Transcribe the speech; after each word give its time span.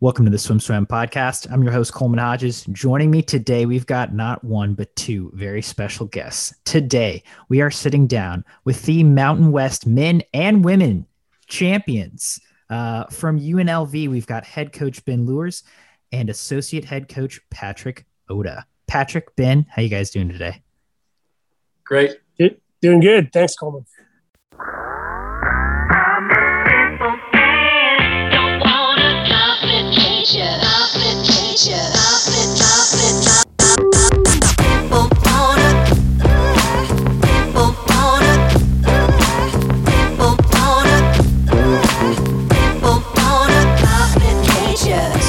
Welcome 0.00 0.26
to 0.26 0.30
the 0.30 0.38
Swim 0.38 0.60
Swam 0.60 0.84
podcast. 0.86 1.50
I'm 1.50 1.62
your 1.62 1.72
host, 1.72 1.94
Coleman 1.94 2.18
Hodges. 2.18 2.66
Joining 2.66 3.10
me 3.10 3.22
today, 3.22 3.64
we've 3.64 3.86
got 3.86 4.12
not 4.12 4.44
one, 4.44 4.74
but 4.74 4.94
two 4.94 5.30
very 5.32 5.62
special 5.62 6.04
guests. 6.04 6.54
Today, 6.66 7.22
we 7.48 7.62
are 7.62 7.70
sitting 7.70 8.06
down 8.06 8.44
with 8.64 8.82
the 8.82 9.02
Mountain 9.04 9.52
West 9.52 9.86
men 9.86 10.22
and 10.34 10.62
women 10.62 11.06
champions. 11.46 12.38
Uh, 12.68 13.04
from 13.06 13.40
UNLV, 13.40 14.10
we've 14.10 14.26
got 14.26 14.44
head 14.44 14.70
coach 14.70 15.02
Ben 15.06 15.24
Loorz 15.24 15.62
and 16.12 16.28
associate 16.28 16.84
head 16.84 17.08
coach 17.08 17.40
Patrick 17.48 18.04
Ota. 18.28 18.66
Patrick, 18.86 19.34
Ben, 19.34 19.64
how 19.70 19.80
you 19.80 19.88
guys 19.88 20.10
doing 20.10 20.28
today? 20.28 20.60
Great. 21.84 22.18
Doing 22.82 23.00
good. 23.00 23.32
Thanks, 23.32 23.56
Coleman. 23.56 23.86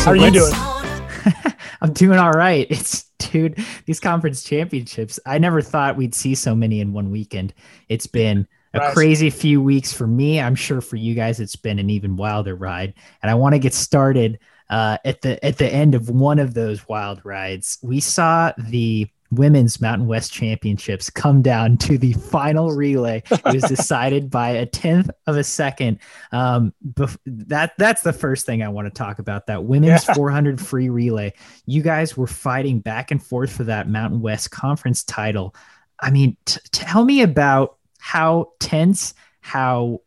How 0.07 0.13
are 0.13 0.15
you 0.15 0.31
doing? 0.31 0.53
I'm 1.81 1.91
doing 1.91 2.17
all 2.17 2.31
right. 2.31 2.65
It's 2.69 3.11
dude, 3.19 3.59
these 3.85 3.99
conference 3.99 4.41
championships. 4.41 5.19
I 5.25 5.37
never 5.37 5.61
thought 5.61 5.97
we'd 5.97 6.15
see 6.15 6.33
so 6.33 6.55
many 6.55 6.79
in 6.79 6.93
one 6.93 7.11
weekend. 7.11 7.53
It's 7.89 8.07
been 8.07 8.47
a 8.73 8.79
right. 8.79 8.93
crazy 8.93 9.29
few 9.29 9.61
weeks 9.61 9.91
for 9.91 10.07
me. 10.07 10.39
I'm 10.39 10.55
sure 10.55 10.79
for 10.79 10.95
you 10.95 11.13
guys, 11.13 11.41
it's 11.41 11.57
been 11.57 11.77
an 11.77 11.89
even 11.89 12.15
wilder 12.15 12.55
ride. 12.55 12.93
And 13.21 13.29
I 13.29 13.33
want 13.33 13.55
to 13.55 13.59
get 13.59 13.73
started 13.73 14.39
uh, 14.69 14.97
at 15.03 15.19
the 15.23 15.43
at 15.45 15.57
the 15.57 15.67
end 15.67 15.93
of 15.93 16.09
one 16.09 16.39
of 16.39 16.53
those 16.53 16.87
wild 16.87 17.19
rides. 17.25 17.77
We 17.81 17.99
saw 17.99 18.53
the 18.57 19.09
women's 19.31 19.81
Mountain 19.81 20.07
West 20.07 20.31
Championships 20.31 21.09
come 21.09 21.41
down 21.41 21.77
to 21.77 21.97
the 21.97 22.13
final 22.13 22.71
relay. 22.71 23.23
It 23.29 23.43
was 23.45 23.63
decided 23.67 24.29
by 24.29 24.49
a 24.49 24.65
tenth 24.65 25.09
of 25.25 25.37
a 25.37 25.43
second. 25.43 25.99
Um, 26.31 26.73
bef- 26.93 27.17
that 27.25 27.73
that's 27.77 28.03
the 28.03 28.13
first 28.13 28.45
thing 28.45 28.63
I 28.63 28.69
want 28.69 28.87
to 28.87 28.97
talk 28.97 29.19
about. 29.19 29.47
That 29.47 29.65
women's 29.65 30.07
yeah. 30.07 30.13
400 30.13 30.61
free 30.61 30.89
relay. 30.89 31.33
You 31.65 31.81
guys 31.81 32.15
were 32.15 32.27
fighting 32.27 32.79
back 32.79 33.11
and 33.11 33.23
forth 33.23 33.51
for 33.51 33.63
that 33.65 33.89
Mountain 33.89 34.21
West 34.21 34.51
Conference 34.51 35.03
title. 35.03 35.55
I 35.99 36.11
mean, 36.11 36.37
t- 36.45 36.59
tell 36.71 37.03
me 37.03 37.21
about 37.21 37.77
how 37.99 38.51
tense, 38.59 39.13
how 39.41 40.01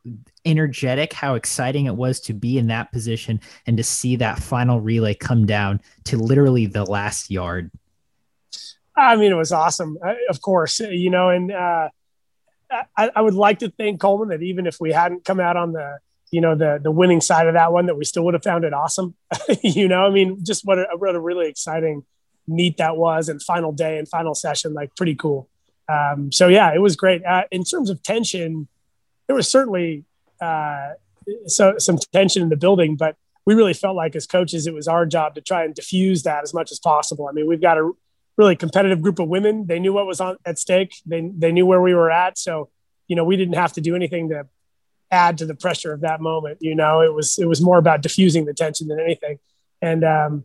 energetic, 0.44 1.12
how 1.12 1.34
exciting 1.34 1.86
it 1.86 1.96
was 1.96 2.20
to 2.20 2.32
be 2.32 2.58
in 2.58 2.68
that 2.68 2.92
position 2.92 3.41
and 3.66 3.76
to 3.76 3.82
see 3.82 4.16
that 4.16 4.38
final 4.38 4.80
relay 4.80 5.14
come 5.14 5.46
down 5.46 5.80
to 6.04 6.16
literally 6.16 6.66
the 6.66 6.84
last 6.84 7.30
yard. 7.30 7.70
I 9.01 9.17
mean, 9.17 9.33
it 9.33 9.37
was 9.37 9.53
awesome, 9.53 9.98
uh, 10.05 10.15
of 10.29 10.43
course, 10.43 10.81
you 10.81 11.11
know, 11.11 11.31
and 11.31 11.51
uh, 11.51 11.89
I, 12.70 13.11
I, 13.17 13.23
would 13.23 13.34
like 13.34 13.61
to 13.61 13.70
think 13.70 14.01
Coleman 14.01 14.29
that 14.29 14.43
even 14.43 14.67
if 14.67 14.79
we 14.81 14.93
hadn't 14.93 15.25
come 15.25 15.41
out 15.41 15.56
on 15.56 15.73
the, 15.73 15.98
you 16.31 16.41
know, 16.41 16.55
the 16.55 16.79
the 16.83 16.91
winning 16.91 17.21
side 17.21 17.47
of 17.47 17.55
that 17.55 17.73
one, 17.73 17.87
that 17.87 17.97
we 17.97 18.05
still 18.05 18.25
would 18.25 18.34
have 18.34 18.43
found 18.43 18.65
it 18.65 18.73
awesome. 18.73 19.15
you 19.62 19.89
know, 19.89 20.05
I 20.05 20.11
mean, 20.11 20.45
just 20.45 20.65
what 20.65 20.78
a, 20.78 20.87
what 20.97 21.15
a 21.15 21.21
really 21.21 21.48
exciting 21.48 22.05
meet 22.47 22.77
that 22.77 22.97
was, 22.97 23.28
and 23.28 23.43
final 23.43 23.73
day 23.73 23.98
and 23.98 24.09
final 24.09 24.34
session, 24.34 24.75
like 24.75 24.95
pretty 24.97 25.15
cool. 25.15 25.48
Um, 25.89 26.31
so 26.31 26.48
yeah, 26.48 26.73
it 26.75 26.81
was 26.81 26.95
great. 26.95 27.25
Uh, 27.25 27.45
in 27.51 27.65
terms 27.65 27.91
of 27.91 28.03
tension, 28.03 28.69
there 29.27 29.34
was 29.34 29.48
certainly 29.48 30.05
uh, 30.41 30.91
so 31.47 31.78
some 31.78 31.98
tension 32.12 32.43
in 32.43 32.48
the 32.48 32.56
building, 32.56 32.97
but 32.97 33.17
we 33.47 33.55
really 33.55 33.75
felt 33.75 33.97
like 33.97 34.15
as 34.15 34.27
coaches, 34.27 34.67
it 34.67 34.75
was 34.75 34.87
our 34.87 35.06
job 35.06 35.34
to 35.34 35.41
try 35.41 35.65
and 35.65 35.75
diffuse 35.75 36.23
that 36.25 36.43
as 36.43 36.55
much 36.55 36.71
as 36.71 36.78
possible. 36.78 37.28
I 37.28 37.33
mean, 37.33 37.47
we've 37.47 37.61
got 37.61 37.78
a 37.78 37.91
really 38.36 38.56
competitive 38.56 39.03
group 39.03 39.19
of 39.19 39.28
women. 39.28 39.67
They 39.67 39.78
knew 39.78 39.92
what 39.92 40.06
was 40.06 40.20
on 40.20 40.36
at 40.45 40.59
stake. 40.59 40.95
They 41.06 41.31
they 41.36 41.53
knew 41.53 41.67
where 41.67 41.81
we 41.81 41.95
were 41.95 42.11
at. 42.11 42.39
So, 42.39 42.71
you 43.09 43.16
know, 43.16 43.25
we 43.25 43.37
didn't 43.37 43.54
have 43.54 43.72
to 43.75 43.81
do 43.81 43.94
anything 43.94 44.31
to 44.31 44.47
add 45.10 45.38
to 45.38 45.47
the 45.47 45.54
pressure 45.54 45.93
of 45.93 46.00
that 46.03 46.21
moment. 46.21 46.59
You 46.60 46.75
know, 46.75 47.00
it 47.00 47.12
was 47.12 47.38
it 47.38 47.47
was 47.47 47.60
more 47.60 47.78
about 47.78 48.03
diffusing 48.03 48.44
the 48.44 48.54
tension 48.54 48.88
than 48.88 49.00
anything. 49.00 49.38
And 49.82 50.04
um, 50.04 50.44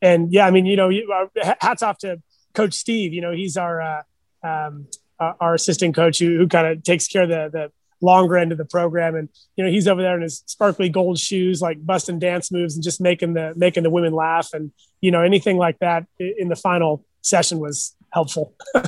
and 0.00 0.32
yeah, 0.32 0.46
I 0.46 0.50
mean, 0.50 0.66
you 0.66 0.76
know, 0.76 0.90
uh, 0.90 1.54
hats 1.60 1.82
off 1.82 1.98
to 1.98 2.20
Coach 2.54 2.74
Steve. 2.74 3.12
You 3.12 3.20
know, 3.20 3.32
he's 3.32 3.56
our 3.56 3.80
uh, 3.80 4.02
um, 4.42 4.86
our 5.18 5.54
assistant 5.54 5.94
coach 5.94 6.18
who, 6.18 6.36
who 6.36 6.48
kind 6.48 6.66
of 6.66 6.82
takes 6.82 7.06
care 7.06 7.22
of 7.22 7.28
the 7.28 7.50
the 7.52 7.72
longer 8.04 8.36
end 8.36 8.52
of 8.52 8.58
the 8.58 8.64
program. 8.64 9.14
And 9.14 9.28
you 9.56 9.64
know, 9.64 9.70
he's 9.70 9.88
over 9.88 10.02
there 10.02 10.16
in 10.16 10.22
his 10.22 10.42
sparkly 10.46 10.88
gold 10.88 11.18
shoes, 11.18 11.62
like 11.62 11.84
busting 11.84 12.18
dance 12.18 12.50
moves 12.50 12.74
and 12.74 12.82
just 12.82 13.00
making 13.00 13.34
the 13.34 13.54
making 13.56 13.84
the 13.84 13.90
women 13.90 14.12
laugh. 14.12 14.50
And 14.52 14.72
you 15.00 15.10
know, 15.10 15.22
anything 15.22 15.56
like 15.56 15.78
that 15.78 16.06
in 16.18 16.48
the 16.48 16.56
final 16.56 17.04
session 17.22 17.58
was 17.58 17.96
helpful. 18.10 18.54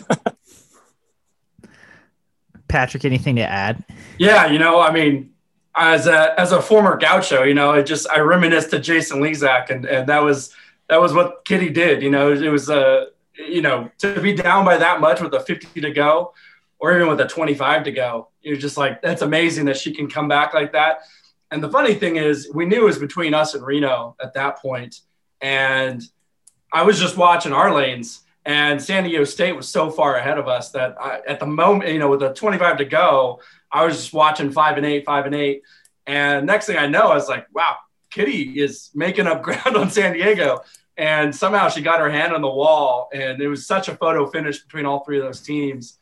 Patrick, 2.69 3.05
anything 3.05 3.37
to 3.37 3.43
add? 3.43 3.84
Yeah, 4.19 4.47
you 4.47 4.59
know, 4.59 4.81
I 4.81 4.93
mean, 4.93 5.31
as 5.75 6.06
a 6.06 6.39
as 6.39 6.53
a 6.53 6.61
former 6.62 6.97
gaucho, 6.97 7.43
you 7.43 7.55
know, 7.55 7.72
it 7.72 7.84
just 7.84 8.09
I 8.11 8.21
reminisce 8.21 8.67
to 8.67 8.78
Jason 8.78 9.21
Lezak, 9.21 9.71
and 9.71 9.84
and 9.84 10.09
that 10.09 10.22
was 10.22 10.55
that 10.89 11.00
was 11.00 11.12
what 11.12 11.45
Kitty 11.45 11.71
did. 11.71 12.03
You 12.03 12.11
know, 12.11 12.33
it 12.33 12.49
was 12.49 12.69
a 12.69 12.77
uh, 12.77 13.05
you 13.34 13.62
know 13.62 13.91
to 13.99 14.21
be 14.21 14.34
down 14.34 14.65
by 14.65 14.77
that 14.77 15.01
much 15.01 15.21
with 15.21 15.33
a 15.34 15.41
50 15.41 15.81
to 15.81 15.91
go, 15.91 16.33
or 16.78 16.95
even 16.95 17.09
with 17.09 17.21
a 17.21 17.27
25 17.27 17.84
to 17.84 17.93
go, 17.93 18.28
you're 18.43 18.56
just 18.56 18.77
like 18.77 19.03
that's 19.03 19.22
amazing 19.22 19.66
that 19.66 19.77
she 19.77 19.93
can 19.93 20.09
come 20.09 20.28
back 20.28 20.55
like 20.55 20.72
that. 20.72 21.01
And 21.51 21.62
the 21.62 21.71
funny 21.71 21.95
thing 21.95 22.16
is, 22.16 22.51
we 22.53 22.66
knew 22.66 22.83
it 22.83 22.84
was 22.84 22.99
between 22.99 23.34
us 23.34 23.55
and 23.55 23.65
Reno 23.65 24.16
at 24.21 24.34
that 24.34 24.59
point, 24.59 25.01
and 25.41 26.03
I 26.72 26.83
was 26.83 26.99
just 26.99 27.16
watching 27.16 27.53
our 27.53 27.72
lanes 27.72 28.23
and 28.44 28.81
San 28.82 29.05
Diego 29.05 29.25
State 29.25 29.56
was 29.56 29.69
so 29.69 29.91
far 29.91 30.16
ahead 30.16 30.38
of 30.38 30.49
us 30.49 30.71
that 30.71 30.97
I, 31.00 31.21
at 31.27 31.41
the 31.41 31.47
moment, 31.47 31.91
you 31.91 31.99
know, 31.99 32.10
with 32.10 32.21
the 32.21 32.32
25 32.32 32.78
to 32.78 32.84
go, 32.84 33.41
I 33.72 33.84
was 33.84 33.97
just 33.97 34.12
watching 34.12 34.53
five 34.53 34.77
and 34.77 34.84
eight, 34.84 35.05
five 35.06 35.25
and 35.27 35.34
eight. 35.34 35.62
And 36.06 36.47
next 36.47 36.66
thing 36.66 36.77
I 36.77 36.87
know, 36.87 37.09
I 37.09 37.15
was 37.15 37.28
like, 37.28 37.47
wow, 37.54 37.77
Kitty 38.10 38.60
is 38.60 38.91
making 38.94 39.27
up 39.27 39.43
ground 39.44 39.77
on 39.77 39.91
San 39.91 40.12
Diego. 40.12 40.62
And 40.97 41.34
somehow 41.34 41.69
she 41.69 41.81
got 41.81 42.00
her 42.00 42.10
hand 42.10 42.34
on 42.34 42.43
the 42.43 42.50
wall. 42.50 43.09
And 43.12 43.41
it 43.41 43.49
was 43.49 43.66
such 43.66 43.88
a 43.88 43.97
photo 43.97 44.27
finish 44.31 44.62
between 44.62 44.84
all 44.84 45.04
three 45.04 45.19
of 45.19 45.25
those 45.25 45.41
teams. 45.41 45.99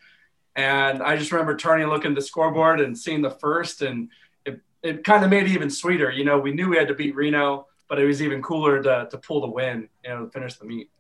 And 0.57 1.03
I 1.03 1.17
just 1.17 1.33
remember 1.33 1.57
turning 1.57 1.87
looking 1.87 2.11
at 2.11 2.15
the 2.17 2.23
scoreboard 2.23 2.81
and 2.81 2.99
seeing 2.99 3.23
the 3.23 3.31
first. 3.31 3.83
And 3.83 4.11
it, 4.45 4.61
it 4.83 5.05
kind 5.05 5.25
of 5.25 5.31
made 5.31 5.45
it 5.45 5.51
even 5.51 5.71
sweeter. 5.71 6.11
You 6.11 6.25
know, 6.25 6.39
we 6.39 6.53
knew 6.53 6.69
we 6.69 6.77
had 6.77 6.89
to 6.89 6.95
beat 6.95 7.15
Reno, 7.15 7.69
but 7.89 7.99
it 7.99 8.05
was 8.05 8.21
even 8.21 8.43
cooler 8.43 8.83
to, 8.83 9.09
to 9.11 9.19
pull 9.19 9.41
the 9.41 9.47
win, 9.47 9.89
you 10.05 10.11
know, 10.11 10.25
to 10.27 10.31
finish 10.31 10.57
the 10.57 10.67
meet. 10.67 10.91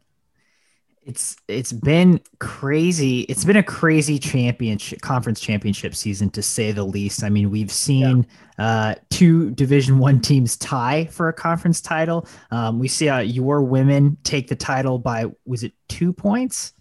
It's 1.04 1.36
it's 1.48 1.72
been 1.72 2.20
crazy. 2.38 3.22
It's 3.22 3.44
been 3.44 3.56
a 3.56 3.62
crazy 3.62 4.20
championship 4.20 5.00
conference 5.00 5.40
championship 5.40 5.96
season 5.96 6.30
to 6.30 6.42
say 6.42 6.70
the 6.70 6.84
least. 6.84 7.24
I 7.24 7.28
mean, 7.28 7.50
we've 7.50 7.72
seen 7.72 8.24
yeah. 8.56 8.64
uh, 8.64 8.94
two 9.10 9.50
Division 9.50 9.98
One 9.98 10.20
teams 10.20 10.56
tie 10.56 11.06
for 11.06 11.28
a 11.28 11.32
conference 11.32 11.80
title. 11.80 12.28
Um, 12.52 12.78
we 12.78 12.86
see 12.86 13.08
uh, 13.08 13.18
your 13.18 13.62
women 13.62 14.16
take 14.22 14.46
the 14.46 14.54
title 14.54 14.98
by 14.98 15.26
was 15.44 15.64
it 15.64 15.72
two 15.88 16.12
points? 16.12 16.72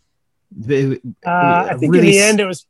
Uh, 0.55 0.97
I 1.25 1.75
think 1.79 1.91
really 1.91 2.09
in 2.09 2.13
the 2.13 2.19
end 2.19 2.39
it 2.39 2.45
was 2.45 2.67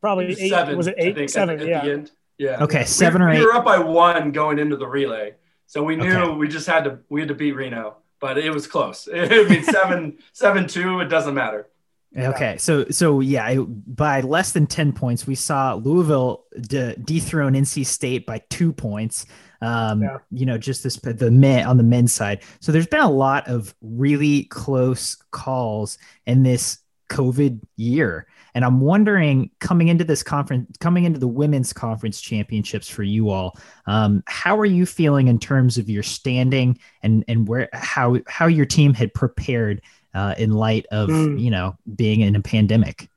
probably 0.00 0.32
it 0.32 0.38
eight. 0.38 0.50
Seven, 0.50 0.76
was 0.76 0.86
it 0.86 0.94
eight? 0.98 1.16
Think, 1.16 1.30
seven. 1.30 1.60
At, 1.60 1.66
yeah. 1.66 1.84
At 1.84 2.10
yeah. 2.38 2.62
Okay, 2.62 2.84
seven 2.84 3.22
we, 3.22 3.26
or 3.26 3.30
eight. 3.30 3.38
We 3.40 3.46
were 3.46 3.54
up 3.54 3.64
by 3.64 3.78
one 3.78 4.30
going 4.30 4.60
into 4.60 4.76
the 4.76 4.86
relay, 4.86 5.34
so 5.66 5.82
we 5.82 5.96
knew 5.96 6.12
okay. 6.12 6.34
we 6.36 6.46
just 6.46 6.68
had 6.68 6.84
to 6.84 7.00
we 7.08 7.20
had 7.20 7.28
to 7.28 7.34
beat 7.34 7.52
Reno 7.52 7.96
but 8.22 8.38
it 8.38 8.50
was 8.54 8.66
close. 8.66 9.06
I 9.14 9.44
mean, 9.48 9.64
seven, 9.64 10.16
seven, 10.32 10.66
two. 10.66 11.00
It 11.00 11.06
doesn't 11.06 11.34
matter. 11.34 11.68
Okay, 12.16 12.58
so 12.58 12.84
so 12.90 13.20
yeah, 13.20 13.54
by 13.56 14.20
less 14.20 14.52
than 14.52 14.66
ten 14.66 14.92
points, 14.92 15.26
we 15.26 15.34
saw 15.34 15.74
Louisville 15.74 16.44
de- 16.60 16.94
dethrone 16.96 17.54
NC 17.54 17.84
State 17.84 18.26
by 18.26 18.42
two 18.50 18.72
points. 18.72 19.26
Um, 19.62 20.02
yeah. 20.02 20.18
You 20.30 20.44
know, 20.46 20.58
just 20.58 20.82
this 20.82 20.96
the 20.96 21.30
men 21.30 21.66
on 21.66 21.78
the 21.78 21.82
men's 21.82 22.12
side. 22.12 22.42
So 22.60 22.70
there's 22.70 22.86
been 22.86 23.00
a 23.00 23.10
lot 23.10 23.48
of 23.48 23.74
really 23.80 24.44
close 24.44 25.16
calls 25.30 25.96
in 26.26 26.42
this 26.42 26.78
COVID 27.10 27.60
year. 27.76 28.26
And 28.54 28.64
I'm 28.64 28.80
wondering, 28.80 29.50
coming 29.60 29.88
into 29.88 30.04
this 30.04 30.22
conference, 30.22 30.76
coming 30.78 31.04
into 31.04 31.18
the 31.18 31.28
women's 31.28 31.72
conference 31.72 32.20
championships 32.20 32.88
for 32.88 33.02
you 33.02 33.30
all, 33.30 33.58
um, 33.86 34.22
how 34.26 34.58
are 34.58 34.66
you 34.66 34.84
feeling 34.84 35.28
in 35.28 35.38
terms 35.38 35.78
of 35.78 35.88
your 35.88 36.02
standing 36.02 36.78
and 37.02 37.24
and 37.28 37.48
where 37.48 37.68
how 37.72 38.18
how 38.26 38.46
your 38.46 38.66
team 38.66 38.94
had 38.94 39.14
prepared 39.14 39.80
uh, 40.14 40.34
in 40.36 40.52
light 40.52 40.86
of 40.90 41.08
mm. 41.08 41.40
you 41.40 41.50
know 41.50 41.76
being 41.94 42.20
in 42.20 42.36
a 42.36 42.42
pandemic? 42.42 43.08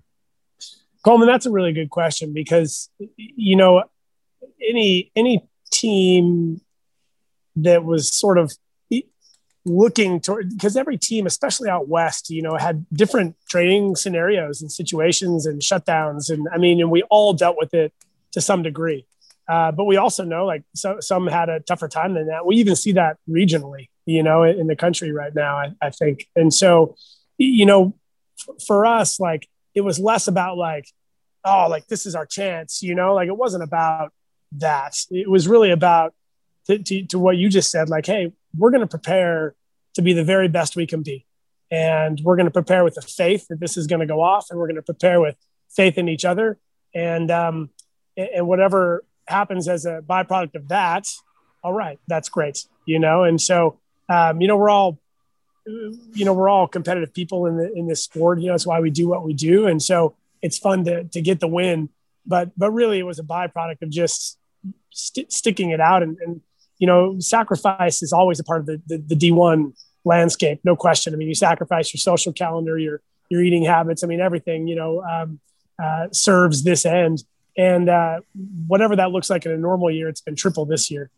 Coleman, 1.04 1.28
that's 1.28 1.46
a 1.46 1.52
really 1.52 1.74
good 1.74 1.90
question 1.90 2.34
because 2.34 2.90
you 3.18 3.56
know 3.56 3.84
any 4.66 5.12
any 5.16 5.48
team 5.72 6.62
that 7.58 7.84
was 7.84 8.12
sort 8.12 8.38
of 8.38 8.54
looking 9.66 10.20
toward 10.20 10.50
because 10.50 10.78
every 10.78 10.98
team, 10.98 11.26
especially 11.26 11.70
out 11.70 11.88
west, 11.88 12.30
you 12.30 12.42
know, 12.42 12.56
had 12.56 12.86
different 12.94 13.36
training 13.50 13.96
scenarios 13.96 14.62
and 14.62 14.72
situations 14.72 15.46
and 15.46 15.62
shutdowns, 15.62 16.30
and 16.30 16.48
I 16.54 16.58
mean, 16.58 16.80
and 16.80 16.92
we 16.92 17.02
all 17.04 17.34
dealt 17.34 17.58
with 17.58 17.74
it 17.74 17.92
to 18.32 18.42
some 18.42 18.64
degree. 18.64 19.06
Uh, 19.48 19.72
but 19.72 19.86
we 19.86 19.98
also 19.98 20.24
know 20.24 20.46
like 20.46 20.64
so, 20.74 21.00
some 21.00 21.28
had 21.28 21.50
a 21.50 21.60
tougher 21.60 21.88
time 21.88 22.14
than 22.14 22.28
that. 22.28 22.46
We 22.46 22.56
even 22.58 22.76
see 22.76 22.94
that 22.94 23.18
regionally. 23.30 23.88
you 24.06 24.24
know, 24.24 24.44
in 24.44 24.68
the 24.68 24.76
country 24.76 25.12
right 25.12 25.34
now, 25.34 25.58
I, 25.58 25.74
I 25.82 25.90
think. 25.90 26.28
And 26.36 26.54
so, 26.54 26.96
you 27.38 27.66
know, 27.66 27.96
f- 28.48 28.64
for 28.66 28.86
us, 28.86 29.20
like 29.20 29.48
it 29.74 29.82
was 29.82 30.00
less 30.00 30.28
about 30.28 30.58
like, 30.58 30.88
oh, 31.44 31.68
like 31.70 31.88
this 31.88 32.06
is 32.06 32.16
our 32.16 32.26
chance, 32.26 32.82
you 32.84 32.96
know, 32.96 33.14
like 33.14 33.28
it 33.28 33.38
wasn't 33.38 33.64
about 33.64 34.14
that. 34.54 34.96
It 35.10 35.30
was 35.30 35.48
really 35.48 35.72
about 35.72 36.14
to, 36.68 36.78
to, 36.80 37.06
to 37.08 37.20
what 37.20 37.38
you 37.38 37.50
just 37.50 37.72
said, 37.72 37.90
like, 37.90 38.06
hey, 38.06 38.32
we're 38.57 38.72
going 38.72 38.81
to 38.81 38.88
prepare 38.88 39.56
to 39.96 40.02
be 40.02 40.13
the 40.13 40.24
very 40.24 40.48
best 40.48 40.75
we 40.75 40.86
can 40.86 41.02
be. 41.02 41.25
And 41.72 42.19
we're 42.24 42.36
going 42.36 42.46
to 42.46 42.52
prepare 42.52 42.84
with 42.84 42.96
the 42.96 43.02
faith 43.02 43.48
that 43.48 43.60
this 43.60 43.75
is 43.75 43.88
going 43.88 44.02
to 44.02 44.06
go 44.06 44.22
off, 44.22 44.48
and 44.50 44.60
we're 44.60 44.68
going 44.68 44.75
to 44.75 44.81
prepare 44.81 45.19
with 45.19 45.36
faith 45.75 45.98
in 45.98 46.07
each 46.07 46.24
other. 46.24 46.60
And 46.94 47.31
um, 47.31 47.69
and 48.16 48.48
whatever 48.48 49.04
happens 49.28 49.68
as 49.68 49.86
a 49.86 50.02
byproduct 50.02 50.56
of 50.56 50.68
that, 50.69 51.07
all 51.63 51.74
right, 51.74 52.00
that's 52.07 52.30
great, 52.30 52.66
you 52.86 53.00
know. 53.00 53.24
And 53.24 53.42
so, 53.42 53.80
um, 54.07 54.40
you 54.40 54.48
know, 54.48 54.56
we're 54.56 54.69
all, 54.69 55.00
you 55.66 56.24
know, 56.24 56.34
we're 56.34 56.48
all 56.48 56.68
competitive 56.68 57.13
people 57.13 57.48
in 57.48 57.58
the 57.58 57.74
in 57.74 57.88
this 57.88 58.04
sport. 58.04 58.40
You 58.40 58.48
know, 58.48 58.54
that's 58.54 58.68
why 58.68 58.80
we 58.80 58.92
do 58.92 59.08
what 59.08 59.24
we 59.24 59.34
do. 59.34 59.66
And 59.66 59.81
so, 59.81 60.16
it's 60.42 60.58
fun 60.58 60.86
to 60.86 61.06
to 61.06 61.22
get 61.22 61.40
the 61.40 61.48
win. 61.48 61.90
But 62.25 62.51
but 62.58 62.72
really, 62.72 63.00
it 63.00 63.06
was 63.06 63.19
a 63.19 63.24
byproduct 63.24 63.81
of 63.81 63.90
just 63.90 64.38
st- 64.92 65.31
sticking 65.31 65.72
it 65.72 65.81
out 65.81 66.04
and, 66.04 66.18
and 66.19 66.42
you 66.80 66.88
know, 66.88 67.19
sacrifice 67.19 68.04
is 68.04 68.12
always 68.12 68.39
a 68.39 68.44
part 68.44 68.62
of 68.62 68.66
the, 68.66 68.81
the, 68.88 68.98
the 68.98 69.16
D1 69.16 69.74
landscape, 70.06 70.60
no 70.63 70.75
question. 70.75 71.13
I 71.13 71.18
mean, 71.18 71.27
you 71.27 71.36
sacrifice 71.36 71.94
your 71.94 72.00
social 72.00 72.31
calendar, 72.31 72.77
your 72.77 73.01
your 73.30 73.42
eating 73.42 73.63
habits. 73.63 74.04
I 74.04 74.07
mean, 74.07 74.22
everything 74.22 74.68
you 74.68 74.75
know 74.75 75.01
um, 75.04 75.39
uh, 75.83 76.07
serves 76.12 76.63
this 76.63 76.86
end, 76.86 77.24
and 77.57 77.89
uh, 77.89 78.22
whatever 78.68 78.95
that 78.95 79.12
looks 79.12 79.30
like 79.30 79.45
in 79.45 79.51
a 79.51 79.57
normal 79.57 79.92
year, 79.92 80.07
it's 80.07 80.22
been 80.22 80.36
triple 80.36 80.66
this 80.66 80.92
year. 80.92 81.10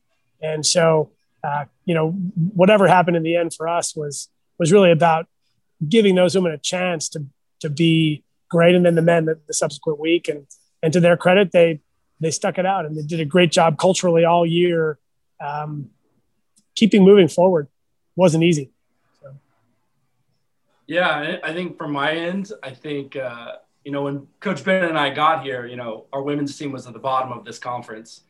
And 0.41 0.65
so, 0.65 1.11
uh, 1.43 1.65
you 1.85 1.93
know, 1.93 2.11
whatever 2.53 2.87
happened 2.87 3.17
in 3.17 3.23
the 3.23 3.35
end 3.35 3.53
for 3.53 3.67
us 3.67 3.95
was 3.95 4.29
was 4.57 4.71
really 4.71 4.91
about 4.91 5.27
giving 5.87 6.15
those 6.15 6.33
women 6.33 6.53
a 6.53 6.57
chance 6.57 7.09
to 7.09 7.25
to 7.59 7.69
be 7.69 8.23
great, 8.49 8.75
and 8.75 8.85
then 8.85 8.95
the 8.95 9.01
men 9.01 9.25
the, 9.25 9.39
the 9.47 9.53
subsequent 9.53 9.99
week. 9.99 10.29
And 10.29 10.47
and 10.81 10.93
to 10.93 10.99
their 10.99 11.17
credit, 11.17 11.51
they 11.51 11.81
they 12.19 12.31
stuck 12.31 12.57
it 12.57 12.65
out 12.65 12.85
and 12.85 12.97
they 12.97 13.03
did 13.03 13.19
a 13.19 13.25
great 13.25 13.51
job 13.51 13.77
culturally 13.77 14.25
all 14.25 14.43
year 14.43 14.97
um, 15.39 15.89
keeping 16.75 17.03
moving 17.03 17.27
forward 17.27 17.67
wasn't 18.15 18.43
easy. 18.43 18.71
So. 19.21 19.35
Yeah, 20.87 21.37
I 21.43 21.53
think 21.53 21.77
from 21.77 21.91
my 21.91 22.11
end, 22.11 22.51
I 22.63 22.71
think 22.71 23.15
uh, 23.15 23.55
you 23.83 23.91
know 23.91 24.03
when 24.03 24.27
Coach 24.39 24.63
Ben 24.63 24.85
and 24.85 24.97
I 24.97 25.09
got 25.09 25.43
here, 25.43 25.65
you 25.65 25.75
know 25.75 26.05
our 26.13 26.21
women's 26.21 26.57
team 26.57 26.71
was 26.71 26.87
at 26.87 26.93
the 26.93 26.99
bottom 26.99 27.31
of 27.31 27.45
this 27.45 27.59
conference, 27.59 28.21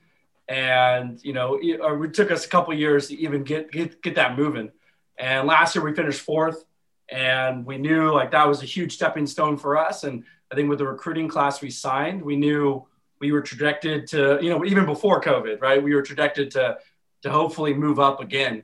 and 0.48 1.24
you 1.24 1.34
know 1.34 1.60
it, 1.62 1.80
it 1.82 2.14
took 2.14 2.32
us 2.32 2.46
a 2.46 2.50
couple 2.50 2.74
years 2.74 3.08
to 3.08 3.18
even 3.18 3.44
get, 3.44 3.72
get 3.72 4.02
get 4.02 4.16
that 4.16 4.38
moving. 4.38 4.72
And 5.18 5.48
last 5.48 5.76
year 5.76 5.84
we 5.84 5.96
finished 5.96 6.22
fourth, 6.22 6.64
and 7.10 7.66
we 7.66 7.78
knew 7.78 8.14
like 8.14 8.32
that 8.32 8.48
was 8.48 8.62
a 8.62 8.66
huge 8.66 8.94
stepping 8.94 9.26
stone 9.26 9.58
for 9.58 9.78
us. 9.78 10.04
And 10.04 10.24
I 10.52 10.56
think 10.56 10.70
with 10.70 10.80
the 10.80 10.88
recruiting 10.88 11.28
class 11.28 11.62
we 11.62 11.70
signed, 11.70 12.22
we 12.22 12.36
knew 12.36 12.86
we 13.20 13.32
were 13.32 13.42
projected 13.42 14.08
to, 14.08 14.40
you 14.42 14.50
know, 14.50 14.64
even 14.66 14.86
before 14.86 15.22
COVID, 15.22 15.62
right? 15.62 15.82
We 15.82 15.96
were 15.96 16.04
projected 16.04 16.52
to 16.52 16.78
to 17.24 17.32
hopefully 17.32 17.74
move 17.74 18.00
up 18.00 18.20
again. 18.20 18.64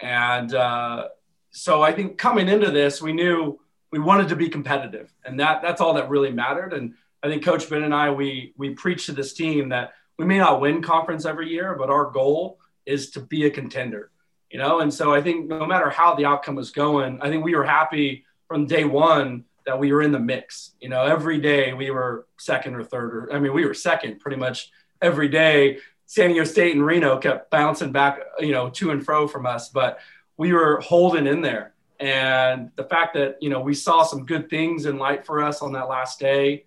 And 0.00 0.54
uh, 0.54 1.08
so 1.50 1.82
I 1.82 1.92
think 1.92 2.18
coming 2.18 2.48
into 2.48 2.70
this, 2.70 3.00
we 3.00 3.12
knew 3.12 3.60
we 3.90 3.98
wanted 3.98 4.28
to 4.28 4.36
be 4.36 4.48
competitive, 4.48 5.12
and 5.24 5.38
that 5.40 5.62
that's 5.62 5.80
all 5.80 5.94
that 5.94 6.08
really 6.08 6.32
mattered. 6.32 6.72
And 6.72 6.94
I 7.22 7.28
think 7.28 7.44
Coach 7.44 7.68
Ben 7.68 7.82
and 7.82 7.94
I 7.94 8.10
we 8.10 8.54
we 8.56 8.70
preach 8.70 9.06
to 9.06 9.12
this 9.12 9.32
team 9.32 9.68
that 9.68 9.92
we 10.18 10.24
may 10.24 10.38
not 10.38 10.60
win 10.60 10.82
conference 10.82 11.24
every 11.24 11.48
year, 11.50 11.74
but 11.74 11.90
our 11.90 12.10
goal 12.10 12.58
is 12.86 13.10
to 13.10 13.20
be 13.20 13.46
a 13.46 13.50
contender. 13.50 14.10
You 14.50 14.58
know, 14.58 14.80
and 14.80 14.92
so 14.92 15.14
I 15.14 15.22
think 15.22 15.48
no 15.48 15.64
matter 15.64 15.88
how 15.88 16.14
the 16.14 16.26
outcome 16.26 16.56
was 16.56 16.70
going, 16.70 17.18
I 17.22 17.30
think 17.30 17.44
we 17.44 17.54
were 17.54 17.64
happy 17.64 18.24
from 18.48 18.66
day 18.66 18.84
one 18.84 19.44
that 19.64 19.78
we 19.78 19.92
were 19.92 20.02
in 20.02 20.12
the 20.12 20.18
mix. 20.18 20.72
You 20.80 20.88
know, 20.88 21.04
every 21.04 21.38
day 21.38 21.72
we 21.72 21.90
were 21.90 22.26
second 22.38 22.74
or 22.74 22.84
third, 22.84 23.14
or 23.14 23.32
I 23.32 23.38
mean, 23.38 23.52
we 23.52 23.64
were 23.64 23.74
second 23.74 24.20
pretty 24.20 24.36
much 24.36 24.70
every 25.00 25.28
day. 25.28 25.78
San 26.12 26.28
Diego 26.28 26.44
State 26.44 26.74
and 26.74 26.84
Reno 26.84 27.16
kept 27.16 27.50
bouncing 27.50 27.90
back, 27.90 28.20
you 28.38 28.52
know, 28.52 28.68
to 28.68 28.90
and 28.90 29.02
fro 29.02 29.26
from 29.26 29.46
us, 29.46 29.70
but 29.70 29.98
we 30.36 30.52
were 30.52 30.78
holding 30.80 31.26
in 31.26 31.40
there. 31.40 31.72
And 31.98 32.70
the 32.76 32.84
fact 32.84 33.14
that, 33.14 33.38
you 33.40 33.48
know, 33.48 33.60
we 33.60 33.72
saw 33.72 34.02
some 34.02 34.26
good 34.26 34.50
things 34.50 34.84
in 34.84 34.98
light 34.98 35.24
for 35.24 35.42
us 35.42 35.62
on 35.62 35.72
that 35.72 35.88
last 35.88 36.20
day. 36.20 36.66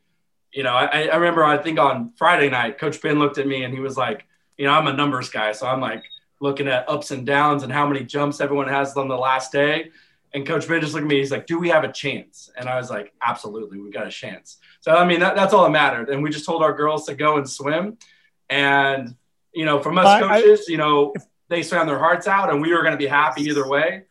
You 0.52 0.64
know, 0.64 0.74
I, 0.74 1.10
I 1.10 1.16
remember, 1.18 1.44
I 1.44 1.58
think 1.58 1.78
on 1.78 2.12
Friday 2.18 2.50
night, 2.50 2.80
Coach 2.80 3.00
Ben 3.04 3.20
looked 3.20 3.38
at 3.38 3.46
me 3.46 3.64
and 3.64 3.72
he 3.72 3.80
was 3.80 3.96
like, 3.96 4.26
you 4.58 4.66
know, 4.66 4.72
I'm 4.72 4.88
a 4.88 4.94
numbers 4.94 5.30
guy. 5.30 5.52
So 5.52 5.68
I'm 5.68 5.80
like 5.80 6.06
looking 6.42 6.68
at 6.68 6.90
ups 6.90 7.12
and 7.12 7.24
downs 7.24 7.62
and 7.62 7.72
how 7.72 7.88
many 7.88 8.04
jumps 8.04 8.42
everyone 8.42 8.68
has 8.68 8.98
on 8.98 9.08
the 9.08 9.16
last 9.16 9.52
day. 9.52 9.92
And 10.34 10.44
Coach 10.44 10.68
Ben 10.68 10.82
just 10.82 10.94
looked 10.96 11.04
at 11.04 11.08
me. 11.08 11.20
He's 11.20 11.30
like, 11.30 11.46
"Do 11.46 11.60
we 11.60 11.70
have 11.70 11.84
a 11.84 11.92
chance?" 11.92 12.50
And 12.58 12.68
I 12.68 12.78
was 12.78 12.90
like, 12.90 13.14
"Absolutely, 13.26 13.80
we 13.80 13.90
got 13.92 14.06
a 14.08 14.12
chance." 14.12 14.58
So 14.82 14.92
I 14.92 15.06
mean, 15.06 15.20
that, 15.20 15.36
that's 15.36 15.54
all 15.54 15.64
that 15.64 15.70
mattered. 15.70 16.10
And 16.10 16.22
we 16.24 16.32
just 16.32 16.46
told 16.46 16.62
our 16.64 16.74
girls 16.74 17.06
to 17.06 17.16
go 17.16 17.38
and 17.38 17.50
swim. 17.50 17.98
And 18.50 19.16
you 19.56 19.66
know, 19.66 19.82
from 19.82 19.98
us 19.98 20.22
coaches, 20.22 20.66
I, 20.68 20.72
you 20.72 20.78
know, 20.78 21.14
they 21.50 21.64
swam 21.64 21.88
their 21.88 22.00
hearts 22.00 22.28
out 22.28 22.50
and 22.52 22.62
we 22.62 22.74
were 22.74 22.82
going 22.82 22.94
to 22.94 22.98
be 22.98 23.08
happy 23.08 23.44
either 23.44 23.68
way. 23.68 24.04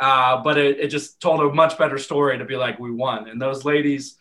Uh, 0.00 0.42
but 0.42 0.58
it, 0.58 0.80
it 0.80 0.88
just 0.88 1.20
told 1.20 1.40
a 1.40 1.54
much 1.54 1.78
better 1.78 1.98
story 1.98 2.38
to 2.38 2.44
be 2.44 2.56
like, 2.56 2.78
we 2.78 2.90
won. 2.90 3.28
And 3.28 3.40
those 3.40 3.64
ladies, 3.64 4.16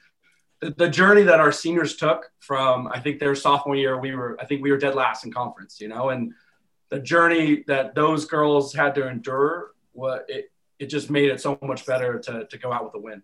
the, 0.60 0.72
the, 0.72 0.88
journey 0.88 1.24
that 1.24 1.39
our 1.39 1.51
seniors 1.51 1.95
took 1.95 2.31
from, 2.39 2.88
I 2.88 3.00
think 3.00 3.19
their 3.19 3.33
sophomore 3.33 3.75
year, 3.75 4.00
we 4.00 4.13
were, 4.13 4.38
I 4.39 4.45
think 4.45 4.62
we 4.62 4.72
were 4.72 4.78
dead 4.78 4.94
last 4.94 5.25
in 5.25 5.33
conference, 5.33 5.81
you 5.81 5.88
know, 5.88 6.10
and 6.10 6.33
the 6.89 7.00
journey 7.00 7.63
that 7.68 7.95
those 7.95 8.25
girls 8.25 8.74
had 8.74 8.94
to 8.95 9.07
endure, 9.07 9.72
what 9.94 10.25
it, 10.28 10.51
it 10.78 10.86
just 10.88 11.10
made 11.10 11.30
it 11.31 11.42
so 11.42 11.57
much 11.63 11.86
better 11.86 12.19
to, 12.19 12.45
to 12.45 12.57
go 12.60 12.72
out 12.72 12.83
with 12.83 12.94
a 12.94 13.00
win 13.00 13.24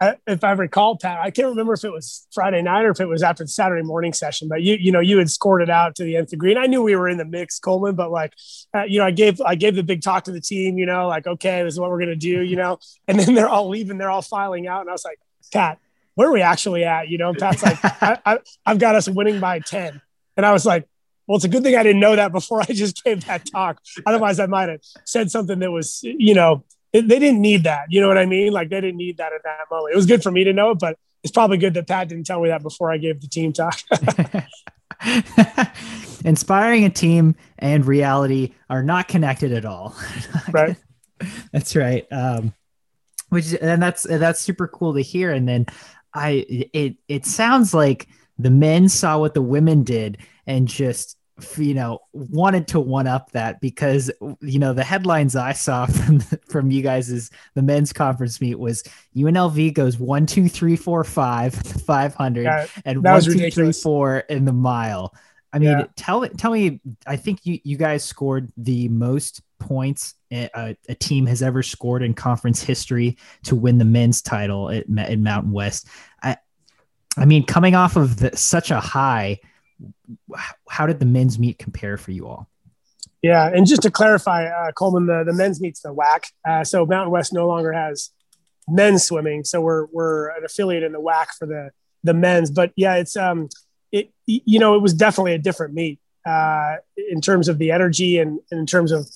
if 0.00 0.44
I 0.44 0.52
recall, 0.52 0.96
Pat, 0.96 1.20
I 1.20 1.30
can't 1.30 1.48
remember 1.48 1.72
if 1.72 1.84
it 1.84 1.92
was 1.92 2.26
Friday 2.32 2.60
night 2.60 2.84
or 2.84 2.90
if 2.90 3.00
it 3.00 3.06
was 3.06 3.22
after 3.22 3.44
the 3.44 3.48
Saturday 3.48 3.82
morning 3.82 4.12
session, 4.12 4.48
but 4.48 4.62
you, 4.62 4.76
you 4.78 4.92
know, 4.92 5.00
you 5.00 5.18
had 5.18 5.30
scored 5.30 5.62
it 5.62 5.70
out 5.70 5.94
to 5.96 6.04
the 6.04 6.16
nth 6.16 6.30
degree. 6.30 6.50
And 6.50 6.60
I 6.60 6.66
knew 6.66 6.82
we 6.82 6.96
were 6.96 7.08
in 7.08 7.16
the 7.16 7.24
mix, 7.24 7.58
Coleman, 7.58 7.94
but 7.94 8.10
like, 8.10 8.34
uh, 8.74 8.82
you 8.82 8.98
know, 8.98 9.06
I 9.06 9.10
gave, 9.10 9.40
I 9.40 9.54
gave 9.54 9.74
the 9.74 9.82
big 9.82 10.02
talk 10.02 10.24
to 10.24 10.32
the 10.32 10.40
team, 10.40 10.76
you 10.76 10.86
know, 10.86 11.08
like, 11.08 11.26
okay, 11.26 11.62
this 11.62 11.74
is 11.74 11.80
what 11.80 11.90
we're 11.90 11.98
going 11.98 12.10
to 12.10 12.16
do, 12.16 12.42
you 12.42 12.56
know, 12.56 12.78
and 13.08 13.18
then 13.18 13.34
they're 13.34 13.48
all 13.48 13.68
leaving, 13.68 13.98
they're 13.98 14.10
all 14.10 14.22
filing 14.22 14.66
out. 14.66 14.82
And 14.82 14.90
I 14.90 14.92
was 14.92 15.04
like, 15.04 15.18
Pat, 15.52 15.78
where 16.14 16.28
are 16.28 16.32
we 16.32 16.42
actually 16.42 16.84
at? 16.84 17.08
You 17.08 17.18
know, 17.18 17.32
Pat's 17.32 17.62
like, 17.62 17.78
I, 17.82 18.18
I, 18.24 18.38
I've 18.64 18.78
got 18.78 18.96
us 18.96 19.08
winning 19.08 19.40
by 19.40 19.60
10. 19.60 20.00
And 20.36 20.44
I 20.44 20.52
was 20.52 20.66
like, 20.66 20.86
well, 21.26 21.36
it's 21.36 21.44
a 21.44 21.48
good 21.48 21.62
thing 21.62 21.74
I 21.74 21.82
didn't 21.82 22.00
know 22.00 22.16
that 22.16 22.32
before 22.32 22.60
I 22.60 22.66
just 22.66 23.02
gave 23.02 23.24
that 23.26 23.50
talk. 23.50 23.80
Otherwise, 24.04 24.38
I 24.38 24.46
might 24.46 24.68
have 24.68 24.80
said 25.04 25.30
something 25.30 25.58
that 25.58 25.70
was, 25.70 26.00
you 26.02 26.34
know, 26.34 26.64
they 27.00 27.18
didn't 27.18 27.40
need 27.40 27.64
that. 27.64 27.86
You 27.88 28.00
know 28.00 28.08
what 28.08 28.18
I 28.18 28.26
mean? 28.26 28.52
Like 28.52 28.68
they 28.70 28.80
didn't 28.80 28.96
need 28.96 29.18
that 29.18 29.32
at 29.32 29.42
that 29.44 29.60
moment. 29.70 29.92
It 29.92 29.96
was 29.96 30.06
good 30.06 30.22
for 30.22 30.30
me 30.30 30.44
to 30.44 30.52
know 30.52 30.70
it, 30.70 30.78
but 30.78 30.98
it's 31.22 31.32
probably 31.32 31.58
good 31.58 31.74
that 31.74 31.86
Pat 31.86 32.08
didn't 32.08 32.24
tell 32.26 32.40
me 32.40 32.48
that 32.48 32.62
before 32.62 32.90
I 32.90 32.98
gave 32.98 33.20
the 33.20 33.28
team 33.28 33.52
talk. 33.52 33.78
Inspiring 36.24 36.84
a 36.84 36.90
team 36.90 37.36
and 37.58 37.84
reality 37.84 38.54
are 38.70 38.82
not 38.82 39.08
connected 39.08 39.52
at 39.52 39.64
all. 39.64 39.94
right. 40.50 40.76
That's 41.52 41.76
right. 41.76 42.06
Um, 42.12 42.54
which 43.28 43.54
and 43.60 43.82
that's 43.82 44.04
that's 44.04 44.40
super 44.40 44.68
cool 44.68 44.94
to 44.94 45.02
hear. 45.02 45.32
And 45.32 45.48
then 45.48 45.66
I 46.14 46.44
it 46.48 46.96
it 47.08 47.26
sounds 47.26 47.74
like 47.74 48.08
the 48.38 48.50
men 48.50 48.88
saw 48.88 49.18
what 49.18 49.34
the 49.34 49.42
women 49.42 49.82
did 49.82 50.18
and 50.46 50.68
just 50.68 51.15
you 51.56 51.74
know 51.74 51.98
wanted 52.12 52.66
to 52.68 52.80
one 52.80 53.06
up 53.06 53.30
that 53.32 53.60
because 53.60 54.10
you 54.40 54.58
know 54.58 54.72
the 54.72 54.84
headlines 54.84 55.36
I 55.36 55.52
saw 55.52 55.86
from 55.86 56.20
from 56.48 56.70
you 56.70 56.82
guys 56.82 57.10
is 57.10 57.30
the 57.54 57.62
men's 57.62 57.92
conference 57.92 58.40
meet 58.40 58.58
was 58.58 58.82
UNLV 59.14 59.74
goes 59.74 59.98
one 59.98 60.26
two 60.26 60.48
three 60.48 60.76
four 60.76 61.04
five 61.04 61.54
five 61.86 62.14
hundred 62.14 62.44
yeah, 62.44 62.66
and 62.84 63.02
one 63.02 63.22
two 63.22 63.50
three 63.50 63.72
four 63.72 64.18
in 64.18 64.44
the 64.44 64.52
mile. 64.52 65.14
I 65.52 65.58
mean, 65.58 65.70
yeah. 65.70 65.86
tell 65.96 66.26
tell 66.28 66.52
me. 66.52 66.80
I 67.06 67.16
think 67.16 67.46
you 67.46 67.60
you 67.64 67.76
guys 67.76 68.04
scored 68.04 68.52
the 68.56 68.88
most 68.88 69.42
points 69.58 70.14
a, 70.30 70.76
a, 70.88 70.94
team 70.94 71.26
has 71.26 71.42
ever 71.42 71.62
scored 71.62 72.02
in 72.02 72.12
conference 72.12 72.62
history 72.62 73.16
to 73.44 73.54
win 73.54 73.78
the 73.78 73.84
men's 73.84 74.20
title 74.20 74.70
at, 74.70 74.84
at 74.98 75.18
Mountain 75.18 75.52
West. 75.52 75.88
I 76.22 76.36
I 77.16 77.24
mean, 77.24 77.44
coming 77.44 77.74
off 77.74 77.96
of 77.96 78.18
the, 78.18 78.36
such 78.36 78.70
a 78.70 78.80
high 78.80 79.38
how 80.68 80.86
did 80.86 81.00
the 81.00 81.06
men's 81.06 81.38
meet 81.38 81.58
compare 81.58 81.96
for 81.96 82.10
you 82.10 82.26
all? 82.26 82.48
Yeah, 83.22 83.50
and 83.52 83.66
just 83.66 83.82
to 83.82 83.90
clarify, 83.90 84.46
uh, 84.46 84.72
Coleman, 84.72 85.06
the, 85.06 85.24
the 85.24 85.32
men's 85.32 85.60
meet's 85.60 85.80
the 85.80 85.92
WAC. 85.92 86.26
Uh, 86.48 86.64
so 86.64 86.86
Mountain 86.86 87.10
West 87.10 87.32
no 87.32 87.46
longer 87.46 87.72
has 87.72 88.10
men's 88.68 89.04
swimming, 89.04 89.44
so 89.44 89.60
we're 89.60 89.86
we're 89.86 90.28
an 90.28 90.44
affiliate 90.44 90.82
in 90.82 90.92
the 90.92 91.00
WAC 91.00 91.26
for 91.38 91.46
the 91.46 91.70
the 92.04 92.14
men's. 92.14 92.50
But 92.50 92.72
yeah, 92.76 92.96
it's 92.96 93.16
um, 93.16 93.48
it 93.90 94.12
you 94.26 94.58
know 94.58 94.74
it 94.74 94.82
was 94.82 94.94
definitely 94.94 95.34
a 95.34 95.38
different 95.38 95.74
meet 95.74 95.98
uh, 96.26 96.76
in 96.96 97.20
terms 97.20 97.48
of 97.48 97.58
the 97.58 97.70
energy 97.70 98.18
and, 98.18 98.40
and 98.50 98.60
in 98.60 98.66
terms 98.66 98.92
of 98.92 99.08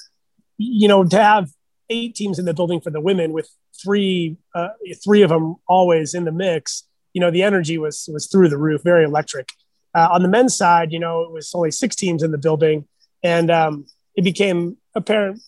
you 0.59 0.89
know 0.89 1.05
to 1.05 1.23
have 1.23 1.51
eight 1.89 2.15
teams 2.15 2.39
in 2.39 2.45
the 2.45 2.55
building 2.55 2.81
for 2.81 2.91
the 2.91 3.01
women 3.01 3.33
with 3.33 3.51
three 3.81 4.37
uh, 4.55 4.69
three 5.05 5.23
of 5.23 5.31
them 5.31 5.57
always 5.69 6.15
in 6.15 6.25
the 6.25 6.33
mix. 6.33 6.85
You 7.13 7.21
know 7.21 7.31
the 7.31 7.43
energy 7.43 7.79
was 7.79 8.09
was 8.13 8.27
through 8.27 8.49
the 8.49 8.59
roof, 8.59 8.83
very 8.83 9.05
electric. 9.05 9.51
Uh, 9.95 10.09
on 10.13 10.23
the 10.23 10.29
men's 10.29 10.57
side, 10.57 10.93
you 10.93 10.99
know, 10.99 11.23
it 11.23 11.33
was 11.33 11.53
only 11.55 11.71
six 11.71 11.97
teams 11.97 12.23
in 12.23 12.31
the 12.31 12.39
building, 12.39 12.87
and 13.23 13.51
um, 13.51 13.87
it 14.15 14.23
became 14.23 14.77
apparent 14.95 15.41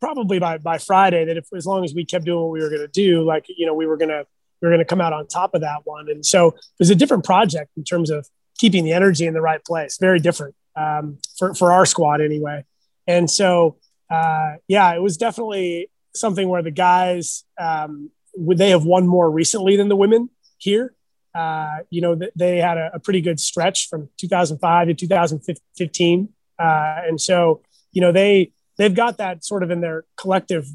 probably 0.00 0.38
by 0.38 0.58
by 0.58 0.78
Friday 0.78 1.24
that 1.24 1.36
if 1.36 1.46
as 1.54 1.64
long 1.64 1.84
as 1.84 1.94
we 1.94 2.04
kept 2.04 2.24
doing 2.24 2.42
what 2.42 2.50
we 2.50 2.60
were 2.60 2.68
going 2.68 2.80
to 2.80 2.88
do, 2.88 3.22
like 3.22 3.46
you 3.48 3.66
know, 3.66 3.74
we 3.74 3.86
were 3.86 3.96
gonna 3.96 4.24
we 4.60 4.68
were 4.68 4.74
gonna 4.74 4.84
come 4.84 5.00
out 5.00 5.12
on 5.12 5.26
top 5.26 5.54
of 5.54 5.60
that 5.60 5.80
one. 5.84 6.10
And 6.10 6.24
so 6.26 6.48
it 6.48 6.78
was 6.78 6.90
a 6.90 6.94
different 6.94 7.24
project 7.24 7.70
in 7.76 7.84
terms 7.84 8.10
of 8.10 8.28
keeping 8.58 8.84
the 8.84 8.92
energy 8.92 9.26
in 9.26 9.34
the 9.34 9.40
right 9.40 9.64
place. 9.64 9.98
Very 9.98 10.20
different 10.20 10.54
um, 10.76 11.18
for 11.38 11.54
for 11.54 11.72
our 11.72 11.86
squad 11.86 12.20
anyway. 12.20 12.64
And 13.06 13.30
so 13.30 13.76
uh, 14.10 14.56
yeah, 14.68 14.92
it 14.94 15.00
was 15.00 15.16
definitely 15.16 15.88
something 16.14 16.48
where 16.48 16.62
the 16.62 16.70
guys 16.70 17.44
um, 17.58 18.10
they 18.36 18.70
have 18.70 18.84
won 18.84 19.06
more 19.06 19.30
recently 19.30 19.76
than 19.76 19.88
the 19.88 19.96
women 19.96 20.30
here. 20.58 20.94
Uh, 21.34 21.78
you 21.90 22.00
know, 22.00 22.18
they 22.36 22.58
had 22.58 22.76
a, 22.76 22.90
a, 22.94 22.98
pretty 22.98 23.20
good 23.20 23.40
stretch 23.40 23.88
from 23.88 24.08
2005 24.18 24.88
to 24.88 24.94
2015, 24.94 26.28
uh, 26.58 26.62
and 26.62 27.18
so 27.18 27.62
you 27.92 28.02
know 28.02 28.12
they 28.12 28.52
they've 28.76 28.94
got 28.94 29.16
that 29.16 29.42
sort 29.42 29.62
of 29.62 29.70
in 29.70 29.80
their 29.80 30.04
collective 30.16 30.66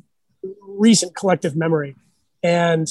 recent 0.67 1.15
collective 1.15 1.55
memory, 1.55 1.95
and 2.41 2.87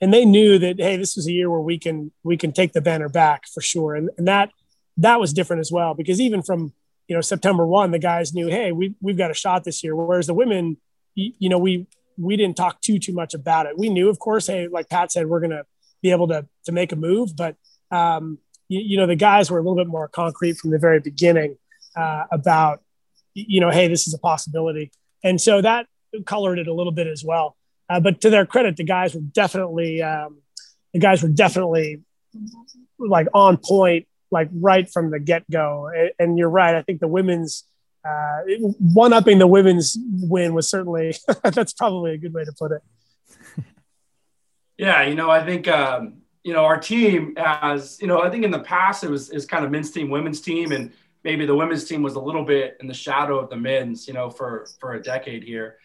and 0.00 0.12
they 0.12 0.26
knew 0.26 0.58
that 0.58 0.78
hey, 0.78 0.96
this 0.96 1.16
was 1.16 1.26
a 1.26 1.32
year 1.32 1.50
where 1.50 1.60
we 1.60 1.78
can 1.78 2.12
we 2.22 2.36
can 2.36 2.52
take 2.52 2.72
the 2.72 2.82
banner 2.82 3.08
back 3.08 3.46
for 3.46 3.62
sure, 3.62 3.94
and, 3.94 4.10
and 4.18 4.28
that 4.28 4.50
that 4.98 5.18
was 5.18 5.32
different 5.32 5.60
as 5.60 5.72
well 5.72 5.94
because 5.94 6.20
even 6.20 6.42
from 6.42 6.72
you 7.08 7.14
know 7.14 7.22
September 7.22 7.66
one, 7.66 7.92
the 7.92 7.98
guys 7.98 8.34
knew 8.34 8.48
hey 8.48 8.72
we 8.72 8.94
we've 9.00 9.16
got 9.16 9.30
a 9.30 9.34
shot 9.34 9.64
this 9.64 9.82
year, 9.82 9.96
whereas 9.96 10.26
the 10.26 10.34
women, 10.34 10.76
you, 11.14 11.32
you 11.38 11.48
know 11.48 11.58
we 11.58 11.86
we 12.18 12.36
didn't 12.36 12.56
talk 12.56 12.80
too 12.80 12.98
too 12.98 13.12
much 13.12 13.34
about 13.34 13.66
it. 13.66 13.78
We 13.78 13.88
knew, 13.88 14.08
of 14.08 14.18
course, 14.18 14.46
hey, 14.46 14.68
like 14.68 14.88
Pat 14.88 15.12
said, 15.12 15.26
we're 15.26 15.40
gonna 15.40 15.64
be 16.06 16.12
able 16.12 16.28
to 16.28 16.46
to 16.66 16.72
make 16.72 16.92
a 16.92 16.96
move. 16.96 17.36
But 17.36 17.56
um, 17.90 18.38
you, 18.68 18.80
you, 18.80 18.96
know, 18.96 19.06
the 19.06 19.16
guys 19.16 19.50
were 19.50 19.58
a 19.58 19.62
little 19.62 19.76
bit 19.76 19.88
more 19.88 20.08
concrete 20.08 20.56
from 20.58 20.70
the 20.70 20.78
very 20.78 21.00
beginning 21.00 21.56
uh, 21.96 22.24
about 22.30 22.80
you 23.34 23.60
know, 23.60 23.70
hey, 23.70 23.86
this 23.86 24.06
is 24.06 24.14
a 24.14 24.18
possibility, 24.18 24.90
and 25.22 25.40
so 25.40 25.60
that 25.60 25.86
colored 26.24 26.58
it 26.58 26.68
a 26.68 26.72
little 26.72 26.92
bit 26.92 27.06
as 27.06 27.22
well. 27.24 27.56
Uh, 27.90 28.00
but 28.00 28.20
to 28.22 28.30
their 28.30 28.46
credit, 28.46 28.76
the 28.76 28.84
guys 28.84 29.14
were 29.14 29.20
definitely 29.20 30.02
um, 30.02 30.38
the 30.92 31.00
guys 31.00 31.22
were 31.22 31.28
definitely 31.28 32.02
like 32.98 33.26
on 33.34 33.58
point, 33.58 34.06
like 34.30 34.48
right 34.52 34.88
from 34.88 35.10
the 35.10 35.20
get 35.20 35.48
go. 35.50 35.90
And 36.18 36.38
you're 36.38 36.48
right. 36.48 36.74
I 36.74 36.82
think 36.82 37.00
the 37.00 37.08
women's 37.08 37.64
uh, 38.06 38.42
one 38.78 39.12
upping 39.12 39.38
the 39.38 39.46
women's 39.46 39.98
win 40.00 40.54
was 40.54 40.68
certainly 40.68 41.14
that's 41.42 41.72
probably 41.72 42.12
a 42.14 42.18
good 42.18 42.32
way 42.32 42.44
to 42.44 42.52
put 42.52 42.72
it. 42.72 42.82
Yeah, 44.78 45.02
you 45.04 45.14
know, 45.14 45.30
I 45.30 45.44
think 45.44 45.68
um, 45.68 46.18
you 46.42 46.52
know 46.52 46.64
our 46.64 46.78
team 46.78 47.34
has 47.36 47.98
you 48.00 48.06
know 48.06 48.22
I 48.22 48.30
think 48.30 48.44
in 48.44 48.50
the 48.50 48.60
past 48.60 49.04
it 49.04 49.10
was 49.10 49.30
is 49.30 49.46
kind 49.46 49.64
of 49.64 49.70
men's 49.70 49.90
team, 49.90 50.10
women's 50.10 50.40
team, 50.40 50.72
and 50.72 50.92
maybe 51.24 51.46
the 51.46 51.54
women's 51.54 51.84
team 51.84 52.02
was 52.02 52.14
a 52.14 52.20
little 52.20 52.44
bit 52.44 52.76
in 52.80 52.86
the 52.86 52.94
shadow 52.94 53.38
of 53.38 53.50
the 53.50 53.56
men's, 53.56 54.06
you 54.06 54.14
know, 54.14 54.30
for 54.30 54.66
for 54.78 54.94
a 54.94 55.02
decade 55.02 55.42
here, 55.42 55.78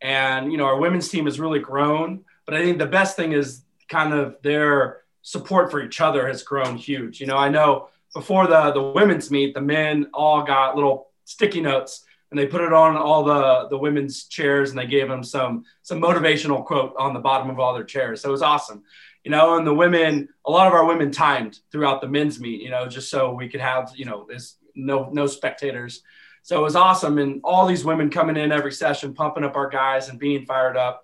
and 0.00 0.52
you 0.52 0.58
know 0.58 0.64
our 0.64 0.78
women's 0.78 1.08
team 1.08 1.24
has 1.26 1.40
really 1.40 1.58
grown. 1.58 2.24
But 2.44 2.54
I 2.54 2.62
think 2.62 2.78
the 2.78 2.86
best 2.86 3.16
thing 3.16 3.32
is 3.32 3.62
kind 3.88 4.12
of 4.14 4.36
their 4.42 5.02
support 5.22 5.70
for 5.70 5.82
each 5.82 6.00
other 6.00 6.28
has 6.28 6.42
grown 6.44 6.76
huge. 6.76 7.20
You 7.20 7.26
know, 7.26 7.36
I 7.36 7.48
know 7.48 7.88
before 8.14 8.46
the 8.46 8.70
the 8.70 8.82
women's 8.82 9.30
meet, 9.30 9.54
the 9.54 9.60
men 9.60 10.08
all 10.14 10.44
got 10.44 10.76
little 10.76 11.08
sticky 11.24 11.60
notes 11.60 12.04
and 12.30 12.38
they 12.38 12.46
put 12.46 12.60
it 12.60 12.72
on 12.72 12.96
all 12.96 13.24
the 13.24 13.68
the 13.68 13.78
women's 13.78 14.24
chairs 14.24 14.70
and 14.70 14.78
they 14.78 14.86
gave 14.86 15.08
them 15.08 15.22
some 15.22 15.64
some 15.82 16.00
motivational 16.00 16.64
quote 16.64 16.94
on 16.98 17.14
the 17.14 17.20
bottom 17.20 17.50
of 17.50 17.58
all 17.58 17.74
their 17.74 17.84
chairs. 17.84 18.20
So 18.20 18.28
it 18.28 18.32
was 18.32 18.42
awesome. 18.42 18.82
You 19.24 19.30
know 19.30 19.56
and 19.56 19.66
the 19.66 19.74
women 19.74 20.28
a 20.44 20.50
lot 20.50 20.66
of 20.66 20.72
our 20.72 20.84
women 20.84 21.10
timed 21.10 21.58
throughout 21.70 22.00
the 22.00 22.08
men's 22.08 22.40
meet 22.40 22.60
you 22.60 22.70
know 22.70 22.86
just 22.86 23.10
so 23.10 23.32
we 23.32 23.48
could 23.48 23.60
have 23.60 23.92
you 23.94 24.04
know 24.04 24.26
this 24.28 24.56
no 24.74 25.08
no 25.12 25.26
spectators. 25.26 26.02
So 26.42 26.58
it 26.60 26.62
was 26.62 26.76
awesome. 26.76 27.18
And 27.18 27.40
all 27.42 27.66
these 27.66 27.84
women 27.84 28.08
coming 28.08 28.36
in 28.36 28.52
every 28.52 28.70
session 28.70 29.14
pumping 29.14 29.42
up 29.42 29.56
our 29.56 29.68
guys 29.68 30.08
and 30.08 30.18
being 30.18 30.46
fired 30.46 30.76
up. 30.76 31.02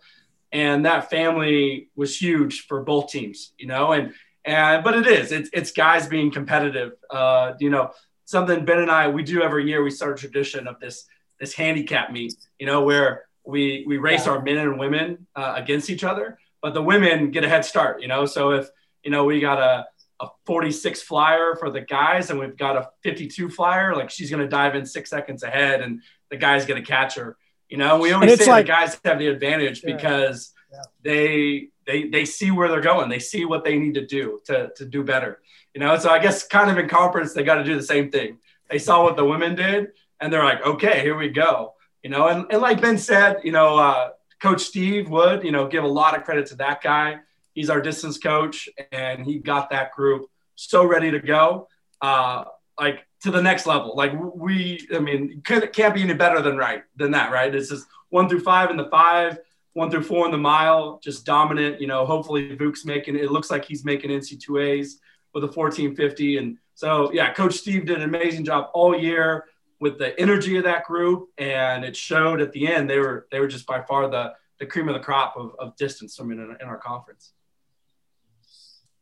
And 0.53 0.87
that 0.87 1.11
family 1.11 1.89
was 1.97 2.17
huge 2.17 2.67
for 2.67 2.83
both 2.83 3.11
teams 3.11 3.53
you 3.59 3.67
know 3.67 3.93
and 3.93 4.13
and 4.45 4.83
but 4.83 4.95
it 4.95 5.07
is 5.07 5.31
it's, 5.31 5.51
it's 5.53 5.71
guys 5.71 6.09
being 6.09 6.33
competitive. 6.33 6.93
Uh 7.11 7.55
you 7.61 7.71
know 7.71 7.93
something 8.25 8.65
Ben 8.65 8.81
and 8.81 8.91
I 8.91 9.09
we 9.09 9.23
do 9.23 9.43
every 9.43 9.69
year. 9.69 9.85
We 9.85 9.91
start 9.91 10.19
a 10.19 10.21
tradition 10.21 10.67
of 10.67 10.81
this 10.81 11.07
this 11.43 11.55
handicap 11.55 12.13
meet, 12.13 12.35
you 12.61 12.67
know, 12.67 12.83
where 12.83 13.25
we 13.45 13.85
we 13.85 13.99
race 13.99 14.27
yeah. 14.27 14.33
our 14.33 14.43
men 14.43 14.59
and 14.59 14.79
women 14.79 15.27
uh, 15.35 15.55
against 15.57 15.91
each 15.91 16.05
other, 16.05 16.39
but 16.63 16.73
the 16.73 16.81
women 16.81 17.33
get 17.33 17.43
a 17.43 17.49
head 17.49 17.65
start, 17.65 18.01
you 18.01 18.07
know. 18.07 18.25
So 18.27 18.53
if 18.53 18.69
you 19.03 19.11
know 19.11 19.25
we 19.25 19.41
got 19.41 19.59
a 19.59 19.87
a 20.21 20.29
46 20.47 21.03
flyer 21.03 21.57
for 21.57 21.69
the 21.69 21.81
guys 21.81 22.31
and 22.31 22.39
we've 22.39 22.57
got 22.57 22.77
a 22.77 22.91
52 23.03 23.49
flyer, 23.49 23.97
like 23.97 24.09
she's 24.09 24.31
gonna 24.31 24.49
dive 24.49 24.77
in 24.77 24.87
six 24.87 25.11
seconds 25.11 25.43
ahead 25.43 25.81
and 25.81 26.01
the 26.31 26.37
guy's 26.37 26.65
gonna 26.65 26.81
catch 26.81 27.17
her. 27.17 27.37
You 27.69 27.77
know, 27.77 27.99
we 27.99 28.13
always 28.13 28.39
say 28.39 28.49
like, 28.49 28.67
the 28.67 28.73
guys 28.73 29.01
have 29.05 29.19
the 29.19 29.27
advantage 29.27 29.83
yeah. 29.83 29.97
because 29.97 30.53
yeah. 30.73 30.83
they 31.03 31.69
they 31.89 32.09
they 32.09 32.25
see 32.25 32.53
where 32.53 32.69
they're 32.69 32.81
going. 32.81 33.09
They 33.09 33.19
see 33.19 33.45
what 33.45 33.65
they 33.65 33.81
need 33.81 33.95
to 33.95 34.07
do 34.07 34.39
to 34.45 34.71
to 34.77 34.85
do 34.85 35.03
better. 35.03 35.41
You 35.75 35.81
know, 35.81 35.99
so 35.99 36.09
I 36.09 36.21
guess 36.21 36.47
kind 36.47 36.71
of 36.71 36.79
in 36.79 36.89
conference 36.89 37.33
they 37.33 37.43
got 37.43 37.57
to 37.57 37.65
do 37.65 37.75
the 37.75 37.83
same 37.83 38.13
thing. 38.13 38.39
They 38.71 38.79
saw 38.79 39.03
what 39.03 39.17
the 39.17 39.25
women 39.25 39.57
did, 39.57 39.89
and 40.23 40.33
they're 40.33 40.45
like, 40.45 40.65
okay, 40.65 41.01
here 41.01 41.17
we 41.17 41.29
go. 41.29 41.75
You 42.03 42.11
know, 42.11 42.29
and, 42.29 42.47
and 42.51 42.63
like 42.63 42.81
Ben 42.81 42.97
said, 42.97 43.39
you 43.43 43.53
know, 43.53 43.77
uh, 43.77 44.11
Coach 44.41 44.63
Steve 44.63 45.11
Wood, 45.11 45.45
you 45.45 45.53
know, 45.53 45.67
give 45.67 45.85
a 45.85 45.89
lot 45.89 46.17
of 46.17 46.25
credit 46.25 46.47
to 46.47 46.55
that 46.57 46.81
guy. 46.83 47.19
He's 47.55 47.69
our 47.69 47.81
distance 47.81 48.19
coach, 48.19 48.69
and 48.93 49.27
he 49.27 49.39
got 49.39 49.71
that 49.71 49.93
group 49.93 50.27
so 50.55 50.85
ready 50.85 51.11
to 51.11 51.21
go, 51.21 51.69
uh, 52.01 52.45
like 52.79 53.07
to 53.23 53.31
the 53.31 53.43
next 53.43 53.67
level. 53.67 53.95
Like 53.95 54.13
we, 54.35 54.87
I 54.95 55.01
mean, 55.01 55.43
can't 55.45 55.95
be 55.95 56.03
any 56.03 56.15
better 56.15 56.41
than 56.41 56.57
right 56.57 56.83
than 56.97 57.11
that, 57.11 57.31
right? 57.31 57.55
It's 57.55 57.69
just 57.69 57.87
one 58.09 58.29
through 58.29 58.41
five 58.41 58.71
in 58.71 58.77
the 58.77 58.89
five, 58.89 59.39
one 59.75 59.91
through 59.91 60.03
four 60.05 60.25
in 60.25 60.33
the 60.33 60.39
mile, 60.39 60.99
just 61.03 61.27
dominant. 61.27 61.81
You 61.81 61.89
know, 61.89 62.07
hopefully 62.07 62.57
Vuk's 62.57 62.85
making. 62.85 63.17
It 63.17 63.31
looks 63.31 63.51
like 63.51 63.65
he's 63.65 63.85
making 63.85 64.11
NC2As 64.11 64.95
with 65.35 65.45
a 65.45 65.47
1450. 65.47 66.39
And 66.39 66.59
so, 66.75 67.13
yeah, 67.13 67.33
Coach 67.33 67.55
Steve 67.55 67.87
did 67.87 67.99
an 67.99 68.03
amazing 68.03 68.45
job 68.45 68.71
all 68.73 68.99
year 68.99 69.47
with 69.83 69.99
the 69.99 70.19
energy 70.19 70.57
of 70.57 70.65
that 70.65 70.85
group, 70.85 71.29
and 71.39 71.85
it 71.85 71.97
showed 71.97 72.41
at 72.41 72.53
the 72.53 72.69
end. 72.69 72.89
They 72.89 73.01
were 73.01 73.27
they 73.33 73.41
were 73.41 73.49
just 73.49 73.67
by 73.67 73.83
far 73.83 74.09
the 74.09 74.33
the 74.61 74.65
cream 74.65 74.89
of 74.89 74.95
the 74.95 75.01
crop 75.01 75.35
of, 75.37 75.57
of 75.59 75.75
distance 75.77 76.15
from 76.17 76.31
in, 76.31 76.39
in 76.39 76.69
our 76.69 76.79
conference. 76.79 77.33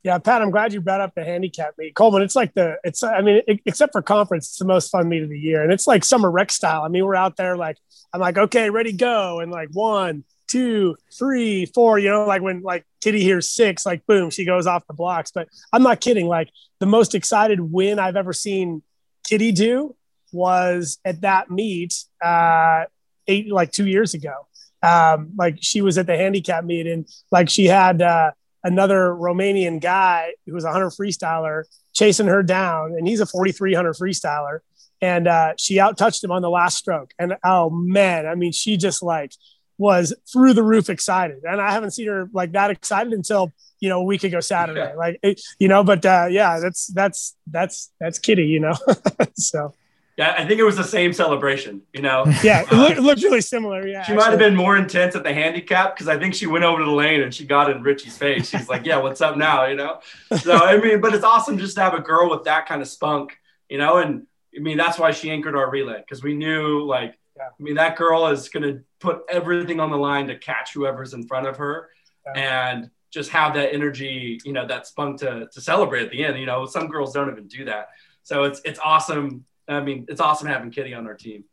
Yeah, 0.02 0.16
Pat, 0.16 0.40
I'm 0.40 0.50
glad 0.50 0.72
you 0.72 0.80
brought 0.80 1.02
up 1.02 1.14
the 1.14 1.22
handicap 1.22 1.74
meet. 1.76 1.94
Coleman, 1.94 2.22
it's 2.22 2.34
like 2.34 2.54
the, 2.54 2.78
it's, 2.82 3.02
I 3.02 3.20
mean, 3.20 3.42
it, 3.46 3.60
except 3.66 3.92
for 3.92 4.00
conference, 4.00 4.46
it's 4.48 4.56
the 4.56 4.64
most 4.64 4.88
fun 4.88 5.10
meet 5.10 5.22
of 5.22 5.28
the 5.28 5.38
year. 5.38 5.62
And 5.62 5.70
it's 5.70 5.86
like 5.86 6.02
summer 6.06 6.30
rec 6.30 6.50
style. 6.50 6.84
I 6.84 6.88
mean, 6.88 7.04
we're 7.04 7.14
out 7.14 7.36
there 7.36 7.54
like, 7.58 7.76
I'm 8.14 8.20
like, 8.20 8.38
okay, 8.38 8.70
ready, 8.70 8.92
go. 8.92 9.40
And 9.40 9.52
like 9.52 9.68
one, 9.74 10.24
two, 10.48 10.96
three, 11.12 11.66
four, 11.66 11.98
you 11.98 12.08
know, 12.08 12.24
like 12.24 12.40
when 12.40 12.62
like 12.62 12.86
Kitty 13.02 13.22
hears 13.22 13.50
six, 13.50 13.84
like 13.84 14.06
boom, 14.06 14.30
she 14.30 14.46
goes 14.46 14.66
off 14.66 14.86
the 14.86 14.94
blocks. 14.94 15.32
But 15.32 15.48
I'm 15.70 15.82
not 15.82 16.00
kidding. 16.00 16.26
Like 16.26 16.48
the 16.78 16.86
most 16.86 17.14
excited 17.14 17.60
win 17.60 17.98
I've 17.98 18.16
ever 18.16 18.32
seen 18.32 18.82
Kitty 19.24 19.52
do 19.52 19.94
was 20.32 20.98
at 21.04 21.22
that 21.22 21.50
meet 21.50 22.04
uh 22.24 22.84
eight 23.26 23.50
like 23.50 23.72
two 23.72 23.86
years 23.86 24.14
ago. 24.14 24.46
Um, 24.82 25.32
like 25.36 25.58
she 25.60 25.82
was 25.82 25.98
at 25.98 26.06
the 26.06 26.16
handicap 26.16 26.64
meet 26.64 26.86
and 26.86 27.06
like 27.30 27.50
she 27.50 27.66
had 27.66 28.00
uh 28.02 28.30
another 28.64 29.10
Romanian 29.10 29.80
guy 29.80 30.32
who 30.46 30.54
was 30.54 30.64
a 30.64 30.72
hunter 30.72 30.88
freestyler 30.88 31.64
chasing 31.92 32.26
her 32.26 32.42
down, 32.42 32.94
and 32.96 33.06
he's 33.06 33.20
a 33.20 33.26
4300 33.26 33.94
freestyler. 33.94 34.60
And 35.02 35.26
uh, 35.26 35.54
she 35.56 35.80
out 35.80 35.96
touched 35.96 36.22
him 36.22 36.30
on 36.30 36.42
the 36.42 36.50
last 36.50 36.76
stroke. 36.76 37.12
And 37.18 37.36
oh 37.42 37.70
man, 37.70 38.26
I 38.26 38.34
mean, 38.34 38.52
she 38.52 38.76
just 38.76 39.02
like 39.02 39.32
was 39.78 40.14
through 40.30 40.52
the 40.52 40.62
roof 40.62 40.90
excited. 40.90 41.38
And 41.44 41.58
I 41.58 41.72
haven't 41.72 41.92
seen 41.92 42.06
her 42.08 42.28
like 42.34 42.52
that 42.52 42.70
excited 42.70 43.14
until, 43.14 43.50
you 43.80 43.88
know, 43.88 44.00
a 44.00 44.04
week 44.04 44.24
ago 44.24 44.40
Saturday. 44.40 44.80
Yeah. 44.80 44.94
Like, 44.94 45.20
you 45.58 45.68
know, 45.68 45.82
but 45.82 46.04
uh, 46.04 46.26
yeah, 46.30 46.60
that's, 46.60 46.88
that's, 46.88 47.34
that's, 47.46 47.90
that's 47.98 48.18
Kitty, 48.18 48.46
you 48.46 48.60
know? 48.60 48.74
so. 49.36 49.72
Yeah, 50.20 50.34
I 50.36 50.44
think 50.44 50.60
it 50.60 50.64
was 50.64 50.76
the 50.76 50.84
same 50.84 51.14
celebration, 51.14 51.80
you 51.94 52.02
know? 52.02 52.26
Yeah, 52.42 52.60
it, 52.60 52.72
uh, 52.72 52.76
looked, 52.76 52.98
it 52.98 53.00
looked 53.00 53.22
really 53.22 53.40
similar. 53.40 53.86
Yeah. 53.86 54.02
She 54.02 54.12
might 54.12 54.28
have 54.28 54.38
been 54.38 54.54
more 54.54 54.76
intense 54.76 55.16
at 55.16 55.22
the 55.22 55.32
handicap 55.32 55.96
because 55.96 56.08
I 56.08 56.18
think 56.18 56.34
she 56.34 56.46
went 56.46 56.62
over 56.62 56.80
to 56.80 56.84
the 56.84 56.90
lane 56.90 57.22
and 57.22 57.34
she 57.34 57.46
got 57.46 57.70
in 57.70 57.82
Richie's 57.82 58.18
face. 58.18 58.50
She's 58.50 58.68
like, 58.68 58.84
yeah, 58.84 58.98
what's 58.98 59.22
up 59.22 59.38
now, 59.38 59.64
you 59.64 59.76
know? 59.76 60.00
So, 60.42 60.56
I 60.56 60.76
mean, 60.76 61.00
but 61.00 61.14
it's 61.14 61.24
awesome 61.24 61.56
just 61.56 61.74
to 61.76 61.80
have 61.80 61.94
a 61.94 62.00
girl 62.00 62.28
with 62.28 62.44
that 62.44 62.66
kind 62.66 62.82
of 62.82 62.88
spunk, 62.88 63.38
you 63.70 63.78
know? 63.78 63.96
And 63.96 64.26
I 64.54 64.60
mean, 64.60 64.76
that's 64.76 64.98
why 64.98 65.10
she 65.10 65.30
anchored 65.30 65.56
our 65.56 65.70
relay 65.70 66.00
because 66.00 66.22
we 66.22 66.34
knew, 66.34 66.84
like, 66.84 67.18
yeah. 67.38 67.44
I 67.58 67.62
mean, 67.62 67.76
that 67.76 67.96
girl 67.96 68.26
is 68.26 68.50
going 68.50 68.64
to 68.64 68.82
put 68.98 69.22
everything 69.30 69.80
on 69.80 69.90
the 69.90 69.96
line 69.96 70.26
to 70.26 70.36
catch 70.36 70.74
whoever's 70.74 71.14
in 71.14 71.26
front 71.26 71.46
of 71.46 71.56
her 71.56 71.88
yeah. 72.26 72.72
and 72.72 72.90
just 73.10 73.30
have 73.30 73.54
that 73.54 73.72
energy, 73.72 74.38
you 74.44 74.52
know, 74.52 74.66
that 74.66 74.86
spunk 74.86 75.20
to, 75.20 75.48
to 75.50 75.60
celebrate 75.62 76.02
at 76.02 76.10
the 76.10 76.22
end. 76.22 76.38
You 76.38 76.44
know, 76.44 76.66
some 76.66 76.88
girls 76.88 77.14
don't 77.14 77.30
even 77.30 77.48
do 77.48 77.64
that. 77.64 77.88
So 78.22 78.44
it's, 78.44 78.60
it's 78.66 78.78
awesome. 78.84 79.46
I 79.70 79.80
mean, 79.80 80.06
it's 80.08 80.20
awesome 80.20 80.48
having 80.48 80.70
Kitty 80.70 80.94
on 80.94 81.06
our 81.06 81.14
team. 81.14 81.44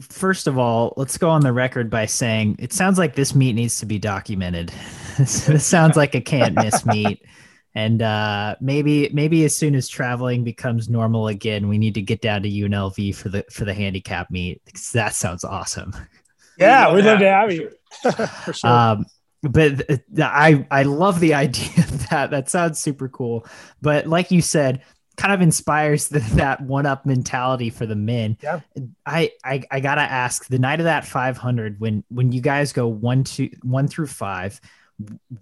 First 0.00 0.46
of 0.46 0.58
all, 0.58 0.92
let's 0.96 1.16
go 1.16 1.30
on 1.30 1.40
the 1.40 1.52
record 1.52 1.88
by 1.88 2.06
saying 2.06 2.56
it 2.58 2.72
sounds 2.72 2.98
like 2.98 3.14
this 3.14 3.34
meet 3.34 3.54
needs 3.54 3.80
to 3.80 3.86
be 3.86 3.98
documented. 3.98 4.72
this 5.18 5.66
sounds 5.66 5.96
like 5.96 6.14
a 6.14 6.20
can't 6.20 6.54
miss 6.54 6.84
meet 6.84 7.22
and 7.76 8.00
uh, 8.00 8.56
maybe 8.58 9.10
maybe 9.12 9.44
as 9.44 9.54
soon 9.54 9.74
as 9.74 9.86
traveling 9.86 10.44
becomes 10.44 10.88
normal 10.88 11.28
again, 11.28 11.68
we 11.68 11.76
need 11.76 11.92
to 11.94 12.02
get 12.02 12.22
down 12.22 12.42
to 12.42 12.48
UNLV 12.48 13.14
for 13.14 13.28
the 13.28 13.44
for 13.50 13.66
the 13.66 13.74
handicap 13.74 14.30
meet. 14.30 14.62
That 14.94 15.14
sounds 15.14 15.44
awesome. 15.44 15.92
Yeah, 16.58 16.94
we'd 16.94 17.04
love 17.04 17.18
to 17.18 17.28
have 17.28 17.52
you. 17.52 17.70
For 18.44 18.54
sure. 18.54 18.70
Um, 18.70 19.04
but 19.42 19.90
I 20.18 20.66
I 20.70 20.84
love 20.84 21.20
the 21.20 21.34
idea 21.44 21.84
of 21.84 22.08
that. 22.08 22.30
That 22.30 22.48
sounds 22.48 22.78
super 22.78 23.10
cool. 23.10 23.46
But 23.82 24.06
like 24.06 24.30
you 24.30 24.40
said, 24.40 24.82
kind 25.16 25.34
of 25.34 25.40
inspires 25.40 26.08
the, 26.08 26.18
that 26.34 26.60
one 26.60 26.86
up 26.86 27.06
mentality 27.06 27.70
for 27.70 27.86
the 27.86 27.96
men. 27.96 28.36
Yeah. 28.42 28.60
I, 29.04 29.32
I 29.44 29.62
I 29.70 29.80
gotta 29.80 30.02
ask 30.02 30.46
the 30.46 30.58
night 30.58 30.80
of 30.80 30.84
that 30.84 31.06
500 31.06 31.80
when 31.80 32.04
when 32.08 32.32
you 32.32 32.40
guys 32.40 32.72
go 32.72 32.86
one 32.86 33.24
two 33.24 33.50
one 33.62 33.88
through 33.88 34.08
five, 34.08 34.60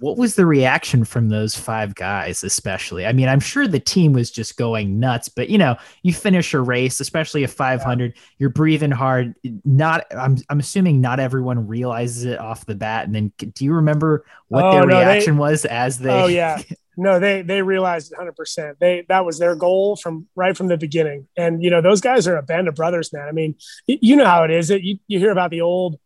what 0.01 0.17
was 0.17 0.35
the 0.35 0.45
reaction 0.45 1.05
from 1.05 1.29
those 1.29 1.55
five 1.55 1.95
guys 1.95 2.43
especially 2.43 3.07
i 3.07 3.13
mean 3.13 3.29
i'm 3.29 3.39
sure 3.39 3.69
the 3.69 3.79
team 3.79 4.13
was 4.13 4.29
just 4.29 4.57
going 4.57 4.99
nuts 4.99 5.29
but 5.29 5.49
you 5.49 5.57
know 5.57 5.77
you 6.03 6.13
finish 6.13 6.55
a 6.55 6.61
race 6.61 6.99
especially 6.99 7.45
a 7.45 7.49
500 7.49 8.13
yeah. 8.13 8.21
you're 8.39 8.51
breathing 8.51 8.91
hard 8.91 9.35
not 9.65 10.07
I'm, 10.11 10.39
I'm 10.51 10.59
assuming 10.59 11.01
not 11.01 11.21
everyone 11.21 11.69
realizes 11.69 12.25
it 12.25 12.41
off 12.41 12.67
the 12.67 12.75
bat 12.75 13.07
and 13.07 13.15
then 13.15 13.33
do 13.39 13.65
you 13.65 13.75
remember 13.75 14.25
what 14.49 14.65
oh, 14.65 14.73
their 14.73 14.87
no, 14.87 14.99
reaction 14.99 15.35
they, 15.35 15.41
was 15.41 15.65
as 15.67 16.01
they 16.01 16.11
oh 16.11 16.27
yeah 16.27 16.61
no 16.97 17.19
they 17.19 17.43
they 17.43 17.63
realized 17.63 18.13
100% 18.13 18.79
they 18.79 19.05
that 19.09 19.25
was 19.25 19.39
their 19.39 19.57
goal 19.57 19.97
from 19.97 20.27
right 20.35 20.57
from 20.57 20.69
the 20.69 20.77
beginning 20.77 21.27
and 21.37 21.63
you 21.63 21.71
know 21.71 21.81
those 21.81 22.01
guys 22.01 22.27
are 22.27 22.37
a 22.37 22.43
band 22.43 22.69
of 22.69 22.75
brothers 22.75 23.13
man 23.13 23.29
i 23.29 23.33
mean 23.33 23.55
you 23.87 24.17
know 24.17 24.25
how 24.25 24.45
it 24.45 24.51
is 24.51 24.69
that 24.69 24.83
you, 24.83 24.99
you 25.07 25.19
hear 25.19 25.33
about 25.33 25.51
the 25.51 25.61
old 25.61 25.99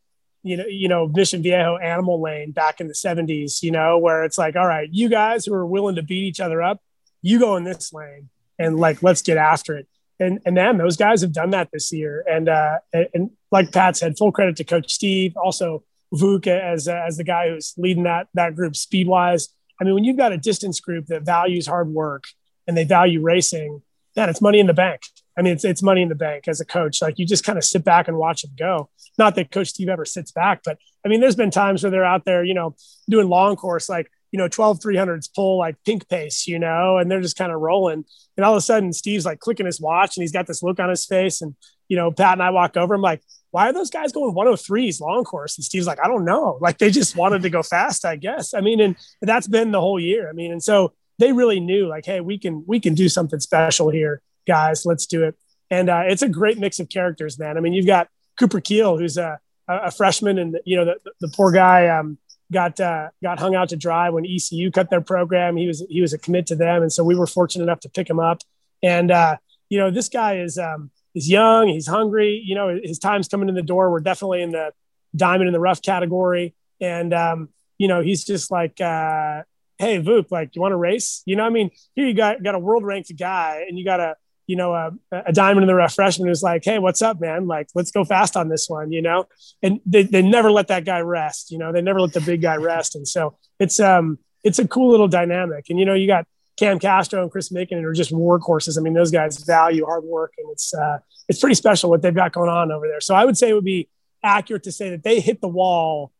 you 0.43 0.57
know, 0.57 0.65
you 0.67 0.89
know, 0.89 1.09
Mission 1.09 1.43
Viejo 1.43 1.77
animal 1.77 2.21
lane 2.21 2.53
back 2.53 2.81
in 2.81 2.89
the 2.89 2.95
70s, 2.95 3.63
you 3.63 3.71
know, 3.71 3.99
where 3.99 4.25
it's 4.25 4.39
like, 4.39 4.57
all 4.57 4.67
right, 4.67 4.89
you 4.91 5.09
guys 5.09 5.45
who 5.45 5.53
are 5.53 5.67
willing 5.67 5.97
to 5.97 6.03
beat 6.03 6.25
each 6.25 6.41
other 6.41 6.63
up, 6.63 6.81
you 7.23 7.39
go 7.39 7.57
in 7.57 7.65
this 7.65 7.93
lane 7.93 8.29
and 8.59 8.79
like, 8.79 9.03
let's 9.03 9.23
get 9.23 9.37
after 9.37 9.77
it. 9.77 9.87
And, 10.21 10.41
and 10.45 10.55
man, 10.55 10.79
those 10.79 10.97
guys 10.97 11.21
have 11.21 11.33
done 11.33 11.51
that 11.51 11.69
this 11.73 11.93
year. 11.93 12.25
And, 12.29 12.49
uh, 12.49 12.79
and, 12.93 13.09
and 13.15 13.31
like 13.53 13.73
Pat 13.73 13.97
said, 13.97 14.17
full 14.19 14.33
credit 14.33 14.57
to 14.57 14.65
coach 14.65 14.93
Steve, 14.93 15.37
also 15.37 15.85
Vuk 16.15 16.47
as, 16.47 16.89
as 16.89 17.17
the 17.17 17.25
guy 17.25 17.51
who's 17.51 17.75
leading 17.77 18.05
that, 18.05 18.29
that 18.35 18.57
group 18.57 18.75
speed 18.75 19.07
wise. 19.07 19.49
I 19.81 19.85
mean, 19.85 19.95
when 19.95 20.05
you've 20.05 20.17
got 20.17 20.33
a 20.33 20.39
distance 20.39 20.81
group 20.81 21.07
that 21.07 21.23
values 21.23 21.67
hard 21.67 21.89
work 21.89 22.25
and 22.67 22.77
they 22.77 22.85
value 22.85 23.21
racing, 23.21 23.83
man, 24.17 24.29
it's 24.29 24.41
money 24.41 24.59
in 24.59 24.67
the 24.67 24.75
bank. 24.75 25.03
I 25.37 25.43
mean, 25.43 25.53
it's, 25.53 25.65
it's 25.65 25.83
money 25.83 26.03
in 26.03 26.09
the 26.09 26.17
bank 26.17 26.49
as 26.49 26.61
a 26.61 26.65
coach. 26.65 27.01
Like 27.01 27.19
you 27.19 27.25
just 27.25 27.45
kind 27.45 27.57
of 27.57 27.65
sit 27.65 27.85
back 27.85 28.09
and 28.09 28.19
watch 28.19 28.43
them 28.43 28.51
go. 28.59 28.91
Not 29.17 29.37
that 29.37 29.53
Coach 29.53 29.69
Steve 29.69 29.89
ever 29.89 30.05
sits 30.05 30.33
back, 30.33 30.63
but 30.65 30.79
I 31.05 31.09
mean, 31.09 31.21
there's 31.21 31.37
been 31.37 31.53
times 31.53 31.83
where 31.83 31.91
they're 31.91 32.05
out 32.05 32.25
there, 32.25 32.45
you 32.45 32.55
know, 32.55 32.75
doing 33.09 33.29
long 33.29 33.55
course, 33.55 33.89
like, 33.89 34.11
you 34.33 34.39
know, 34.39 34.49
12 34.49 34.81
300s 34.81 35.33
pull 35.33 35.59
like 35.59 35.77
pink 35.85 36.09
pace, 36.09 36.47
you 36.47 36.59
know, 36.59 36.99
and 36.99 37.11
they're 37.11 37.21
just 37.21 37.39
kind 37.39 37.53
of 37.53 37.61
rolling. 37.61 38.05
And 38.37 38.45
all 38.45 38.53
of 38.53 38.59
a 38.59 38.61
sudden, 38.61 38.93
Steve's 38.93 39.25
like 39.25 39.39
clicking 39.39 39.67
his 39.67 39.81
watch 39.81 40.17
and 40.17 40.23
he's 40.23 40.33
got 40.33 40.47
this 40.47 40.63
look 40.63 40.81
on 40.81 40.91
his 40.91 41.07
face. 41.07 41.41
And, 41.41 41.55
you 41.89 41.97
know, 41.97 42.11
Pat 42.11 42.35
and 42.35 42.43
I 42.43 42.51
walk 42.51 42.77
over, 42.77 42.95
I'm 42.95 43.01
like, 43.01 43.23
why 43.51 43.69
are 43.69 43.73
those 43.73 43.91
guys 43.91 44.13
going 44.13 44.35
103s 44.35 45.01
long 45.01 45.25
course? 45.25 45.57
And 45.57 45.65
Steve's 45.65 45.87
like, 45.87 46.01
I 46.03 46.09
don't 46.09 46.25
know. 46.25 46.59
Like 46.61 46.79
they 46.79 46.91
just 46.91 47.17
wanted 47.17 47.43
to 47.43 47.51
go 47.51 47.63
fast, 47.63 48.05
I 48.05 48.17
guess. 48.17 48.55
I 48.55 48.61
mean, 48.61 48.81
and 48.81 48.97
that's 49.23 49.47
been 49.47 49.71
the 49.71 49.81
whole 49.81 49.99
year. 49.99 50.29
I 50.29 50.33
mean, 50.33 50.53
and 50.53 50.63
so 50.63 50.93
they 51.19 51.33
really 51.33 51.59
knew 51.59 51.89
like, 51.89 52.05
hey, 52.05 52.21
we 52.21 52.39
can 52.39 52.65
we 52.67 52.79
can 52.79 52.95
do 52.95 53.09
something 53.09 53.41
special 53.41 53.91
here 53.91 54.23
guys, 54.49 54.85
let's 54.85 55.07
do 55.07 55.23
it. 55.23 55.37
And 55.71 55.89
uh, 55.89 56.03
it's 56.07 56.23
a 56.23 56.29
great 56.29 56.59
mix 56.59 56.81
of 56.81 56.89
characters, 56.89 57.39
man. 57.39 57.57
I 57.57 57.61
mean, 57.61 57.75
you've 57.75 57.87
got 57.87 58.09
Cooper 58.39 58.61
Keel, 58.61 58.97
who's 58.97 59.19
a, 59.19 59.39
a 59.69 59.93
freshman, 59.93 60.39
and 60.39 60.59
you 60.65 60.77
know 60.77 60.87
the, 60.87 61.13
the 61.21 61.29
poor 61.29 61.53
guy 61.53 61.89
um, 61.89 62.17
got 62.51 62.81
uh, 62.81 63.11
got 63.23 63.39
hung 63.39 63.55
out 63.55 63.69
to 63.69 63.77
dry 63.77 64.09
when 64.09 64.25
ECU 64.25 64.71
cut 64.71 64.89
their 64.89 65.03
program. 65.03 65.57
He 65.57 65.67
was 65.67 65.85
he 65.91 66.01
was 66.01 66.15
a 66.15 66.19
commit 66.19 66.47
to 66.47 66.57
them, 66.57 66.81
and 66.81 66.91
so 66.91 67.05
we 67.05 67.15
were 67.15 67.27
fortunate 67.27 67.65
enough 67.65 67.81
to 67.81 67.91
pick 67.91 68.09
him 68.09 68.19
up. 68.19 68.41
And 68.83 69.11
uh, 69.11 69.37
you 69.69 69.79
know, 69.79 69.91
this 69.91 70.09
guy 70.09 70.39
is 70.39 70.57
um, 70.57 70.91
is 71.15 71.29
young, 71.29 71.69
he's 71.69 71.87
hungry. 71.87 72.43
You 72.45 72.55
know, 72.55 72.79
his 72.83 72.99
time's 72.99 73.29
coming 73.29 73.49
in 73.49 73.55
the 73.55 73.63
door. 73.63 73.91
We're 73.91 74.01
definitely 74.01 74.43
in 74.43 74.51
the 74.51 74.73
diamond 75.17 75.49
in 75.49 75.53
the 75.53 75.61
rough 75.61 75.83
category, 75.83 76.55
and 76.81 77.13
um, 77.15 77.49
you 77.79 77.89
know, 77.89 78.01
he's 78.01 78.25
just 78.25 78.51
like, 78.51 78.81
uh, 78.81 79.43
hey, 79.79 80.01
Vuk, 80.01 80.31
like, 80.31 80.55
you 80.55 80.63
want 80.63 80.73
to 80.73 80.77
race? 80.77 81.23
You 81.25 81.37
know, 81.37 81.45
I 81.45 81.51
mean, 81.51 81.71
here 81.95 82.07
you 82.07 82.15
got 82.15 82.43
got 82.43 82.55
a 82.55 82.59
world 82.59 82.85
ranked 82.85 83.17
guy, 83.17 83.65
and 83.69 83.79
you 83.79 83.85
got 83.85 84.01
a 84.01 84.17
you 84.49 84.57
know, 84.57 84.73
a, 84.73 84.91
a 85.13 85.33
diamond 85.33 85.63
in 85.63 85.69
the 85.69 85.75
rough 85.75 85.95
freshman 85.95 86.27
who's 86.27 86.43
like, 86.43 86.65
Hey, 86.65 86.79
what's 86.79 87.03
up, 87.03 87.21
man? 87.21 87.47
Like, 87.47 87.69
let's 87.75 87.93
go 87.93 88.03
fast 88.03 88.35
on 88.35 88.49
this 88.49 88.67
one, 88.69 88.91
you 88.91 89.03
know? 89.03 89.27
And 89.63 89.79
they, 89.85 90.05
they 90.05 90.23
never 90.23 90.51
let 90.51 90.69
that 90.69 90.87
guy 90.87 91.01
rest, 91.01 91.53
you 91.53 91.59
know, 91.59 91.71
they 91.71 91.83
never 91.83 92.01
let 92.01 92.15
the 92.15 92.23
big 92.23 92.41
guy 92.41 92.57
rest. 92.57 92.97
And 92.97 93.07
so 93.07 93.37
it's, 93.61 93.79
um, 93.79 94.19
it's 94.43 94.59
a 94.59 94.67
cool 94.67 94.91
little 94.91 95.07
dynamic. 95.07 95.67
And, 95.69 95.79
you 95.79 95.85
know, 95.85 95.93
you 95.93 96.07
got 96.07 96.27
Cam 96.59 96.79
Castro 96.79 97.23
and 97.23 97.31
Chris 97.31 97.53
Macon 97.53 97.85
are 97.85 97.93
just 97.93 98.13
workhorses. 98.13 98.79
I 98.79 98.83
mean, 98.83 98.95
those 98.95 99.11
guys 99.11 99.43
value 99.45 99.87
hard 99.87 100.05
work 100.05 100.33
and 100.39 100.51
it's, 100.51 100.75
uh, 100.75 100.99
it's 101.29 101.39
pretty 101.39 101.55
special 101.55 101.89
what 101.89 102.03
they've 102.03 102.15
got 102.15 102.33
going 102.33 102.51
on 102.51 102.73
over 102.73 102.89
there. 102.89 103.01
So 103.01 103.15
I 103.15 103.25
would 103.25 103.39
say 103.39 103.51
it 103.51 103.55
would 103.55 103.65
be 103.65 103.89
accurate 104.25 104.65
to 104.65 104.73
say 104.73 104.91
that 104.91 105.05
they 105.05 105.21
hit 105.21 105.41
the 105.41 105.49
wall 105.49 106.13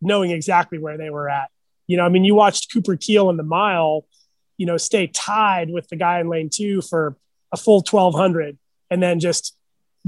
knowing 0.00 0.30
exactly 0.30 0.78
where 0.78 0.96
they 0.96 1.10
were 1.10 1.28
at. 1.28 1.50
You 1.86 1.98
know, 1.98 2.04
I 2.04 2.08
mean, 2.08 2.24
you 2.24 2.34
watched 2.34 2.72
Cooper 2.72 2.96
Keel 2.96 3.28
in 3.28 3.36
the 3.36 3.42
mile, 3.42 4.06
you 4.56 4.64
know, 4.64 4.78
stay 4.78 5.06
tied 5.06 5.70
with 5.70 5.88
the 5.88 5.96
guy 5.96 6.20
in 6.20 6.28
lane 6.28 6.48
two 6.52 6.80
for 6.80 7.16
a 7.52 7.56
full 7.56 7.82
1200 7.88 8.56
and 8.90 9.02
then 9.02 9.20
just 9.20 9.56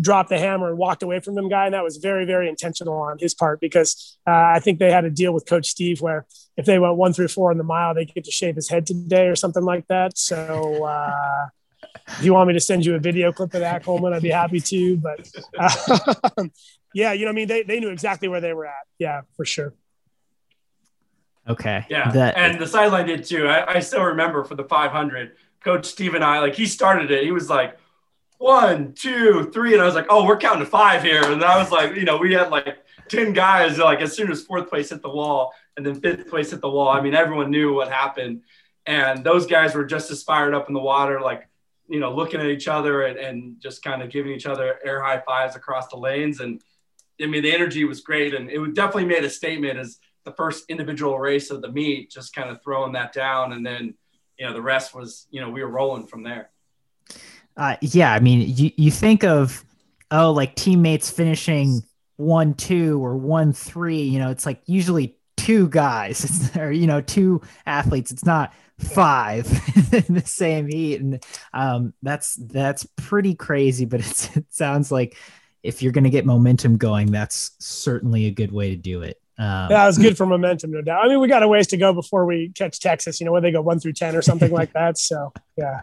dropped 0.00 0.28
the 0.28 0.38
hammer 0.38 0.68
and 0.68 0.78
walked 0.78 1.02
away 1.02 1.20
from 1.20 1.34
them 1.34 1.48
guy. 1.48 1.66
And 1.66 1.74
that 1.74 1.82
was 1.82 1.96
very, 1.96 2.24
very 2.24 2.48
intentional 2.48 2.94
on 2.94 3.18
his 3.18 3.34
part 3.34 3.60
because 3.60 4.18
uh, 4.26 4.30
I 4.30 4.60
think 4.60 4.78
they 4.78 4.90
had 4.90 5.04
a 5.04 5.10
deal 5.10 5.32
with 5.32 5.46
coach 5.46 5.68
Steve 5.68 6.00
where 6.00 6.26
if 6.56 6.66
they 6.66 6.78
went 6.78 6.96
one 6.96 7.12
through 7.12 7.28
four 7.28 7.52
in 7.52 7.58
the 7.58 7.64
mile, 7.64 7.94
they 7.94 8.04
get 8.04 8.24
to 8.24 8.30
shave 8.30 8.56
his 8.56 8.68
head 8.68 8.86
today 8.86 9.26
or 9.28 9.36
something 9.36 9.64
like 9.64 9.86
that. 9.88 10.18
So, 10.18 10.84
uh, 10.84 11.46
if 12.08 12.24
you 12.24 12.34
want 12.34 12.48
me 12.48 12.54
to 12.54 12.60
send 12.60 12.84
you 12.84 12.94
a 12.94 12.98
video 12.98 13.32
clip 13.32 13.54
of 13.54 13.60
that, 13.60 13.84
Coleman, 13.84 14.12
I'd 14.12 14.22
be 14.22 14.30
happy 14.30 14.60
to. 14.60 14.96
But 14.96 15.28
uh, 15.58 16.44
yeah, 16.94 17.12
you 17.12 17.24
know, 17.24 17.30
I 17.30 17.34
mean, 17.34 17.48
they, 17.48 17.62
they 17.62 17.80
knew 17.80 17.90
exactly 17.90 18.28
where 18.28 18.40
they 18.40 18.52
were 18.52 18.66
at. 18.66 18.74
Yeah, 18.98 19.22
for 19.36 19.44
sure. 19.44 19.72
Okay. 21.48 21.86
Yeah. 21.88 22.10
That, 22.10 22.36
and 22.36 22.60
the 22.60 22.66
sideline 22.66 23.06
did 23.06 23.24
too. 23.24 23.46
I, 23.46 23.76
I 23.76 23.80
still 23.80 24.02
remember 24.02 24.44
for 24.44 24.56
the 24.56 24.64
500, 24.64 25.36
Coach 25.60 25.86
Steve 25.86 26.14
and 26.14 26.24
I, 26.24 26.40
like 26.40 26.54
he 26.54 26.66
started 26.66 27.10
it. 27.10 27.24
He 27.24 27.32
was 27.32 27.48
like, 27.48 27.78
one, 28.38 28.92
two, 28.92 29.50
three. 29.52 29.72
And 29.72 29.82
I 29.82 29.86
was 29.86 29.94
like, 29.94 30.06
oh, 30.08 30.24
we're 30.24 30.36
counting 30.36 30.64
to 30.64 30.70
five 30.70 31.02
here. 31.02 31.22
And 31.22 31.42
I 31.42 31.58
was 31.58 31.70
like, 31.70 31.94
you 31.94 32.04
know, 32.04 32.16
we 32.16 32.32
had 32.32 32.50
like 32.50 32.78
10 33.08 33.32
guys, 33.32 33.78
like 33.78 34.00
as 34.00 34.14
soon 34.14 34.30
as 34.30 34.42
fourth 34.42 34.68
place 34.68 34.90
hit 34.90 35.02
the 35.02 35.10
wall 35.10 35.52
and 35.76 35.84
then 35.84 36.00
fifth 36.00 36.28
place 36.28 36.50
hit 36.50 36.60
the 36.60 36.70
wall. 36.70 36.88
I 36.88 37.00
mean, 37.00 37.14
everyone 37.14 37.50
knew 37.50 37.74
what 37.74 37.90
happened. 37.90 38.42
And 38.86 39.24
those 39.24 39.46
guys 39.46 39.74
were 39.74 39.84
just 39.84 40.10
as 40.10 40.22
fired 40.22 40.54
up 40.54 40.68
in 40.68 40.74
the 40.74 40.80
water, 40.80 41.20
like, 41.20 41.48
you 41.88 42.00
know, 42.00 42.12
looking 42.12 42.40
at 42.40 42.46
each 42.46 42.68
other 42.68 43.02
and, 43.02 43.18
and 43.18 43.60
just 43.60 43.82
kind 43.82 44.02
of 44.02 44.10
giving 44.10 44.32
each 44.32 44.46
other 44.46 44.78
air 44.84 45.02
high 45.02 45.20
fives 45.20 45.56
across 45.56 45.88
the 45.88 45.96
lanes. 45.96 46.40
And 46.40 46.60
I 47.20 47.26
mean, 47.26 47.42
the 47.42 47.54
energy 47.54 47.84
was 47.84 48.00
great. 48.00 48.34
And 48.34 48.50
it 48.50 48.74
definitely 48.74 49.06
made 49.06 49.24
a 49.24 49.30
statement 49.30 49.78
as 49.78 49.98
the 50.24 50.32
first 50.32 50.64
individual 50.68 51.18
race 51.18 51.50
of 51.50 51.62
the 51.62 51.70
meet, 51.70 52.10
just 52.10 52.34
kind 52.34 52.50
of 52.50 52.62
throwing 52.62 52.92
that 52.92 53.12
down. 53.12 53.52
And 53.52 53.64
then, 53.64 53.94
you 54.38 54.46
know, 54.46 54.52
the 54.52 54.62
rest 54.62 54.94
was, 54.94 55.26
you 55.30 55.40
know, 55.40 55.50
we 55.50 55.62
were 55.62 55.70
rolling 55.70 56.06
from 56.06 56.22
there. 56.22 56.50
Uh, 57.56 57.76
yeah, 57.80 58.12
I 58.12 58.20
mean, 58.20 58.52
you, 58.54 58.70
you 58.76 58.90
think 58.90 59.24
of, 59.24 59.64
oh, 60.10 60.32
like 60.32 60.54
teammates 60.54 61.10
finishing 61.10 61.82
one, 62.16 62.54
two 62.54 63.04
or 63.04 63.16
one, 63.16 63.52
three, 63.52 64.02
you 64.02 64.18
know, 64.18 64.30
it's 64.30 64.46
like 64.46 64.60
usually 64.66 65.16
two 65.36 65.68
guys 65.68 66.24
it's, 66.24 66.56
or, 66.56 66.70
you 66.70 66.86
know, 66.86 67.00
two 67.00 67.40
athletes. 67.66 68.10
It's 68.10 68.24
not 68.24 68.52
five 68.78 69.46
in 69.92 70.14
the 70.14 70.22
same 70.26 70.68
heat. 70.68 71.00
And 71.00 71.24
um, 71.54 71.94
that's, 72.02 72.34
that's 72.34 72.86
pretty 72.96 73.34
crazy, 73.34 73.84
but 73.84 74.00
it 74.36 74.44
sounds 74.50 74.92
like 74.92 75.16
if 75.62 75.82
you're 75.82 75.92
going 75.92 76.04
to 76.04 76.10
get 76.10 76.26
momentum 76.26 76.76
going, 76.76 77.10
that's 77.10 77.52
certainly 77.58 78.26
a 78.26 78.30
good 78.30 78.52
way 78.52 78.70
to 78.70 78.76
do 78.76 79.02
it. 79.02 79.20
Um, 79.38 79.68
that 79.68 79.86
was 79.86 79.98
good 79.98 80.16
for 80.16 80.24
momentum, 80.24 80.70
no 80.72 80.80
doubt. 80.80 81.04
I 81.04 81.08
mean, 81.08 81.20
we 81.20 81.28
got 81.28 81.42
a 81.42 81.48
ways 81.48 81.66
to 81.68 81.76
go 81.76 81.92
before 81.92 82.24
we 82.24 82.52
catch 82.54 82.80
Texas. 82.80 83.20
You 83.20 83.26
know, 83.26 83.32
where 83.32 83.42
they 83.42 83.50
go 83.50 83.60
one 83.60 83.78
through 83.78 83.92
ten 83.92 84.16
or 84.16 84.22
something 84.22 84.50
like 84.50 84.72
that. 84.72 84.96
So 84.96 85.32
yeah, 85.58 85.82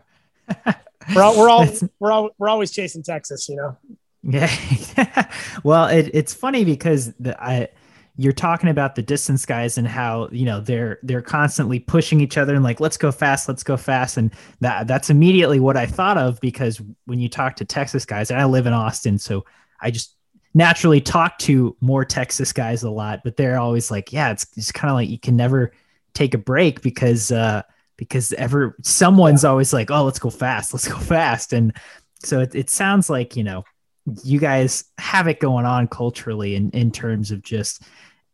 we're 1.15 1.21
all 1.21 1.37
we're 1.37 1.49
all 1.49 1.67
we're 1.99 2.11
all 2.11 2.29
we're 2.37 2.49
always 2.49 2.71
chasing 2.71 3.03
Texas. 3.03 3.47
You 3.49 3.55
know. 3.57 3.77
Yeah. 4.23 5.29
well, 5.63 5.87
it, 5.87 6.09
it's 6.13 6.33
funny 6.33 6.63
because 6.63 7.13
the 7.19 7.41
I 7.43 7.69
you're 8.15 8.31
talking 8.31 8.69
about 8.69 8.95
the 8.95 9.01
distance 9.01 9.45
guys 9.45 9.77
and 9.77 9.87
how 9.87 10.29
you 10.31 10.45
know 10.45 10.61
they're 10.61 10.99
they're 11.03 11.21
constantly 11.21 11.79
pushing 11.79 12.21
each 12.21 12.37
other 12.37 12.53
and 12.53 12.63
like 12.63 12.79
let's 12.79 12.97
go 12.97 13.11
fast 13.11 13.47
let's 13.47 13.63
go 13.63 13.75
fast 13.75 14.17
and 14.17 14.31
that 14.61 14.85
that's 14.85 15.09
immediately 15.09 15.59
what 15.59 15.75
i 15.75 15.87
thought 15.87 16.15
of 16.15 16.39
because 16.39 16.79
when 17.05 17.19
you 17.19 17.27
talk 17.27 17.55
to 17.55 17.65
texas 17.65 18.05
guys 18.05 18.29
and 18.29 18.39
i 18.39 18.45
live 18.45 18.67
in 18.67 18.73
austin 18.73 19.17
so 19.17 19.43
i 19.81 19.89
just 19.89 20.15
naturally 20.53 21.01
talk 21.01 21.37
to 21.39 21.75
more 21.81 22.05
Texas 22.05 22.53
guys 22.53 22.83
a 22.83 22.89
lot, 22.89 23.21
but 23.23 23.37
they're 23.37 23.59
always 23.59 23.89
like, 23.89 24.13
yeah, 24.13 24.31
it's, 24.31 24.45
it's 24.55 24.71
kind 24.71 24.89
of 24.89 24.95
like 24.95 25.09
you 25.09 25.19
can 25.19 25.35
never 25.35 25.71
take 26.13 26.33
a 26.33 26.37
break 26.37 26.81
because 26.81 27.31
uh, 27.31 27.63
because 27.97 28.33
ever 28.33 28.75
someone's 28.81 29.43
yeah. 29.43 29.49
always 29.49 29.73
like, 29.73 29.91
oh, 29.91 30.03
let's 30.03 30.19
go 30.19 30.29
fast, 30.29 30.73
let's 30.73 30.87
go 30.87 30.97
fast, 30.97 31.53
and 31.53 31.73
so 32.23 32.39
it, 32.39 32.55
it 32.55 32.69
sounds 32.69 33.09
like 33.09 33.35
you 33.35 33.43
know 33.43 33.63
you 34.23 34.39
guys 34.39 34.85
have 34.97 35.27
it 35.27 35.39
going 35.39 35.65
on 35.65 35.87
culturally 35.87 36.55
in 36.55 36.69
in 36.71 36.91
terms 36.91 37.31
of 37.31 37.41
just 37.41 37.83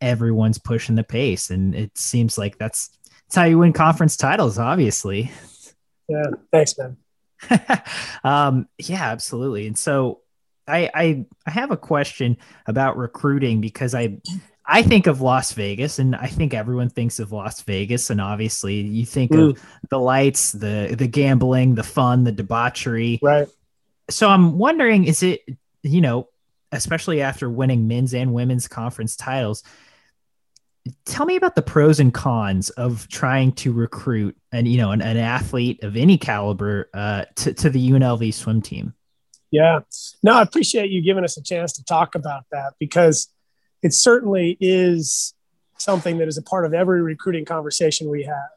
everyone's 0.02 0.58
pushing 0.58 0.96
the 0.96 1.04
pace, 1.04 1.50
and 1.50 1.76
it 1.76 1.98
seems 1.98 2.38
like 2.38 2.58
that's 2.58 2.90
that's 3.28 3.36
how 3.36 3.44
you 3.44 3.60
win 3.60 3.74
conference 3.74 4.18
titles, 4.18 4.58
obviously. 4.58 5.32
Yeah, 6.08 6.26
thanks, 6.52 6.76
man. 6.78 6.98
um, 8.24 8.68
yeah, 8.80 9.12
absolutely, 9.12 9.68
and 9.68 9.78
so 9.78 10.22
I, 10.68 10.90
I 10.94 11.26
I 11.46 11.52
have 11.52 11.72
a 11.72 11.78
question 11.78 12.38
about 12.66 12.98
recruiting 12.98 13.62
because 13.62 13.94
I 13.94 14.20
I 14.72 14.84
think 14.84 15.08
of 15.08 15.20
Las 15.20 15.52
Vegas 15.54 15.98
and 15.98 16.16
I 16.16 16.28
think 16.28 16.54
everyone 16.54 16.90
thinks 16.90 17.20
of 17.20 17.32
Las 17.32 17.62
Vegas 17.64 18.12
and 18.12 18.22
obviously 18.22 18.76
you 18.76 19.06
think 19.06 19.32
mm. 19.32 19.50
of 19.50 19.62
the 19.90 20.00
lights, 20.00 20.52
the 20.52 20.96
the 20.98 21.08
gambling, 21.08 21.74
the 21.74 21.84
fun, 21.84 22.24
the 22.24 22.32
debauchery. 22.32 23.20
Right. 23.22 23.48
So 24.10 24.30
I'm 24.30 24.60
wondering 24.60 25.06
is 25.06 25.24
it 25.24 25.42
you 25.82 26.02
know, 26.02 26.30
especially 26.72 27.22
after 27.22 27.50
winning 27.50 27.88
men's 27.88 28.14
and 28.14 28.32
women's 28.32 28.68
conference 28.68 29.16
titles, 29.16 29.64
tell 31.06 31.26
me 31.26 31.36
about 31.36 31.56
the 31.56 31.62
pros 31.64 32.00
and 32.00 32.14
cons 32.14 32.70
of 32.70 33.08
trying 33.08 33.54
to 33.54 33.74
recruit 33.74 34.38
and 34.52 34.68
you 34.68 34.78
know 34.78 34.92
an, 34.92 35.02
an 35.02 35.18
athlete 35.18 35.84
of 35.84 35.98
any 35.98 36.18
caliber 36.18 36.90
uh, 36.94 37.26
to, 37.36 37.54
to 37.54 37.70
the 37.72 37.90
UNLV 37.90 38.34
swim 38.36 38.62
team. 38.62 38.94
Yeah, 39.52 39.80
no, 40.22 40.34
I 40.34 40.44
appreciate 40.44 40.92
you 40.92 41.02
giving 41.02 41.24
us 41.24 41.38
a 41.38 41.44
chance 41.44 41.74
to 41.74 41.84
talk 41.84 42.14
about 42.14 42.44
that 42.52 42.74
because 42.80 43.30
it 43.82 43.94
certainly 43.94 44.58
is 44.60 45.34
something 45.78 46.18
that 46.18 46.28
is 46.28 46.38
a 46.38 46.42
part 46.42 46.66
of 46.66 46.74
every 46.74 47.02
recruiting 47.02 47.46
conversation 47.46 48.10
we 48.10 48.24
have. 48.24 48.50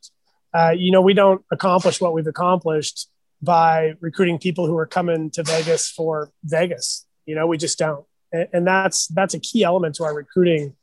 Uh, 0.55 0.75
you 0.77 0.91
know, 0.91 1.01
we 1.01 1.15
don't 1.15 1.45
accomplish 1.51 2.01
what 2.01 2.13
we've 2.13 2.27
accomplished 2.27 3.09
by 3.41 3.95
recruiting 4.01 4.39
people 4.39 4.67
who 4.67 4.77
are 4.77 4.87
coming 4.87 5.31
to 5.31 5.43
Vegas 5.43 5.91
for 5.91 6.31
Vegas. 6.45 7.07
You 7.27 7.35
know, 7.35 7.47
we 7.47 7.57
just 7.57 7.79
don't, 7.79 8.05
and, 8.33 8.49
and 8.53 8.67
that's 8.67 9.07
that's 9.09 9.35
a 9.35 9.41
key 9.41 9.65
element 9.65 9.95
to 9.97 10.05
our 10.05 10.15
recruiting 10.15 10.75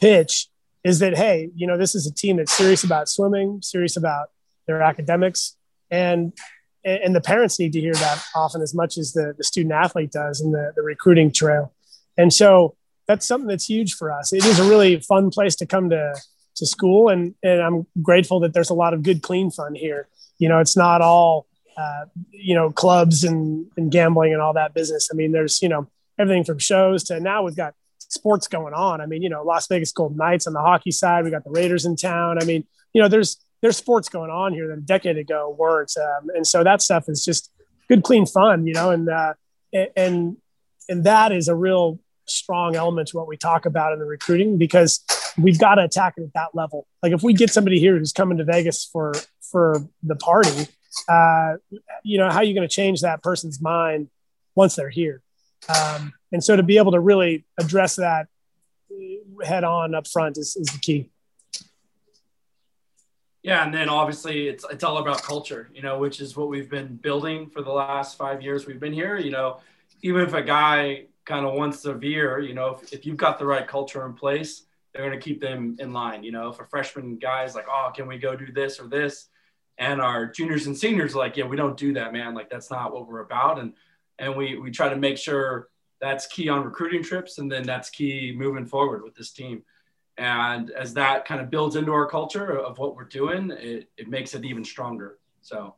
pitch. 0.00 0.48
Is 0.82 1.00
that 1.00 1.16
hey, 1.16 1.50
you 1.54 1.66
know, 1.66 1.76
this 1.76 1.94
is 1.94 2.06
a 2.06 2.14
team 2.14 2.36
that's 2.36 2.52
serious 2.52 2.84
about 2.84 3.08
swimming, 3.08 3.60
serious 3.62 3.96
about 3.96 4.30
their 4.66 4.80
academics, 4.80 5.56
and 5.90 6.32
and 6.82 7.14
the 7.14 7.20
parents 7.20 7.58
need 7.58 7.74
to 7.74 7.80
hear 7.80 7.92
that 7.92 8.24
often 8.34 8.62
as 8.62 8.74
much 8.74 8.96
as 8.96 9.12
the, 9.12 9.34
the 9.36 9.44
student 9.44 9.74
athlete 9.74 10.12
does 10.12 10.40
in 10.40 10.52
the, 10.52 10.72
the 10.74 10.80
recruiting 10.80 11.30
trail. 11.30 11.74
And 12.16 12.32
so 12.32 12.74
that's 13.10 13.26
something 13.26 13.48
that's 13.48 13.68
huge 13.68 13.94
for 13.94 14.12
us. 14.12 14.32
It 14.32 14.44
is 14.44 14.60
a 14.60 14.68
really 14.68 15.00
fun 15.00 15.30
place 15.30 15.56
to 15.56 15.66
come 15.66 15.90
to 15.90 16.14
to 16.56 16.66
school, 16.66 17.08
and 17.08 17.34
and 17.42 17.60
I'm 17.60 17.86
grateful 18.00 18.38
that 18.40 18.52
there's 18.52 18.70
a 18.70 18.74
lot 18.74 18.94
of 18.94 19.02
good, 19.02 19.20
clean 19.20 19.50
fun 19.50 19.74
here. 19.74 20.06
You 20.38 20.48
know, 20.48 20.60
it's 20.60 20.76
not 20.76 21.00
all 21.00 21.46
uh, 21.76 22.04
you 22.30 22.54
know 22.54 22.70
clubs 22.70 23.24
and 23.24 23.66
and 23.76 23.90
gambling 23.90 24.32
and 24.32 24.40
all 24.40 24.52
that 24.52 24.74
business. 24.74 25.08
I 25.12 25.16
mean, 25.16 25.32
there's 25.32 25.60
you 25.60 25.68
know 25.68 25.88
everything 26.20 26.44
from 26.44 26.58
shows 26.58 27.02
to 27.04 27.18
now 27.18 27.42
we've 27.42 27.56
got 27.56 27.74
sports 27.98 28.46
going 28.46 28.74
on. 28.74 29.00
I 29.00 29.06
mean, 29.06 29.22
you 29.22 29.28
know, 29.28 29.42
Las 29.42 29.66
Vegas 29.66 29.90
Golden 29.90 30.16
Knights 30.16 30.46
on 30.46 30.52
the 30.52 30.60
hockey 30.60 30.92
side. 30.92 31.24
We 31.24 31.30
got 31.30 31.42
the 31.42 31.50
Raiders 31.50 31.84
in 31.86 31.96
town. 31.96 32.40
I 32.40 32.44
mean, 32.44 32.64
you 32.92 33.02
know, 33.02 33.08
there's 33.08 33.38
there's 33.60 33.76
sports 33.76 34.08
going 34.08 34.30
on 34.30 34.52
here 34.52 34.68
that 34.68 34.78
a 34.78 34.82
decade 34.82 35.18
ago 35.18 35.54
weren't, 35.58 35.92
um, 35.96 36.28
and 36.36 36.46
so 36.46 36.62
that 36.62 36.80
stuff 36.80 37.08
is 37.08 37.24
just 37.24 37.50
good, 37.88 38.04
clean 38.04 38.24
fun. 38.24 38.68
You 38.68 38.74
know, 38.74 38.90
and 38.90 39.08
uh, 39.08 39.34
and 39.72 40.36
and 40.88 41.04
that 41.04 41.32
is 41.32 41.48
a 41.48 41.56
real 41.56 41.98
strong 42.30 42.76
element 42.76 43.08
to 43.08 43.16
what 43.16 43.28
we 43.28 43.36
talk 43.36 43.66
about 43.66 43.92
in 43.92 43.98
the 43.98 44.04
recruiting 44.04 44.58
because 44.58 45.04
we've 45.38 45.58
got 45.58 45.76
to 45.76 45.84
attack 45.84 46.14
it 46.16 46.22
at 46.22 46.34
that 46.34 46.48
level. 46.54 46.86
Like 47.02 47.12
if 47.12 47.22
we 47.22 47.32
get 47.32 47.50
somebody 47.50 47.78
here 47.78 47.98
who's 47.98 48.12
coming 48.12 48.38
to 48.38 48.44
Vegas 48.44 48.84
for 48.84 49.12
for 49.50 49.84
the 50.02 50.16
party, 50.16 50.68
uh, 51.08 51.54
you 52.02 52.18
know, 52.18 52.30
how 52.30 52.38
are 52.38 52.44
you 52.44 52.54
going 52.54 52.68
to 52.68 52.74
change 52.74 53.02
that 53.02 53.22
person's 53.22 53.60
mind 53.60 54.08
once 54.54 54.76
they're 54.76 54.90
here? 54.90 55.22
Um, 55.68 56.12
and 56.32 56.42
so 56.42 56.56
to 56.56 56.62
be 56.62 56.78
able 56.78 56.92
to 56.92 57.00
really 57.00 57.44
address 57.58 57.96
that 57.96 58.28
head 59.44 59.64
on 59.64 59.94
up 59.94 60.06
front 60.06 60.38
is, 60.38 60.56
is 60.56 60.66
the 60.66 60.78
key. 60.78 61.10
Yeah, 63.42 63.64
and 63.64 63.72
then 63.72 63.88
obviously 63.88 64.48
it's 64.48 64.66
it's 64.70 64.84
all 64.84 64.98
about 64.98 65.22
culture, 65.22 65.70
you 65.74 65.80
know, 65.80 65.98
which 65.98 66.20
is 66.20 66.36
what 66.36 66.48
we've 66.48 66.68
been 66.68 66.96
building 66.96 67.48
for 67.48 67.62
the 67.62 67.70
last 67.70 68.18
five 68.18 68.42
years 68.42 68.66
we've 68.66 68.80
been 68.80 68.92
here. 68.92 69.16
You 69.16 69.30
know, 69.30 69.60
even 70.02 70.22
if 70.22 70.34
a 70.34 70.42
guy 70.42 71.06
kind 71.24 71.46
of 71.46 71.54
once 71.54 71.84
a 71.84 71.98
year, 72.02 72.38
you 72.40 72.54
know, 72.54 72.78
if, 72.82 72.92
if 72.92 73.06
you've 73.06 73.16
got 73.16 73.38
the 73.38 73.46
right 73.46 73.66
culture 73.66 74.04
in 74.06 74.14
place, 74.14 74.64
they're 74.92 75.06
going 75.06 75.18
to 75.18 75.24
keep 75.24 75.40
them 75.40 75.76
in 75.78 75.92
line. 75.92 76.24
You 76.24 76.32
know, 76.32 76.48
if 76.48 76.60
a 76.60 76.64
freshman 76.64 77.16
guy 77.18 77.44
is 77.44 77.54
like, 77.54 77.66
oh, 77.68 77.90
can 77.94 78.06
we 78.06 78.18
go 78.18 78.34
do 78.34 78.52
this 78.52 78.80
or 78.80 78.88
this? 78.88 79.28
And 79.78 80.00
our 80.00 80.26
juniors 80.26 80.66
and 80.66 80.76
seniors 80.76 81.14
like, 81.14 81.36
yeah, 81.36 81.44
we 81.44 81.56
don't 81.56 81.76
do 81.76 81.94
that, 81.94 82.12
man. 82.12 82.34
Like 82.34 82.50
that's 82.50 82.70
not 82.70 82.92
what 82.92 83.08
we're 83.08 83.20
about. 83.20 83.58
And 83.58 83.74
and 84.18 84.36
we 84.36 84.58
we 84.58 84.70
try 84.70 84.88
to 84.90 84.96
make 84.96 85.16
sure 85.16 85.68
that's 86.00 86.26
key 86.26 86.48
on 86.48 86.64
recruiting 86.64 87.02
trips, 87.02 87.38
and 87.38 87.50
then 87.50 87.62
that's 87.62 87.90
key 87.90 88.34
moving 88.36 88.66
forward 88.66 89.02
with 89.02 89.14
this 89.14 89.32
team. 89.32 89.62
And 90.18 90.70
as 90.70 90.92
that 90.94 91.24
kind 91.24 91.40
of 91.40 91.50
builds 91.50 91.76
into 91.76 91.92
our 91.92 92.06
culture 92.06 92.58
of 92.58 92.78
what 92.78 92.94
we're 92.94 93.04
doing, 93.04 93.50
it, 93.52 93.88
it 93.96 94.08
makes 94.08 94.34
it 94.34 94.44
even 94.44 94.64
stronger. 94.64 95.18
So 95.40 95.76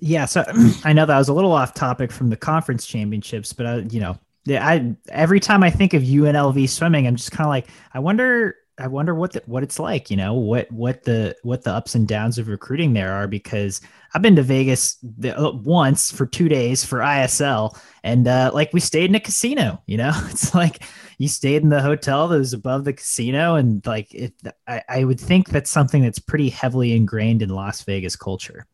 yeah, 0.00 0.24
so 0.24 0.44
I 0.84 0.92
know 0.92 1.06
that 1.06 1.18
was 1.18 1.28
a 1.28 1.34
little 1.34 1.52
off 1.52 1.74
topic 1.74 2.12
from 2.12 2.30
the 2.30 2.36
conference 2.36 2.86
championships, 2.86 3.52
but 3.52 3.66
I, 3.66 3.76
you 3.90 4.00
know, 4.00 4.18
I 4.48 4.94
every 5.08 5.40
time 5.40 5.62
I 5.62 5.70
think 5.70 5.94
of 5.94 6.02
UNLV 6.02 6.68
swimming, 6.68 7.06
I'm 7.06 7.16
just 7.16 7.32
kind 7.32 7.46
of 7.46 7.50
like, 7.50 7.68
I 7.92 7.98
wonder, 7.98 8.56
I 8.78 8.86
wonder 8.86 9.14
what 9.14 9.32
the, 9.32 9.42
what 9.46 9.62
it's 9.62 9.78
like, 9.78 10.10
you 10.10 10.16
know, 10.16 10.34
what 10.34 10.70
what 10.72 11.04
the 11.04 11.36
what 11.42 11.62
the 11.62 11.72
ups 11.72 11.94
and 11.94 12.08
downs 12.08 12.38
of 12.38 12.48
recruiting 12.48 12.94
there 12.94 13.12
are 13.12 13.28
because 13.28 13.80
I've 14.14 14.22
been 14.22 14.36
to 14.36 14.42
Vegas 14.42 14.96
the, 15.02 15.38
uh, 15.38 15.52
once 15.52 16.10
for 16.10 16.26
two 16.26 16.48
days 16.48 16.84
for 16.84 17.00
ISL, 17.00 17.78
and 18.02 18.26
uh, 18.26 18.50
like 18.54 18.72
we 18.72 18.80
stayed 18.80 19.10
in 19.10 19.14
a 19.14 19.20
casino, 19.20 19.82
you 19.86 19.98
know, 19.98 20.12
it's 20.30 20.54
like 20.54 20.82
you 21.18 21.28
stayed 21.28 21.62
in 21.62 21.68
the 21.68 21.82
hotel 21.82 22.28
that 22.28 22.38
was 22.38 22.54
above 22.54 22.84
the 22.84 22.94
casino, 22.94 23.56
and 23.56 23.84
like 23.86 24.12
it, 24.14 24.32
I, 24.66 24.82
I 24.88 25.04
would 25.04 25.20
think 25.20 25.50
that's 25.50 25.70
something 25.70 26.02
that's 26.02 26.18
pretty 26.18 26.48
heavily 26.48 26.94
ingrained 26.94 27.42
in 27.42 27.50
Las 27.50 27.82
Vegas 27.82 28.16
culture. 28.16 28.66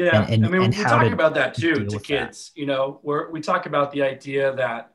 Yeah, 0.00 0.22
and, 0.22 0.32
and, 0.32 0.46
I 0.46 0.48
mean, 0.48 0.70
we 0.70 0.76
talk 0.82 1.12
about 1.12 1.34
that 1.34 1.54
too 1.54 1.84
to 1.84 1.98
kids. 1.98 2.52
That. 2.54 2.60
You 2.60 2.66
know, 2.66 3.00
where 3.02 3.30
we 3.30 3.42
talk 3.42 3.66
about 3.66 3.92
the 3.92 4.02
idea 4.02 4.54
that 4.54 4.94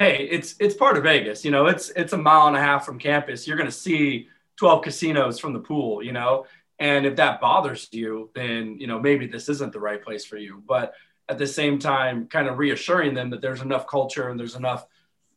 hey, 0.00 0.26
it's 0.28 0.56
it's 0.58 0.74
part 0.74 0.96
of 0.96 1.04
Vegas. 1.04 1.44
You 1.44 1.52
know, 1.52 1.66
it's 1.66 1.90
it's 1.90 2.12
a 2.14 2.18
mile 2.18 2.48
and 2.48 2.56
a 2.56 2.60
half 2.60 2.84
from 2.84 2.98
campus. 2.98 3.46
You're 3.46 3.56
going 3.56 3.68
to 3.68 3.72
see 3.72 4.26
12 4.56 4.82
casinos 4.82 5.38
from 5.38 5.52
the 5.52 5.60
pool. 5.60 6.02
You 6.02 6.10
know, 6.10 6.46
and 6.80 7.06
if 7.06 7.14
that 7.14 7.40
bothers 7.40 7.88
you, 7.92 8.30
then 8.34 8.76
you 8.80 8.88
know 8.88 8.98
maybe 8.98 9.28
this 9.28 9.48
isn't 9.48 9.72
the 9.72 9.78
right 9.78 10.02
place 10.02 10.24
for 10.24 10.36
you. 10.36 10.64
But 10.66 10.94
at 11.28 11.38
the 11.38 11.46
same 11.46 11.78
time, 11.78 12.26
kind 12.26 12.48
of 12.48 12.58
reassuring 12.58 13.14
them 13.14 13.30
that 13.30 13.40
there's 13.40 13.62
enough 13.62 13.86
culture 13.86 14.30
and 14.30 14.40
there's 14.40 14.56
enough 14.56 14.84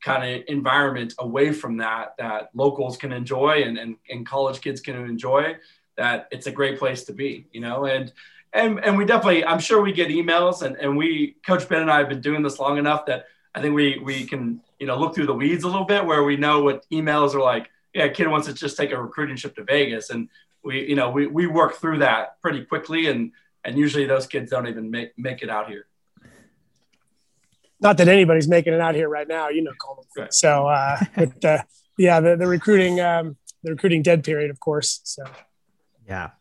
kind 0.01 0.23
of 0.27 0.43
environment 0.47 1.13
away 1.19 1.53
from 1.53 1.77
that 1.77 2.15
that 2.17 2.49
locals 2.55 2.97
can 2.97 3.13
enjoy 3.13 3.61
and, 3.61 3.77
and, 3.77 3.95
and 4.09 4.25
college 4.25 4.59
kids 4.59 4.81
can 4.81 4.95
enjoy 4.95 5.55
that 5.95 6.27
it's 6.31 6.47
a 6.47 6.51
great 6.51 6.77
place 6.77 7.05
to 7.05 7.13
be 7.13 7.47
you 7.53 7.61
know 7.61 7.85
and 7.85 8.11
and 8.53 8.83
and 8.83 8.97
we 8.97 9.05
definitely 9.05 9.43
i'm 9.45 9.59
sure 9.59 9.81
we 9.81 9.91
get 9.91 10.09
emails 10.09 10.61
and 10.61 10.75
and 10.77 10.95
we 10.95 11.35
coach 11.45 11.67
ben 11.67 11.81
and 11.81 11.91
i 11.91 11.97
have 11.97 12.09
been 12.09 12.21
doing 12.21 12.41
this 12.41 12.59
long 12.59 12.77
enough 12.77 13.05
that 13.05 13.25
i 13.55 13.61
think 13.61 13.73
we 13.75 13.99
we 13.99 14.25
can 14.25 14.61
you 14.79 14.87
know 14.87 14.97
look 14.97 15.13
through 15.15 15.25
the 15.25 15.33
weeds 15.33 15.63
a 15.63 15.67
little 15.67 15.85
bit 15.85 16.05
where 16.05 16.23
we 16.23 16.37
know 16.37 16.61
what 16.61 16.85
emails 16.91 17.33
are 17.33 17.41
like 17.41 17.69
yeah 17.93 18.07
kid 18.07 18.27
wants 18.27 18.47
to 18.47 18.53
just 18.53 18.77
take 18.77 18.91
a 18.91 19.01
recruiting 19.01 19.35
trip 19.35 19.55
to 19.55 19.63
vegas 19.63 20.09
and 20.09 20.29
we 20.63 20.87
you 20.87 20.95
know 20.95 21.09
we, 21.09 21.27
we 21.27 21.47
work 21.47 21.75
through 21.75 21.97
that 21.97 22.39
pretty 22.41 22.63
quickly 22.63 23.07
and 23.07 23.31
and 23.65 23.77
usually 23.77 24.05
those 24.05 24.27
kids 24.27 24.51
don't 24.51 24.67
even 24.67 24.89
make 24.89 25.17
make 25.17 25.41
it 25.41 25.49
out 25.49 25.67
here 25.67 25.87
not 27.79 27.97
that 27.97 28.07
anybody's 28.07 28.47
making 28.47 28.73
it 28.73 28.79
out 28.79 28.95
here 28.95 29.09
right 29.09 29.27
now 29.27 29.49
you 29.49 29.61
know 29.61 29.73
Coleman. 29.79 30.05
Right. 30.17 30.33
so 30.33 30.67
uh 30.67 30.97
but 31.15 31.45
uh 31.45 31.63
yeah 31.97 32.19
the, 32.19 32.35
the 32.35 32.47
recruiting 32.47 32.99
um 33.01 33.35
the 33.63 33.71
recruiting 33.71 34.03
dead 34.03 34.23
period 34.23 34.51
of 34.51 34.59
course 34.59 35.01
so 35.03 35.23
yeah 36.07 36.31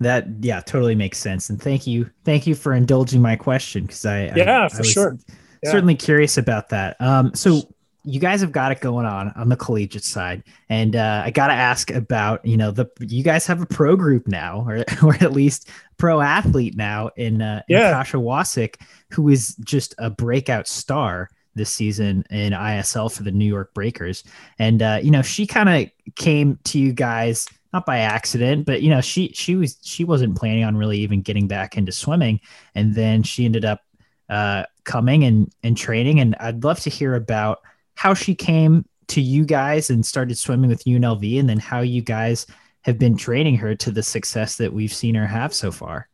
that 0.00 0.26
yeah, 0.40 0.60
totally 0.60 0.94
makes 0.94 1.18
sense. 1.18 1.50
And 1.50 1.60
thank 1.60 1.86
you, 1.86 2.10
thank 2.24 2.46
you 2.46 2.54
for 2.54 2.72
indulging 2.72 3.22
my 3.22 3.36
question 3.36 3.82
because 3.82 4.04
I 4.04 4.32
yeah 4.34 4.64
I, 4.64 4.68
for 4.68 4.82
I 4.82 4.86
sure 4.86 5.18
yeah. 5.62 5.70
certainly 5.70 5.94
curious 5.94 6.38
about 6.38 6.68
that. 6.70 7.00
Um, 7.00 7.34
so 7.34 7.62
you 8.06 8.20
guys 8.20 8.40
have 8.40 8.52
got 8.52 8.70
it 8.70 8.80
going 8.80 9.04
on 9.04 9.30
on 9.30 9.48
the 9.48 9.56
collegiate 9.56 10.04
side, 10.04 10.44
and 10.68 10.94
uh, 10.94 11.22
I 11.24 11.30
got 11.30 11.48
to 11.48 11.54
ask 11.54 11.90
about 11.90 12.44
you 12.44 12.56
know 12.56 12.70
the 12.70 12.86
you 13.00 13.22
guys 13.22 13.46
have 13.46 13.60
a 13.60 13.66
pro 13.66 13.96
group 13.96 14.28
now, 14.28 14.64
or 14.68 14.84
or 15.02 15.14
at 15.16 15.32
least 15.32 15.68
pro 15.98 16.20
athlete 16.20 16.76
now 16.76 17.10
in 17.16 17.42
uh, 17.42 17.62
yeah. 17.68 17.88
in 17.88 17.94
Kasia 17.94 18.16
Wasick, 18.18 18.76
who 19.10 19.28
is 19.28 19.56
just 19.56 19.94
a 19.98 20.08
breakout 20.08 20.68
star 20.68 21.28
this 21.56 21.70
season 21.70 22.24
in 22.30 22.52
ISL 22.52 23.12
for 23.12 23.22
the 23.22 23.32
New 23.32 23.46
York 23.46 23.74
Breakers, 23.74 24.22
and 24.58 24.82
uh, 24.82 25.00
you 25.02 25.10
know 25.10 25.22
she 25.22 25.46
kind 25.46 25.68
of 25.68 26.14
came 26.14 26.58
to 26.64 26.78
you 26.78 26.92
guys 26.92 27.48
not 27.76 27.84
by 27.84 27.98
accident, 27.98 28.64
but 28.64 28.80
you 28.80 28.88
know, 28.88 29.02
she 29.02 29.30
she 29.34 29.54
was 29.54 29.78
she 29.82 30.02
wasn't 30.02 30.36
planning 30.36 30.64
on 30.64 30.76
really 30.76 30.98
even 30.98 31.20
getting 31.20 31.46
back 31.46 31.76
into 31.76 31.92
swimming, 31.92 32.40
and 32.74 32.94
then 32.94 33.22
she 33.22 33.44
ended 33.44 33.66
up 33.66 33.82
uh, 34.30 34.64
coming 34.84 35.24
and 35.24 35.52
and 35.62 35.76
training. 35.76 36.20
And 36.20 36.34
I'd 36.40 36.64
love 36.64 36.80
to 36.80 36.90
hear 36.90 37.14
about 37.14 37.60
how 37.94 38.14
she 38.14 38.34
came 38.34 38.86
to 39.08 39.20
you 39.20 39.44
guys 39.44 39.90
and 39.90 40.04
started 40.06 40.38
swimming 40.38 40.70
with 40.70 40.84
UNLV, 40.84 41.38
and 41.38 41.48
then 41.48 41.58
how 41.58 41.80
you 41.80 42.00
guys 42.00 42.46
have 42.80 42.98
been 42.98 43.16
training 43.16 43.56
her 43.56 43.74
to 43.74 43.90
the 43.90 44.02
success 44.02 44.56
that 44.56 44.72
we've 44.72 44.94
seen 44.94 45.14
her 45.14 45.26
have 45.26 45.52
so 45.52 45.70
far. 45.70 46.08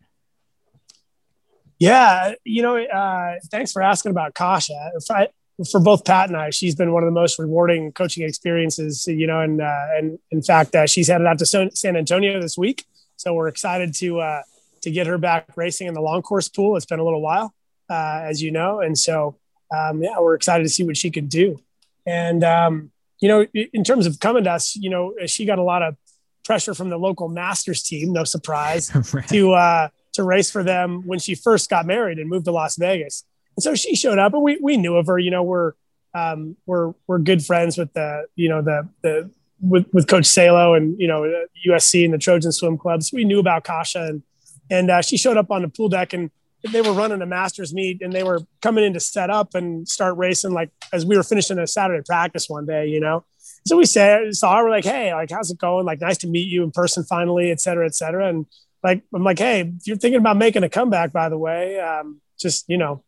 Yeah, 1.79 2.35
you 2.45 2.63
know, 2.63 2.77
uh, 2.77 3.37
thanks 3.51 3.73
for 3.73 3.83
asking 3.83 4.11
about 4.11 4.35
Kasia. 4.35 4.91
If 4.97 5.11
I, 5.11 5.29
for 5.65 5.81
both 5.81 6.05
Pat 6.05 6.29
and 6.29 6.37
I, 6.37 6.51
she's 6.51 6.75
been 6.75 6.93
one 6.93 7.03
of 7.03 7.07
the 7.07 7.21
most 7.21 7.39
rewarding 7.39 7.93
coaching 7.93 8.27
experiences. 8.27 9.07
You 9.07 9.27
know, 9.27 9.41
and 9.41 9.61
uh, 9.61 9.87
and 9.97 10.19
in 10.31 10.43
fact, 10.43 10.75
uh, 10.75 10.87
she's 10.87 11.09
headed 11.09 11.27
out 11.27 11.39
to 11.39 11.47
San 11.47 11.97
Antonio 11.97 12.41
this 12.41 12.57
week, 12.57 12.85
so 13.17 13.35
we're 13.35 13.49
excited 13.49 13.95
to 13.95 14.21
uh, 14.21 14.43
to 14.83 14.91
get 14.91 15.07
her 15.07 15.19
back 15.19 15.49
racing 15.57 15.87
in 15.87 15.95
the 15.95 16.01
long 16.01 16.23
course 16.23 16.49
pool. 16.49 16.77
It's 16.77 16.87
been 16.87 16.99
a 17.01 17.05
little 17.05 17.23
while, 17.23 17.55
uh, 17.91 18.23
as 18.25 18.43
you 18.43 18.51
know, 18.51 18.81
and 18.81 18.99
so 18.99 19.37
um, 19.75 20.03
yeah, 20.03 20.19
we're 20.21 20.35
excited 20.35 20.65
to 20.65 20.69
see 20.71 20.85
what 20.85 20.97
she 20.97 21.11
can 21.11 21.27
do. 21.27 21.61
And 22.07 22.45
um, 22.45 22.91
you 23.21 23.29
know, 23.29 23.47
in 23.55 23.85
terms 23.85 24.07
of 24.07 24.21
coming 24.21 24.45
to 24.45 24.51
us, 24.51 24.77
you 24.77 24.91
know, 24.91 25.15
she 25.27 25.45
got 25.45 25.59
a 25.59 25.63
lot 25.63 25.83
of 25.83 25.97
pressure 26.45 26.75
from 26.75 26.91
the 26.91 26.99
local 26.99 27.29
Masters 27.29 27.83
team, 27.83 28.13
no 28.13 28.25
surprise, 28.25 28.91
right. 29.15 29.29
to 29.29 29.53
uh, 29.53 29.89
to 30.15 30.23
race 30.23 30.51
for 30.51 30.63
them 30.63 31.07
when 31.07 31.19
she 31.19 31.35
first 31.35 31.71
got 31.71 31.87
married 31.87 32.19
and 32.19 32.29
moved 32.29 32.45
to 32.47 32.53
Las 32.53 32.77
Vegas. 32.77 33.25
And 33.57 33.63
so 33.63 33.75
she 33.75 33.95
showed 33.95 34.19
up, 34.19 34.35
and 34.35 34.43
we 34.43 34.59
we 34.61 34.77
knew 34.77 34.97
of 34.97 35.07
her. 35.07 35.19
You 35.19 35.31
know, 35.31 35.43
we're 35.43 35.73
um, 36.15 36.57
we're 36.67 36.93
we're 37.07 37.19
good 37.19 37.45
friends 37.45 37.77
with 37.79 37.93
the 37.93 38.27
you 38.37 38.49
know 38.49 38.63
the 38.63 38.89
the 39.03 39.31
with, 39.61 39.87
with 39.93 40.07
Coach 40.09 40.27
Salo 40.27 40.75
and 40.75 40.99
you 41.01 41.07
know 41.07 41.45
USC 41.69 42.05
and 42.05 42.13
the 42.13 42.19
Trojan 42.19 42.53
Swim 42.53 42.79
Clubs. 42.79 43.13
We 43.13 43.25
knew 43.25 43.39
about 43.39 43.65
Kasia, 43.65 44.07
and 44.07 44.23
and 44.71 44.91
uh, 44.91 45.03
she 45.03 45.17
showed 45.17 45.37
up 45.37 45.51
on 45.51 45.63
the 45.63 45.69
pool 45.69 45.89
deck, 45.89 46.13
and 46.13 46.31
they 46.71 46.81
were 46.81 46.93
running 46.93 47.23
a 47.23 47.27
Masters 47.27 47.73
meet, 47.75 48.03
and 48.03 48.13
they 48.13 48.23
were 48.23 48.41
coming 48.61 48.85
in 48.85 48.93
to 48.95 49.01
set 49.01 49.31
up 49.31 49.55
and 49.55 49.89
start 49.89 50.17
racing 50.17 50.53
like 50.53 50.71
as 50.93 51.05
we 51.05 51.17
were 51.17 51.23
finishing 51.23 51.59
a 51.59 51.67
Saturday 51.67 52.03
practice 52.05 52.49
one 52.49 52.67
day, 52.67 52.87
you 52.87 53.01
know. 53.01 53.25
So 53.65 53.77
we 53.77 53.85
said, 53.85 54.35
saw 54.35 54.57
her, 54.57 54.65
we're 54.65 54.71
like, 54.71 54.85
hey, 54.85 55.15
like, 55.15 55.31
how's 55.31 55.51
it 55.51 55.59
going? 55.59 55.87
Like, 55.87 56.01
nice 56.01 56.19
to 56.19 56.27
meet 56.27 56.49
you 56.49 56.65
in 56.65 56.73
person 56.73 57.05
finally, 57.05 57.53
et 57.53 57.61
cetera, 57.61 57.87
et 57.87 57.95
cetera. 57.95 58.29
And 58.29 58.47
like, 58.83 59.03
I'm 59.15 59.23
like, 59.23 59.39
hey, 59.39 59.61
if 59.61 59.87
you're 59.87 59.97
thinking 59.97 60.19
about 60.19 60.37
making 60.37 60.65
a 60.65 60.69
comeback, 60.69 61.13
by 61.13 61.29
the 61.29 61.39
way, 61.39 61.79
um, 61.79 62.21
just, 62.41 62.65
you 62.69 62.77
know, 62.77 63.05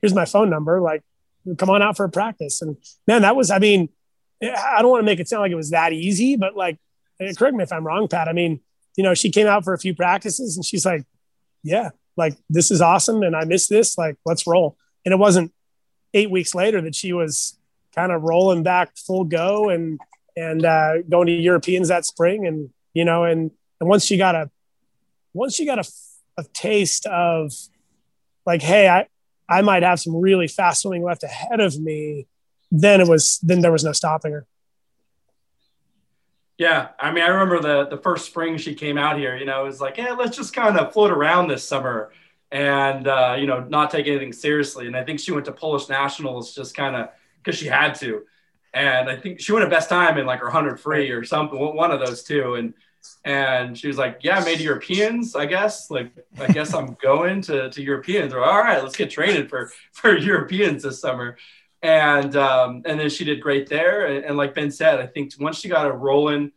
here's 0.00 0.14
my 0.14 0.24
phone 0.24 0.50
number. 0.50 0.80
Like, 0.80 1.02
come 1.56 1.70
on 1.70 1.82
out 1.82 1.96
for 1.96 2.04
a 2.04 2.10
practice. 2.10 2.62
And 2.62 2.76
man, 3.06 3.22
that 3.22 3.36
was, 3.36 3.50
I 3.50 3.58
mean, 3.58 3.88
I 4.42 4.80
don't 4.80 4.90
want 4.90 5.00
to 5.00 5.06
make 5.06 5.20
it 5.20 5.28
sound 5.28 5.42
like 5.42 5.52
it 5.52 5.56
was 5.56 5.70
that 5.70 5.92
easy, 5.92 6.36
but 6.36 6.56
like, 6.56 6.78
correct 7.36 7.56
me 7.56 7.64
if 7.64 7.72
I'm 7.72 7.86
wrong, 7.86 8.08
Pat. 8.08 8.28
I 8.28 8.32
mean, 8.32 8.60
you 8.96 9.04
know, 9.04 9.14
she 9.14 9.30
came 9.30 9.46
out 9.46 9.64
for 9.64 9.74
a 9.74 9.78
few 9.78 9.94
practices 9.94 10.56
and 10.56 10.64
she's 10.64 10.84
like, 10.84 11.04
yeah, 11.62 11.90
like 12.16 12.36
this 12.48 12.70
is 12.70 12.80
awesome. 12.80 13.22
And 13.22 13.34
I 13.34 13.44
miss 13.44 13.66
this. 13.66 13.98
Like, 13.98 14.16
let's 14.24 14.46
roll. 14.46 14.76
And 15.04 15.12
it 15.12 15.18
wasn't 15.18 15.52
eight 16.14 16.30
weeks 16.30 16.54
later 16.54 16.80
that 16.82 16.94
she 16.94 17.12
was 17.12 17.58
kind 17.94 18.12
of 18.12 18.22
rolling 18.22 18.62
back 18.62 18.96
full 18.96 19.24
go 19.24 19.68
and, 19.68 20.00
and 20.36 20.64
uh, 20.64 21.02
going 21.08 21.26
to 21.26 21.32
Europeans 21.32 21.88
that 21.88 22.04
spring. 22.04 22.46
And, 22.46 22.70
you 22.94 23.04
know, 23.04 23.24
and, 23.24 23.50
and 23.80 23.88
once 23.88 24.04
she 24.04 24.16
got 24.16 24.34
a, 24.34 24.50
once 25.32 25.54
she 25.54 25.64
got 25.64 25.78
a, 25.78 25.90
a 26.36 26.44
taste 26.52 27.06
of 27.06 27.52
like, 28.46 28.62
hey, 28.62 28.88
I, 28.88 29.06
I 29.48 29.62
might 29.62 29.82
have 29.82 30.00
some 30.00 30.16
really 30.16 30.48
fast 30.48 30.82
swimming 30.82 31.02
left 31.02 31.22
ahead 31.22 31.60
of 31.60 31.78
me, 31.80 32.26
then 32.70 33.00
it 33.00 33.08
was 33.08 33.38
then 33.42 33.60
there 33.60 33.72
was 33.72 33.84
no 33.84 33.92
stopping 33.92 34.32
her. 34.32 34.46
Yeah, 36.58 36.88
I 36.98 37.12
mean, 37.12 37.22
I 37.22 37.28
remember 37.28 37.60
the 37.60 37.88
the 37.88 38.02
first 38.02 38.26
spring 38.26 38.58
she 38.58 38.74
came 38.74 38.98
out 38.98 39.16
here. 39.16 39.36
You 39.36 39.44
know, 39.44 39.62
it 39.62 39.66
was 39.66 39.80
like, 39.80 39.96
yeah, 39.96 40.12
let's 40.12 40.36
just 40.36 40.52
kind 40.52 40.76
of 40.76 40.92
float 40.92 41.10
around 41.10 41.48
this 41.48 41.66
summer 41.66 42.10
and 42.50 43.06
uh, 43.06 43.36
you 43.38 43.46
know 43.46 43.60
not 43.60 43.90
take 43.90 44.06
anything 44.06 44.32
seriously. 44.32 44.86
And 44.86 44.96
I 44.96 45.04
think 45.04 45.20
she 45.20 45.32
went 45.32 45.46
to 45.46 45.52
Polish 45.52 45.88
nationals 45.88 46.54
just 46.54 46.76
kind 46.76 46.96
of 46.96 47.10
because 47.42 47.58
she 47.58 47.66
had 47.66 47.94
to. 47.96 48.22
And 48.74 49.08
I 49.08 49.16
think 49.16 49.40
she 49.40 49.52
went 49.52 49.64
a 49.64 49.70
best 49.70 49.88
time 49.88 50.18
in 50.18 50.26
like 50.26 50.40
her 50.40 50.50
hundred 50.50 50.78
free 50.80 51.10
or 51.10 51.24
something, 51.24 51.58
one 51.58 51.90
of 51.90 52.00
those 52.00 52.22
two. 52.22 52.54
And 52.54 52.74
and 53.24 53.76
she 53.76 53.88
was 53.88 53.98
like, 53.98 54.20
"Yeah, 54.22 54.38
I 54.38 54.44
made 54.44 54.60
Europeans. 54.60 55.34
I 55.34 55.46
guess. 55.46 55.90
Like, 55.90 56.12
I 56.38 56.48
guess 56.48 56.74
I'm 56.74 56.96
going 57.02 57.40
to 57.42 57.70
to 57.70 57.82
Europeans. 57.82 58.32
Or 58.32 58.44
all 58.44 58.58
right, 58.58 58.82
let's 58.82 58.96
get 58.96 59.10
training 59.10 59.48
for 59.48 59.72
for 59.92 60.16
Europeans 60.16 60.82
this 60.82 61.00
summer." 61.00 61.36
And 61.82 62.34
um, 62.36 62.82
and 62.86 62.98
then 62.98 63.08
she 63.08 63.24
did 63.24 63.40
great 63.40 63.68
there. 63.68 64.06
And, 64.06 64.24
and 64.24 64.36
like 64.36 64.54
Ben 64.54 64.70
said, 64.70 64.98
I 65.00 65.06
think 65.06 65.32
once 65.38 65.58
she 65.58 65.68
got 65.68 65.86
it 65.86 65.90
rolling, 65.94 66.52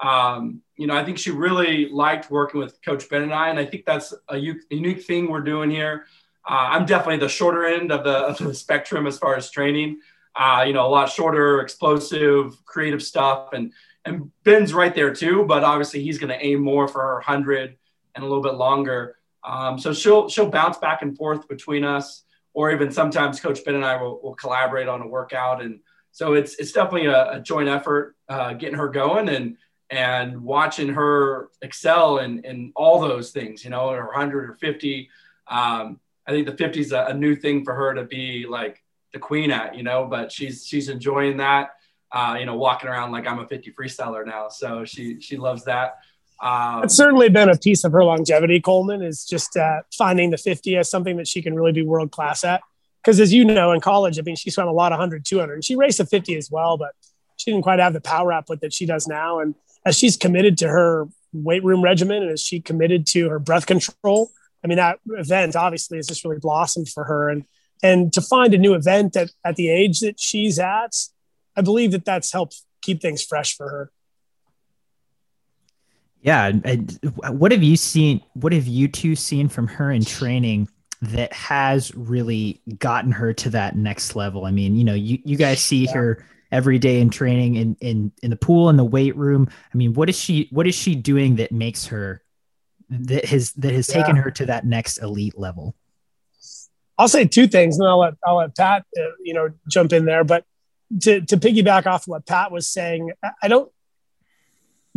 um, 0.00 0.62
you 0.76 0.86
know, 0.86 0.94
I 0.94 1.04
think 1.04 1.18
she 1.18 1.30
really 1.30 1.88
liked 1.88 2.30
working 2.30 2.60
with 2.60 2.82
Coach 2.82 3.08
Ben 3.08 3.22
and 3.22 3.32
I. 3.32 3.48
And 3.48 3.58
I 3.58 3.64
think 3.64 3.84
that's 3.86 4.12
a 4.28 4.36
u- 4.36 4.60
unique 4.70 5.02
thing 5.04 5.30
we're 5.30 5.40
doing 5.40 5.70
here. 5.70 6.06
Uh, 6.48 6.68
I'm 6.70 6.86
definitely 6.86 7.18
the 7.18 7.28
shorter 7.28 7.64
end 7.64 7.90
of 7.90 8.04
the, 8.04 8.16
of 8.18 8.38
the 8.38 8.54
spectrum 8.54 9.06
as 9.06 9.18
far 9.18 9.34
as 9.34 9.50
training. 9.50 10.00
Uh, 10.34 10.64
you 10.66 10.74
know, 10.74 10.86
a 10.86 10.88
lot 10.88 11.10
shorter, 11.10 11.60
explosive, 11.60 12.62
creative 12.66 13.02
stuff, 13.02 13.54
and 13.54 13.72
and 14.06 14.30
Ben's 14.44 14.72
right 14.72 14.94
there 14.94 15.12
too, 15.12 15.44
but 15.44 15.64
obviously 15.64 16.02
he's 16.02 16.18
going 16.18 16.30
to 16.30 16.44
aim 16.44 16.60
more 16.60 16.88
for 16.88 17.00
her 17.02 17.20
hundred 17.20 17.76
and 18.14 18.24
a 18.24 18.26
little 18.26 18.42
bit 18.42 18.54
longer. 18.54 19.16
Um, 19.44 19.78
so 19.78 19.92
she'll 19.92 20.28
she'll 20.28 20.50
bounce 20.50 20.78
back 20.78 21.02
and 21.02 21.16
forth 21.16 21.48
between 21.48 21.84
us, 21.84 22.24
or 22.54 22.70
even 22.70 22.90
sometimes 22.90 23.40
Coach 23.40 23.64
Ben 23.64 23.74
and 23.74 23.84
I 23.84 24.00
will, 24.00 24.20
will 24.22 24.34
collaborate 24.34 24.88
on 24.88 25.02
a 25.02 25.06
workout, 25.06 25.62
and 25.62 25.80
so 26.12 26.34
it's 26.34 26.54
it's 26.56 26.72
definitely 26.72 27.06
a, 27.08 27.32
a 27.32 27.40
joint 27.40 27.68
effort 27.68 28.16
uh, 28.28 28.54
getting 28.54 28.78
her 28.78 28.88
going 28.88 29.28
and 29.28 29.56
and 29.90 30.40
watching 30.42 30.88
her 30.88 31.50
excel 31.62 32.18
in 32.18 32.44
in 32.44 32.72
all 32.74 33.00
those 33.00 33.30
things. 33.30 33.64
You 33.64 33.70
know, 33.70 33.90
her 33.90 34.12
hundred 34.12 34.50
or 34.50 34.54
fifty. 34.54 35.10
Um, 35.48 36.00
I 36.28 36.32
think 36.32 36.46
the 36.46 36.56
50 36.56 36.80
is 36.80 36.90
a, 36.90 37.04
a 37.04 37.14
new 37.14 37.36
thing 37.36 37.64
for 37.64 37.72
her 37.72 37.94
to 37.94 38.02
be 38.02 38.46
like 38.48 38.82
the 39.12 39.18
queen 39.20 39.52
at, 39.52 39.76
you 39.76 39.84
know, 39.84 40.06
but 40.06 40.32
she's 40.32 40.66
she's 40.66 40.88
enjoying 40.88 41.36
that 41.36 41.70
uh, 42.16 42.34
you 42.38 42.46
know, 42.46 42.56
walking 42.56 42.88
around 42.88 43.12
like 43.12 43.26
I'm 43.26 43.38
a 43.38 43.46
50 43.46 43.72
freestyler 43.72 44.24
now. 44.24 44.48
So 44.48 44.86
she 44.86 45.20
she 45.20 45.36
loves 45.36 45.64
that. 45.64 45.98
Um, 46.42 46.84
it's 46.84 46.94
certainly 46.94 47.28
been 47.28 47.50
a 47.50 47.56
piece 47.56 47.84
of 47.84 47.92
her 47.92 48.02
longevity. 48.04 48.58
Coleman 48.60 49.02
is 49.02 49.26
just 49.26 49.54
uh, 49.56 49.82
finding 49.96 50.30
the 50.30 50.38
50 50.38 50.76
as 50.76 50.90
something 50.90 51.18
that 51.18 51.28
she 51.28 51.42
can 51.42 51.54
really 51.54 51.72
be 51.72 51.82
world 51.82 52.10
class 52.10 52.42
at. 52.42 52.62
Because 53.02 53.20
as 53.20 53.34
you 53.34 53.44
know, 53.44 53.72
in 53.72 53.80
college, 53.80 54.18
I 54.18 54.22
mean, 54.22 54.34
she 54.34 54.50
swam 54.50 54.66
a 54.66 54.72
lot 54.72 54.92
of 54.92 54.98
100, 54.98 55.26
200, 55.26 55.54
and 55.54 55.64
she 55.64 55.76
raced 55.76 56.00
a 56.00 56.06
50 56.06 56.36
as 56.36 56.50
well, 56.50 56.76
but 56.78 56.92
she 57.36 57.50
didn't 57.52 57.62
quite 57.62 57.80
have 57.80 57.92
the 57.92 58.00
power 58.00 58.32
output 58.32 58.62
that 58.62 58.72
she 58.72 58.86
does 58.86 59.06
now. 59.06 59.38
And 59.40 59.54
as 59.84 59.98
she's 59.98 60.16
committed 60.16 60.58
to 60.58 60.68
her 60.68 61.06
weight 61.32 61.64
room 61.64 61.82
regimen 61.82 62.22
and 62.22 62.32
as 62.32 62.40
she 62.40 62.60
committed 62.60 63.06
to 63.08 63.28
her 63.28 63.38
breath 63.38 63.66
control, 63.66 64.30
I 64.64 64.68
mean, 64.68 64.78
that 64.78 65.00
event 65.06 65.54
obviously 65.54 65.98
has 65.98 66.06
just 66.06 66.24
really 66.24 66.38
blossomed 66.38 66.88
for 66.88 67.04
her. 67.04 67.28
And 67.28 67.44
and 67.82 68.10
to 68.14 68.22
find 68.22 68.54
a 68.54 68.58
new 68.58 68.72
event 68.72 69.16
at, 69.16 69.30
at 69.44 69.56
the 69.56 69.68
age 69.68 70.00
that 70.00 70.18
she's 70.18 70.58
at, 70.58 70.96
I 71.56 71.62
believe 71.62 71.92
that 71.92 72.04
that's 72.04 72.32
helped 72.32 72.62
keep 72.82 73.00
things 73.00 73.22
fresh 73.22 73.56
for 73.56 73.68
her. 73.68 73.90
Yeah. 76.26 76.50
what 77.30 77.52
have 77.52 77.62
you 77.62 77.76
seen? 77.76 78.20
What 78.34 78.52
have 78.52 78.66
you 78.66 78.88
two 78.88 79.14
seen 79.14 79.48
from 79.48 79.68
her 79.68 79.92
in 79.92 80.04
training 80.04 80.68
that 81.02 81.32
has 81.32 81.94
really 81.94 82.60
gotten 82.78 83.12
her 83.12 83.32
to 83.34 83.50
that 83.50 83.76
next 83.76 84.16
level? 84.16 84.44
I 84.44 84.50
mean, 84.50 84.74
you 84.76 84.84
know, 84.84 84.94
you, 84.94 85.18
you 85.24 85.36
guys 85.36 85.60
see 85.60 85.84
yeah. 85.84 85.92
her 85.92 86.26
every 86.50 86.78
day 86.78 87.00
in 87.00 87.10
training 87.10 87.56
in, 87.56 87.76
in, 87.80 88.12
in 88.22 88.30
the 88.30 88.36
pool, 88.36 88.68
in 88.70 88.76
the 88.76 88.84
weight 88.84 89.16
room. 89.16 89.48
I 89.72 89.76
mean, 89.76 89.94
what 89.94 90.08
is 90.08 90.18
she, 90.18 90.48
what 90.50 90.66
is 90.66 90.74
she 90.74 90.94
doing 90.96 91.36
that 91.36 91.52
makes 91.52 91.86
her, 91.86 92.22
that 92.90 93.24
has, 93.26 93.52
that 93.52 93.72
has 93.72 93.88
yeah. 93.88 93.94
taken 93.94 94.16
her 94.16 94.30
to 94.32 94.46
that 94.46 94.66
next 94.66 94.98
elite 94.98 95.38
level? 95.38 95.76
I'll 96.98 97.08
say 97.08 97.26
two 97.26 97.46
things 97.46 97.78
and 97.78 97.86
I'll 97.86 97.98
let, 98.00 98.14
I'll 98.26 98.36
let 98.38 98.56
Pat, 98.56 98.84
uh, 98.98 99.02
you 99.22 99.34
know, 99.34 99.50
jump 99.68 99.92
in 99.92 100.06
there, 100.06 100.24
but 100.24 100.44
to, 101.02 101.20
to 101.20 101.36
piggyback 101.36 101.86
off 101.86 102.06
what 102.06 102.26
Pat 102.26 102.50
was 102.52 102.66
saying, 102.66 103.12
I 103.42 103.48
don't 103.48 103.70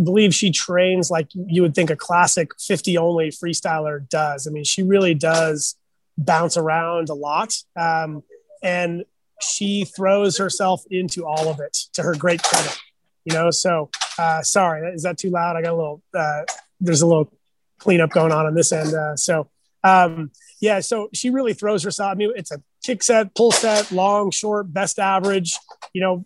believe 0.02 0.34
she 0.34 0.52
trains 0.52 1.12
like 1.12 1.28
you 1.34 1.62
would 1.62 1.75
think 1.75 1.89
a 1.89 1.95
classic 1.95 2.52
50 2.60 2.97
only 2.97 3.30
freestyler 3.30 4.08
does. 4.10 4.47
I 4.47 4.52
mean, 4.52 4.63
she 4.63 4.84
really 4.84 5.13
does 5.13 5.75
bounce 6.17 6.58
around 6.58 7.10
a 7.10 7.13
lot. 7.13 7.56
Um, 7.75 8.23
and 8.62 9.04
she 9.41 9.86
throws 9.86 10.38
herself 10.38 10.84
into 10.89 11.25
all 11.25 11.47
of 11.47 11.60
it 11.60 11.73
to 11.93 12.04
her 12.04 12.15
great 12.15 12.43
credit, 12.43 12.78
you 13.25 13.34
know? 13.34 13.52
So, 13.52 13.89
uh, 14.17 14.41
sorry, 14.41 14.89
is 14.93 15.04
that 15.04 15.17
too 15.17 15.30
loud? 15.30 15.56
I 15.56 15.62
got 15.62 15.73
a 15.73 15.75
little, 15.75 16.02
uh, 16.13 16.43
there's 16.80 17.02
a 17.02 17.08
little 17.08 17.32
cleanup 17.78 18.12
going 18.12 18.32
on 18.32 18.45
on 18.45 18.54
this 18.54 18.71
end. 18.71 18.93
Uh, 18.93 19.15
so, 19.15 19.49
um, 19.84 20.32
yeah, 20.62 20.82
so 20.82 21.10
she 21.13 21.30
really 21.30 21.54
throws 21.54 21.84
herself. 21.84 22.12
I 22.12 22.15
mean, 22.15 22.34
it's 22.36 22.52
a 22.52 22.62
kick 22.83 23.03
set, 23.03 23.35
pull 23.35 23.51
set, 23.51 23.91
long, 23.91 24.31
short, 24.31 24.71
best 24.73 24.99
average, 24.99 25.57
you 25.93 26.01
know, 26.01 26.25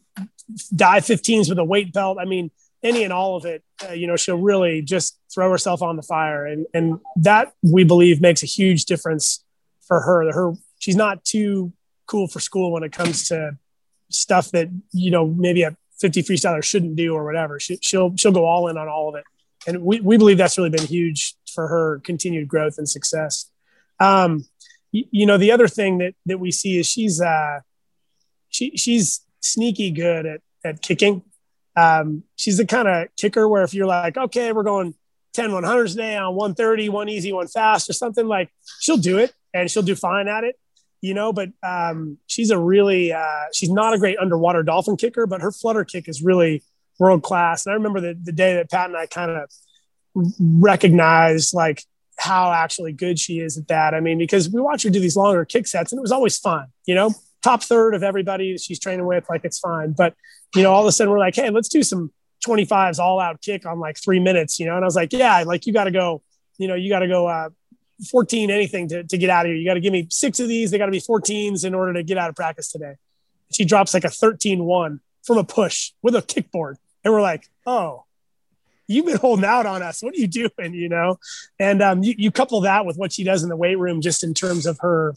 dive 0.75 1.03
15s 1.03 1.49
with 1.49 1.59
a 1.59 1.63
weight 1.63 1.93
belt. 1.93 2.17
I 2.19 2.25
mean, 2.25 2.51
any 2.83 3.03
and 3.03 3.13
all 3.13 3.35
of 3.37 3.45
it, 3.45 3.63
uh, 3.87 3.93
you 3.93 4.07
know, 4.07 4.15
she'll 4.15 4.37
really 4.37 4.81
just 4.81 5.17
throw 5.33 5.49
herself 5.49 5.81
on 5.81 5.95
the 5.95 6.01
fire. 6.01 6.45
And, 6.45 6.65
and 6.73 6.99
that 7.17 7.53
we 7.61 7.83
believe 7.83 8.21
makes 8.21 8.43
a 8.43 8.47
huge 8.47 8.85
difference 8.85 9.43
for 9.87 10.01
her. 10.01 10.31
Her, 10.31 10.53
she's 10.79 10.95
not 10.95 11.23
too 11.23 11.71
cool 12.05 12.27
for 12.27 12.39
school 12.39 12.71
when 12.71 12.83
it 12.83 12.91
comes 12.91 13.27
to 13.29 13.57
stuff 14.09 14.51
that, 14.51 14.69
you 14.91 15.11
know, 15.11 15.27
maybe 15.27 15.63
a 15.63 15.75
50 15.99 16.23
freestyler 16.23 16.63
shouldn't 16.63 16.95
do 16.95 17.13
or 17.13 17.23
whatever. 17.23 17.59
She, 17.59 17.77
she'll, 17.81 18.15
she'll 18.17 18.33
go 18.33 18.45
all 18.45 18.67
in 18.67 18.77
on 18.77 18.89
all 18.89 19.09
of 19.09 19.15
it. 19.15 19.23
And 19.65 19.81
we, 19.81 20.01
we 20.01 20.17
believe 20.17 20.37
that's 20.37 20.57
really 20.57 20.69
been 20.69 20.85
huge 20.85 21.35
for 21.53 21.67
her 21.67 22.01
continued 22.03 22.47
growth 22.49 22.77
and 22.77 22.87
success. 22.87 23.49
Um, 23.99 24.45
you, 24.93 25.05
you 25.11 25.25
know, 25.25 25.37
the 25.37 25.51
other 25.51 25.67
thing 25.67 25.97
that 25.97 26.13
that 26.27 26.39
we 26.39 26.51
see 26.51 26.79
is 26.79 26.87
she's 26.87 27.19
uh, 27.19 27.59
she 28.49 28.77
she's 28.77 29.25
sneaky 29.41 29.91
good 29.91 30.25
at 30.25 30.41
at 30.63 30.81
kicking. 30.81 31.23
Um, 31.75 32.23
she's 32.37 32.57
the 32.57 32.65
kind 32.65 32.87
of 32.87 33.07
kicker 33.17 33.47
where 33.49 33.63
if 33.63 33.73
you're 33.73 33.87
like, 33.87 34.15
okay, 34.15 34.53
we're 34.53 34.63
going 34.63 34.93
10 35.33 35.49
100s 35.49 35.91
today 35.91 36.15
on 36.15 36.35
130, 36.35 36.89
one 36.89 37.09
easy, 37.09 37.33
one 37.33 37.47
fast, 37.47 37.89
or 37.89 37.93
something 37.93 38.27
like, 38.27 38.51
she'll 38.79 38.97
do 38.97 39.17
it 39.17 39.33
and 39.55 39.69
she'll 39.69 39.81
do 39.81 39.95
fine 39.95 40.27
at 40.27 40.43
it, 40.43 40.55
you 41.01 41.15
know. 41.15 41.33
But 41.33 41.49
um, 41.63 42.19
she's 42.27 42.51
a 42.51 42.59
really, 42.59 43.11
uh, 43.11 43.45
she's 43.51 43.71
not 43.71 43.93
a 43.93 43.97
great 43.97 44.19
underwater 44.19 44.61
dolphin 44.61 44.97
kicker, 44.97 45.25
but 45.25 45.41
her 45.41 45.51
flutter 45.51 45.83
kick 45.83 46.07
is 46.07 46.21
really 46.21 46.61
world 46.99 47.23
class. 47.23 47.65
And 47.65 47.73
I 47.73 47.75
remember 47.75 47.99
the, 47.99 48.13
the 48.21 48.31
day 48.31 48.53
that 48.53 48.69
Pat 48.69 48.89
and 48.89 48.97
I 48.97 49.07
kind 49.07 49.31
of 49.31 49.49
recognized 50.39 51.55
like 51.55 51.83
how 52.17 52.51
actually 52.51 52.93
good 52.93 53.19
she 53.19 53.39
is 53.39 53.57
at 53.57 53.67
that. 53.67 53.93
I 53.93 53.99
mean, 53.99 54.17
because 54.17 54.49
we 54.49 54.61
watch 54.61 54.83
her 54.83 54.89
do 54.89 54.99
these 54.99 55.15
longer 55.15 55.45
kick 55.45 55.67
sets 55.67 55.91
and 55.91 55.99
it 55.99 56.01
was 56.01 56.11
always 56.11 56.37
fun, 56.37 56.67
you 56.85 56.95
know, 56.95 57.11
top 57.41 57.63
third 57.63 57.95
of 57.95 58.03
everybody 58.03 58.57
she's 58.57 58.79
training 58.79 59.05
with, 59.05 59.25
like 59.29 59.43
it's 59.43 59.59
fine. 59.59 59.93
But 59.93 60.15
you 60.55 60.63
know, 60.63 60.71
all 60.71 60.81
of 60.81 60.87
a 60.87 60.91
sudden 60.91 61.11
we're 61.11 61.19
like, 61.19 61.35
hey, 61.35 61.49
let's 61.49 61.69
do 61.69 61.83
some 61.83 62.11
25s 62.45 62.99
all 62.99 63.19
out 63.19 63.41
kick 63.41 63.65
on 63.65 63.79
like 63.79 63.97
three 63.97 64.19
minutes, 64.19 64.59
you 64.59 64.65
know. 64.65 64.75
And 64.75 64.83
I 64.83 64.87
was 64.87 64.95
like, 64.95 65.13
yeah, 65.13 65.43
like 65.43 65.65
you 65.65 65.73
got 65.73 65.85
to 65.85 65.91
go, 65.91 66.21
you 66.57 66.67
know, 66.67 66.75
you 66.75 66.89
got 66.89 66.99
to 66.99 67.07
go 67.07 67.27
uh, 67.27 67.49
14 68.11 68.51
anything 68.51 68.87
to, 68.89 69.03
to 69.03 69.17
get 69.17 69.29
out 69.29 69.45
of 69.45 69.49
here. 69.49 69.55
You 69.55 69.65
got 69.65 69.75
to 69.75 69.79
give 69.79 69.93
me 69.93 70.07
six 70.09 70.39
of 70.39 70.47
these. 70.47 70.71
They 70.71 70.77
got 70.77 70.85
to 70.85 70.91
be 70.91 70.99
14s 70.99 71.65
in 71.65 71.73
order 71.73 71.93
to 71.93 72.03
get 72.03 72.17
out 72.17 72.29
of 72.29 72.35
practice 72.35 72.71
today. 72.71 72.95
She 73.51 73.65
drops 73.65 73.93
like 73.93 74.03
a 74.03 74.09
13 74.09 74.63
1 74.63 74.99
from 75.23 75.37
a 75.37 75.43
push 75.43 75.91
with 76.01 76.15
a 76.15 76.21
kickboard. 76.21 76.75
And 77.03 77.13
we're 77.13 77.21
like, 77.21 77.49
oh, 77.65 78.05
you've 78.93 79.05
been 79.05 79.17
holding 79.17 79.45
out 79.45 79.65
on 79.65 79.81
us. 79.81 80.01
What 80.01 80.13
are 80.15 80.19
you 80.19 80.27
doing? 80.27 80.73
You 80.73 80.89
know? 80.89 81.19
And 81.59 81.81
um, 81.81 82.03
you, 82.03 82.15
you 82.17 82.31
couple 82.31 82.61
that 82.61 82.85
with 82.85 82.97
what 82.97 83.11
she 83.11 83.23
does 83.23 83.43
in 83.43 83.49
the 83.49 83.57
weight 83.57 83.77
room, 83.77 84.01
just 84.01 84.23
in 84.23 84.33
terms 84.33 84.65
of 84.65 84.79
her 84.79 85.15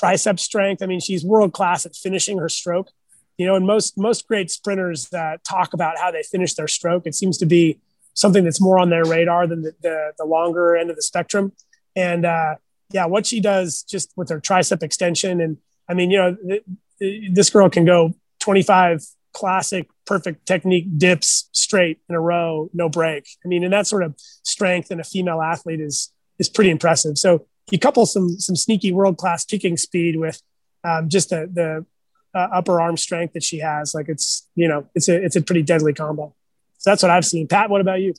tricep 0.00 0.38
strength. 0.38 0.82
I 0.82 0.86
mean, 0.86 1.00
she's 1.00 1.24
world 1.24 1.52
class 1.52 1.86
at 1.86 1.94
finishing 1.94 2.38
her 2.38 2.48
stroke. 2.48 2.90
You 3.36 3.46
know, 3.46 3.54
and 3.54 3.66
most 3.66 3.96
most 3.96 4.26
great 4.26 4.50
sprinters 4.50 5.12
uh, 5.12 5.36
talk 5.48 5.72
about 5.72 5.96
how 5.96 6.10
they 6.10 6.24
finish 6.24 6.54
their 6.54 6.66
stroke. 6.66 7.06
It 7.06 7.14
seems 7.14 7.38
to 7.38 7.46
be 7.46 7.78
something 8.14 8.42
that's 8.42 8.60
more 8.60 8.80
on 8.80 8.90
their 8.90 9.04
radar 9.04 9.46
than 9.46 9.62
the, 9.62 9.74
the, 9.80 10.12
the 10.18 10.24
longer 10.24 10.76
end 10.76 10.90
of 10.90 10.96
the 10.96 11.02
spectrum. 11.02 11.52
And 11.94 12.24
uh, 12.24 12.56
yeah, 12.90 13.06
what 13.06 13.26
she 13.26 13.38
does 13.38 13.84
just 13.84 14.12
with 14.16 14.28
her 14.30 14.40
tricep 14.40 14.82
extension, 14.82 15.40
and 15.40 15.58
I 15.88 15.94
mean, 15.94 16.10
you 16.10 16.18
know, 16.18 16.34
th- 16.34 16.64
th- 16.98 17.32
this 17.32 17.50
girl 17.50 17.70
can 17.70 17.84
go 17.84 18.14
25 18.40 19.06
classic 19.38 19.88
perfect 20.04 20.46
technique 20.46 20.98
dips 20.98 21.48
straight 21.52 22.00
in 22.08 22.16
a 22.16 22.20
row, 22.20 22.68
no 22.74 22.88
break. 22.88 23.28
I 23.44 23.48
mean, 23.48 23.62
and 23.62 23.72
that 23.72 23.86
sort 23.86 24.02
of 24.02 24.14
strength 24.42 24.90
in 24.90 24.98
a 24.98 25.04
female 25.04 25.40
athlete 25.40 25.80
is 25.80 26.12
is 26.40 26.48
pretty 26.48 26.70
impressive. 26.70 27.16
So 27.18 27.46
you 27.70 27.78
couple 27.78 28.04
some 28.04 28.40
some 28.40 28.56
sneaky 28.56 28.90
world 28.90 29.16
class 29.16 29.44
kicking 29.44 29.76
speed 29.76 30.16
with 30.16 30.42
um, 30.82 31.08
just 31.08 31.30
the 31.30 31.48
the 31.52 31.86
uh, 32.34 32.48
upper 32.52 32.80
arm 32.80 32.96
strength 32.96 33.34
that 33.34 33.44
she 33.44 33.58
has. 33.58 33.94
Like 33.94 34.08
it's 34.08 34.48
you 34.56 34.66
know 34.66 34.88
it's 34.96 35.08
a 35.08 35.24
it's 35.24 35.36
a 35.36 35.42
pretty 35.42 35.62
deadly 35.62 35.92
combo. 35.92 36.34
So 36.78 36.90
that's 36.90 37.02
what 37.02 37.10
I've 37.10 37.24
seen. 37.24 37.46
Pat, 37.46 37.70
what 37.70 37.80
about 37.80 38.00
you? 38.00 38.14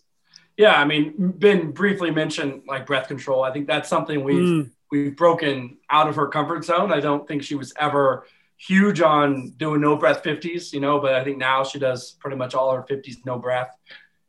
Yeah, 0.56 0.80
I 0.80 0.86
mean, 0.86 1.14
Ben 1.18 1.72
briefly 1.72 2.12
mentioned 2.12 2.64
like 2.66 2.86
breath 2.86 3.08
control. 3.08 3.44
I 3.44 3.52
think 3.52 3.68
that's 3.68 3.90
something 3.90 4.24
we've 4.24 4.66
mm. 4.66 4.72
we've 4.90 5.16
broken 5.18 5.78
out 5.90 6.08
of 6.08 6.16
her 6.16 6.28
comfort 6.28 6.64
zone. 6.64 6.94
I 6.94 7.02
don't 7.02 7.28
think 7.28 7.44
she 7.44 7.56
was 7.56 7.74
ever 7.78 8.26
huge 8.60 9.00
on 9.00 9.52
doing 9.52 9.80
no 9.80 9.96
breath 9.96 10.22
50s, 10.22 10.74
you 10.74 10.82
know, 10.82 11.00
but 11.00 11.16
I 11.16 11.24
think 11.24 11.38
now 11.38 11.64
she 11.64 11.80
does 11.80 12.12
pretty 12.20 12.36
much 12.36 12.54
all 12.54 12.74
her 12.74 12.84
50s 12.84 13.26
no 13.26 13.40
breath 13.40 13.76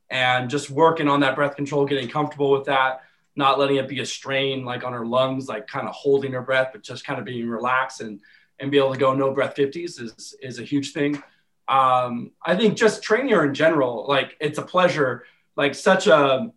and 0.08 0.48
just 0.48 0.70
working 0.70 1.08
on 1.08 1.20
that 1.20 1.34
breath 1.34 1.56
control, 1.56 1.84
getting 1.84 2.08
comfortable 2.08 2.52
with 2.52 2.64
that, 2.66 3.02
not 3.34 3.58
letting 3.58 3.76
it 3.76 3.88
be 3.88 4.00
a 4.00 4.06
strain 4.06 4.64
like 4.64 4.84
on 4.84 4.92
her 4.92 5.04
lungs, 5.04 5.48
like 5.48 5.66
kind 5.66 5.88
of 5.88 5.94
holding 5.94 6.32
her 6.32 6.42
breath, 6.42 6.70
but 6.72 6.82
just 6.82 7.04
kind 7.04 7.18
of 7.18 7.24
being 7.24 7.48
relaxed 7.48 8.00
and 8.00 8.20
and 8.60 8.70
be 8.70 8.76
able 8.76 8.92
to 8.92 8.98
go 8.98 9.14
no 9.14 9.32
breath 9.32 9.56
50s 9.56 10.00
is 10.00 10.36
is 10.40 10.58
a 10.58 10.64
huge 10.64 10.92
thing. 10.92 11.22
Um, 11.66 12.32
I 12.44 12.56
think 12.56 12.76
just 12.76 13.02
training 13.02 13.32
her 13.32 13.44
in 13.44 13.54
general, 13.54 14.06
like 14.08 14.36
it's 14.40 14.58
a 14.58 14.62
pleasure, 14.62 15.24
like 15.56 15.74
such 15.74 16.06
a 16.06 16.52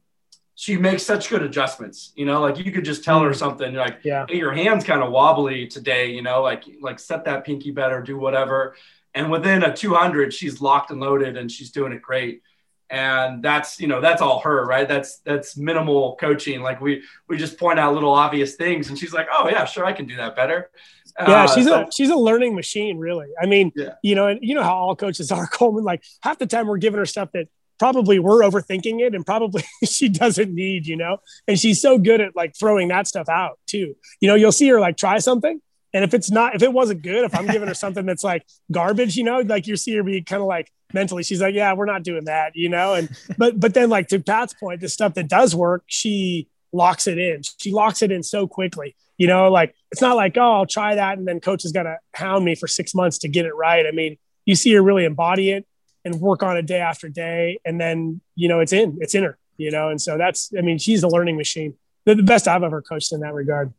she 0.56 0.78
makes 0.78 1.04
such 1.04 1.30
good 1.30 1.42
adjustments. 1.42 2.12
You 2.16 2.26
know, 2.26 2.42
like 2.42 2.63
you 2.63 2.72
could 2.72 2.86
just 2.86 3.04
tell 3.04 3.22
her 3.22 3.32
mm. 3.32 3.36
something 3.36 3.74
like, 3.74 4.00
yeah, 4.04 4.26
hey, 4.28 4.38
your 4.38 4.54
hand's 4.54 4.86
kind 4.86 5.02
of 5.02 5.12
wobbly 5.12 5.68
today. 5.68 6.12
You 6.12 6.22
know, 6.22 6.42
like 6.42 6.63
like 6.82 7.00
set 7.00 7.26
that 7.26 7.46
pinky 7.46 7.72
better, 7.72 8.02
do 8.02 8.18
whatever. 8.18 8.76
And 9.16 9.30
within 9.30 9.63
a 9.63 9.76
200, 9.76 10.34
she's 10.34 10.60
locked 10.62 10.89
and 10.89 11.00
loaded, 11.00 11.38
and 11.38 11.52
she's 11.52 11.72
doing 11.72 11.92
it 11.94 12.02
great. 12.02 12.42
And 12.89 13.42
that's 13.42 13.80
you 13.80 13.88
know 13.88 14.02
that's 14.02 14.22
all 14.22 14.42
her, 14.42 14.66
right? 14.66 14.88
That's 14.88 15.18
that's 15.20 15.58
minimal 15.58 16.16
coaching. 16.18 16.62
Like 16.62 16.82
we 16.82 17.04
we 17.28 17.38
just 17.38 17.58
point 17.58 17.80
out 17.80 17.94
little 17.94 18.13
obvious 18.13 18.56
things, 18.56 18.89
and 18.89 18.98
she's 18.98 19.13
like, 19.13 19.28
oh 19.32 19.50
yeah, 19.50 19.66
sure, 19.66 19.86
I 19.86 19.94
can 19.94 20.06
do 20.06 20.18
that 20.18 20.36
better. 20.36 20.70
Yeah, 21.20 21.44
uh, 21.44 21.48
she's 21.56 21.66
so, 21.66 21.82
a 21.82 21.92
she's 21.92 22.10
a 22.10 22.16
learning 22.16 22.56
machine, 22.56 22.98
really. 22.98 23.28
I 23.42 23.46
mean, 23.46 23.72
yeah. 23.76 23.94
you 24.04 24.16
know, 24.16 24.28
and 24.28 24.39
you 24.44 24.54
know 24.54 24.63
how 24.63 24.76
all 24.76 24.96
coaches 24.96 25.32
are, 25.32 25.48
Coleman. 25.52 25.84
Like 25.84 26.04
half 26.22 26.38
the 26.38 26.46
time, 26.46 26.68
we're 26.68 26.78
giving 26.78 27.00
her 27.00 27.06
stuff 27.06 27.30
that 27.34 27.48
probably 27.80 28.20
we're 28.20 28.42
overthinking 28.42 29.02
it 29.02 29.16
and 29.16 29.26
probably 29.26 29.64
she 29.86 30.10
doesn't 30.10 30.54
need, 30.54 30.88
you 30.88 30.96
know, 30.96 31.18
and 31.48 31.60
she's 31.60 31.82
so 31.82 31.98
good 31.98 32.22
at 32.22 32.36
like 32.36 32.56
throwing 32.58 32.88
that 32.90 33.08
stuff 33.08 33.30
out 33.30 33.60
too. 33.68 33.96
You 34.20 34.28
know, 34.28 34.36
you'll 34.36 34.52
see 34.52 34.68
her 34.70 34.80
like 34.80 34.98
try 34.98 35.20
something. 35.20 35.62
And 35.94 36.04
if 36.04 36.14
it's 36.14 36.32
not, 36.32 36.56
if 36.56 36.64
it 36.64 36.74
wasn't 36.74 37.04
good, 37.04 37.24
if 37.24 37.36
I'm 37.36 37.46
giving 37.46 37.68
her 37.68 37.76
something 37.76 38.06
that's 38.06 38.24
like 38.24 38.44
garbage, 38.72 39.16
you 39.16 39.24
know, 39.24 39.40
like 39.42 39.68
you 39.68 39.78
see 39.78 39.96
her 39.96 40.04
be 40.04 40.22
kind 40.24 40.42
of 40.42 40.48
like 40.48 40.72
mentally, 40.92 41.22
she's 41.24 41.42
like, 41.42 41.54
yeah, 41.54 41.74
we're 41.74 41.86
not 41.86 42.04
doing 42.04 42.26
that, 42.26 42.56
you 42.56 42.70
know? 42.70 42.96
And, 42.96 43.10
but, 43.38 43.60
but 43.60 43.74
then 43.74 43.90
like 43.90 44.08
to 44.08 44.20
Pat's 44.20 44.54
point, 44.56 44.82
the 44.82 44.90
stuff 44.90 45.14
that 45.16 45.28
does 45.28 45.56
work, 45.56 45.84
she 45.88 46.48
locks 46.72 47.06
it 47.06 47.20
in. 47.20 47.42
She 47.60 47.72
locks 47.72 48.02
it 48.02 48.12
in 48.12 48.24
so 48.24 48.48
quickly, 48.48 48.96
you 49.18 49.28
know, 49.28 49.52
like 49.52 49.76
it's 49.92 50.02
not 50.02 50.16
like, 50.16 50.36
oh, 50.38 50.54
I'll 50.54 50.66
try 50.66 50.96
that. 50.96 51.20
And 51.20 51.28
then 51.28 51.40
coach 51.40 51.64
is 51.64 51.72
going 51.72 51.86
to 51.86 51.98
hound 52.16 52.44
me 52.44 52.56
for 52.56 52.68
six 52.68 52.96
months 52.96 53.20
to 53.20 53.28
get 53.28 53.46
it 53.46 53.54
right. 53.54 53.86
I 53.86 53.92
mean, 53.92 54.18
you 54.46 54.56
see 54.56 54.74
her 54.74 54.82
really 54.82 55.06
embody 55.06 55.52
it 55.52 55.68
and 56.06 56.16
work 56.20 56.44
on 56.44 56.58
it 56.58 56.66
day 56.66 56.80
after 56.80 57.10
day. 57.10 57.60
And 57.66 57.80
then, 57.80 58.22
you 58.36 58.48
know, 58.48 58.60
it's 58.60 58.74
in, 58.74 58.98
it's 59.02 59.16
in 59.16 59.24
her, 59.24 59.38
you 59.58 59.72
know? 59.72 59.89
And 59.89 60.02
so 60.02 60.18
that's, 60.18 60.52
I 60.58 60.62
mean, 60.62 60.78
she's 60.78 61.04
a 61.04 61.08
learning 61.08 61.38
machine. 61.38 61.76
They're 62.06 62.16
the 62.16 62.24
best 62.24 62.48
I've 62.48 62.63
ever 62.63 62.82
coached 62.82 63.13
in 63.13 63.22
that 63.22 63.34
regard. 63.34 63.74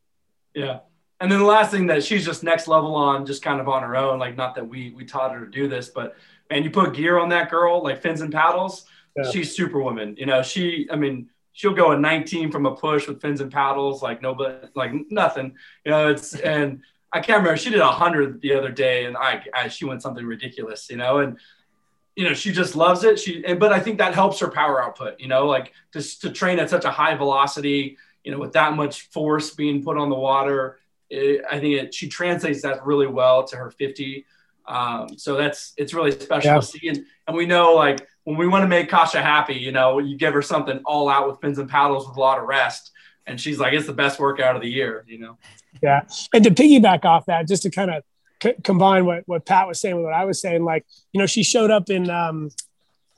Yeah. 0.54 0.80
And 1.20 1.30
then 1.30 1.38
the 1.38 1.44
last 1.44 1.70
thing 1.70 1.86
that 1.86 2.04
she's 2.04 2.24
just 2.24 2.42
next 2.42 2.68
level 2.68 2.94
on, 2.94 3.24
just 3.24 3.42
kind 3.42 3.60
of 3.60 3.68
on 3.68 3.82
her 3.82 3.96
own, 3.96 4.18
like 4.18 4.36
not 4.36 4.54
that 4.56 4.68
we 4.68 4.90
we 4.90 5.04
taught 5.04 5.32
her 5.32 5.44
to 5.44 5.50
do 5.50 5.68
this, 5.68 5.88
but 5.88 6.16
man, 6.50 6.64
you 6.64 6.70
put 6.70 6.94
gear 6.94 7.18
on 7.18 7.28
that 7.30 7.50
girl, 7.50 7.82
like 7.82 8.02
fins 8.02 8.20
and 8.20 8.32
paddles, 8.32 8.86
yeah. 9.16 9.30
she's 9.30 9.56
superwoman. 9.56 10.16
You 10.18 10.26
know, 10.26 10.42
she, 10.42 10.88
I 10.90 10.96
mean, 10.96 11.30
she'll 11.52 11.74
go 11.74 11.92
a 11.92 11.98
19 11.98 12.50
from 12.50 12.66
a 12.66 12.74
push 12.74 13.06
with 13.06 13.20
fins 13.20 13.40
and 13.40 13.50
paddles, 13.50 14.02
like 14.02 14.22
nobody, 14.22 14.66
like 14.74 14.92
nothing. 15.10 15.54
You 15.84 15.92
know, 15.92 16.10
it's 16.10 16.34
and 16.34 16.80
I 17.12 17.20
can't 17.20 17.38
remember. 17.38 17.56
She 17.56 17.70
did 17.70 17.80
a 17.80 17.86
hundred 17.86 18.40
the 18.40 18.54
other 18.54 18.70
day, 18.70 19.06
and 19.06 19.16
I, 19.16 19.42
I 19.54 19.68
she 19.68 19.84
went 19.84 20.02
something 20.02 20.26
ridiculous. 20.26 20.90
You 20.90 20.96
know, 20.96 21.18
and 21.18 21.38
you 22.16 22.24
know 22.24 22.34
she 22.34 22.52
just 22.52 22.76
loves 22.76 23.04
it. 23.04 23.18
She 23.18 23.42
but 23.54 23.72
i 23.72 23.80
think 23.80 23.98
that 23.98 24.14
helps 24.14 24.38
her 24.40 24.48
power 24.48 24.82
output 24.82 25.18
you 25.20 25.28
know 25.28 25.46
like 25.46 25.72
to, 25.92 26.20
to 26.20 26.30
train 26.30 26.58
at 26.58 26.70
such 26.70 26.84
a 26.84 26.90
high 26.90 27.14
velocity 27.14 27.96
you 28.22 28.32
know 28.32 28.38
with 28.38 28.52
that 28.52 28.74
much 28.74 29.08
force 29.08 29.54
being 29.54 29.82
put 29.82 29.98
on 29.98 30.08
the 30.08 30.14
water 30.14 30.78
it, 31.10 31.44
i 31.50 31.58
think 31.58 31.74
it, 31.74 31.94
she 31.94 32.08
translates 32.08 32.62
that 32.62 32.84
really 32.84 33.06
well 33.06 33.44
to 33.44 33.56
her 33.56 33.70
50 33.70 34.26
um, 34.66 35.18
so 35.18 35.36
that's 35.36 35.74
it's 35.76 35.92
really 35.92 36.10
special 36.10 36.52
yeah. 36.52 36.60
to 36.60 36.62
see. 36.62 36.88
And, 36.88 37.04
and 37.26 37.36
we 37.36 37.44
know 37.44 37.74
like 37.74 38.06
when 38.24 38.38
we 38.38 38.48
want 38.48 38.62
to 38.62 38.66
make 38.66 38.88
Kasia 38.88 39.20
happy 39.20 39.54
you 39.54 39.72
know 39.72 39.98
you 39.98 40.16
give 40.16 40.32
her 40.32 40.40
something 40.40 40.80
all 40.86 41.08
out 41.08 41.28
with 41.28 41.40
fins 41.40 41.58
and 41.58 41.68
paddles 41.68 42.08
with 42.08 42.16
a 42.16 42.20
lot 42.20 42.38
of 42.38 42.46
rest. 42.46 42.90
And 43.26 43.40
she's 43.40 43.58
like 43.58 43.74
it's 43.74 43.86
the 43.86 43.92
best 43.92 44.18
workout 44.18 44.56
of 44.56 44.62
the 44.62 44.70
year 44.70 45.04
you 45.06 45.18
know? 45.18 45.36
Yeah. 45.82 46.02
And 46.32 46.44
to 46.44 46.50
piggyback 46.50 47.04
off 47.04 47.26
that 47.26 47.46
just 47.46 47.64
to 47.64 47.70
kind 47.70 47.90
of 47.90 48.04
combine 48.62 49.06
what, 49.06 49.22
what 49.26 49.46
Pat 49.46 49.66
was 49.66 49.80
saying 49.80 49.96
with 49.96 50.04
what 50.04 50.14
I 50.14 50.24
was 50.24 50.40
saying. 50.40 50.64
Like, 50.64 50.84
you 51.12 51.20
know, 51.20 51.26
she 51.26 51.42
showed 51.42 51.70
up 51.70 51.90
in 51.90 52.10
um, 52.10 52.50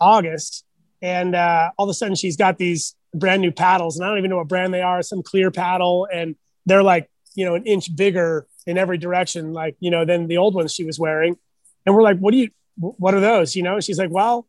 August 0.01 0.65
and 1.03 1.35
uh, 1.35 1.71
all 1.77 1.87
of 1.87 1.91
a 1.91 1.95
sudden 1.95 2.15
she's 2.15 2.37
got 2.37 2.59
these 2.59 2.95
brand 3.15 3.43
new 3.43 3.53
paddles 3.53 3.97
and 3.97 4.05
I 4.05 4.09
don't 4.09 4.19
even 4.19 4.31
know 4.31 4.37
what 4.37 4.49
brand 4.49 4.73
they 4.73 4.83
are, 4.83 5.03
some 5.03 5.23
clear 5.23 5.51
paddle. 5.51 6.09
And 6.13 6.37
they're 6.65 6.83
like, 6.83 7.11
you 7.35 7.45
know, 7.45 7.55
an 7.55 7.65
inch 7.65 7.95
bigger 7.95 8.47
in 8.67 8.79
every 8.79 8.99
direction, 8.99 9.53
like, 9.53 9.77
you 9.81 9.91
know, 9.91 10.05
than 10.05 10.27
the 10.27 10.39
old 10.39 10.55
ones 10.55 10.73
she 10.73 10.85
was 10.85 10.99
wearing. 10.99 11.37
And 11.85 11.95
we're 11.95 12.03
like, 12.03 12.19
what 12.19 12.33
do 12.33 12.39
you, 12.39 12.51
what 12.77 13.15
are 13.15 13.21
those? 13.21 13.55
You 13.55 13.63
know, 13.63 13.75
and 13.75 13.85
she's 13.85 13.99
like, 13.99 14.11
well, 14.11 14.47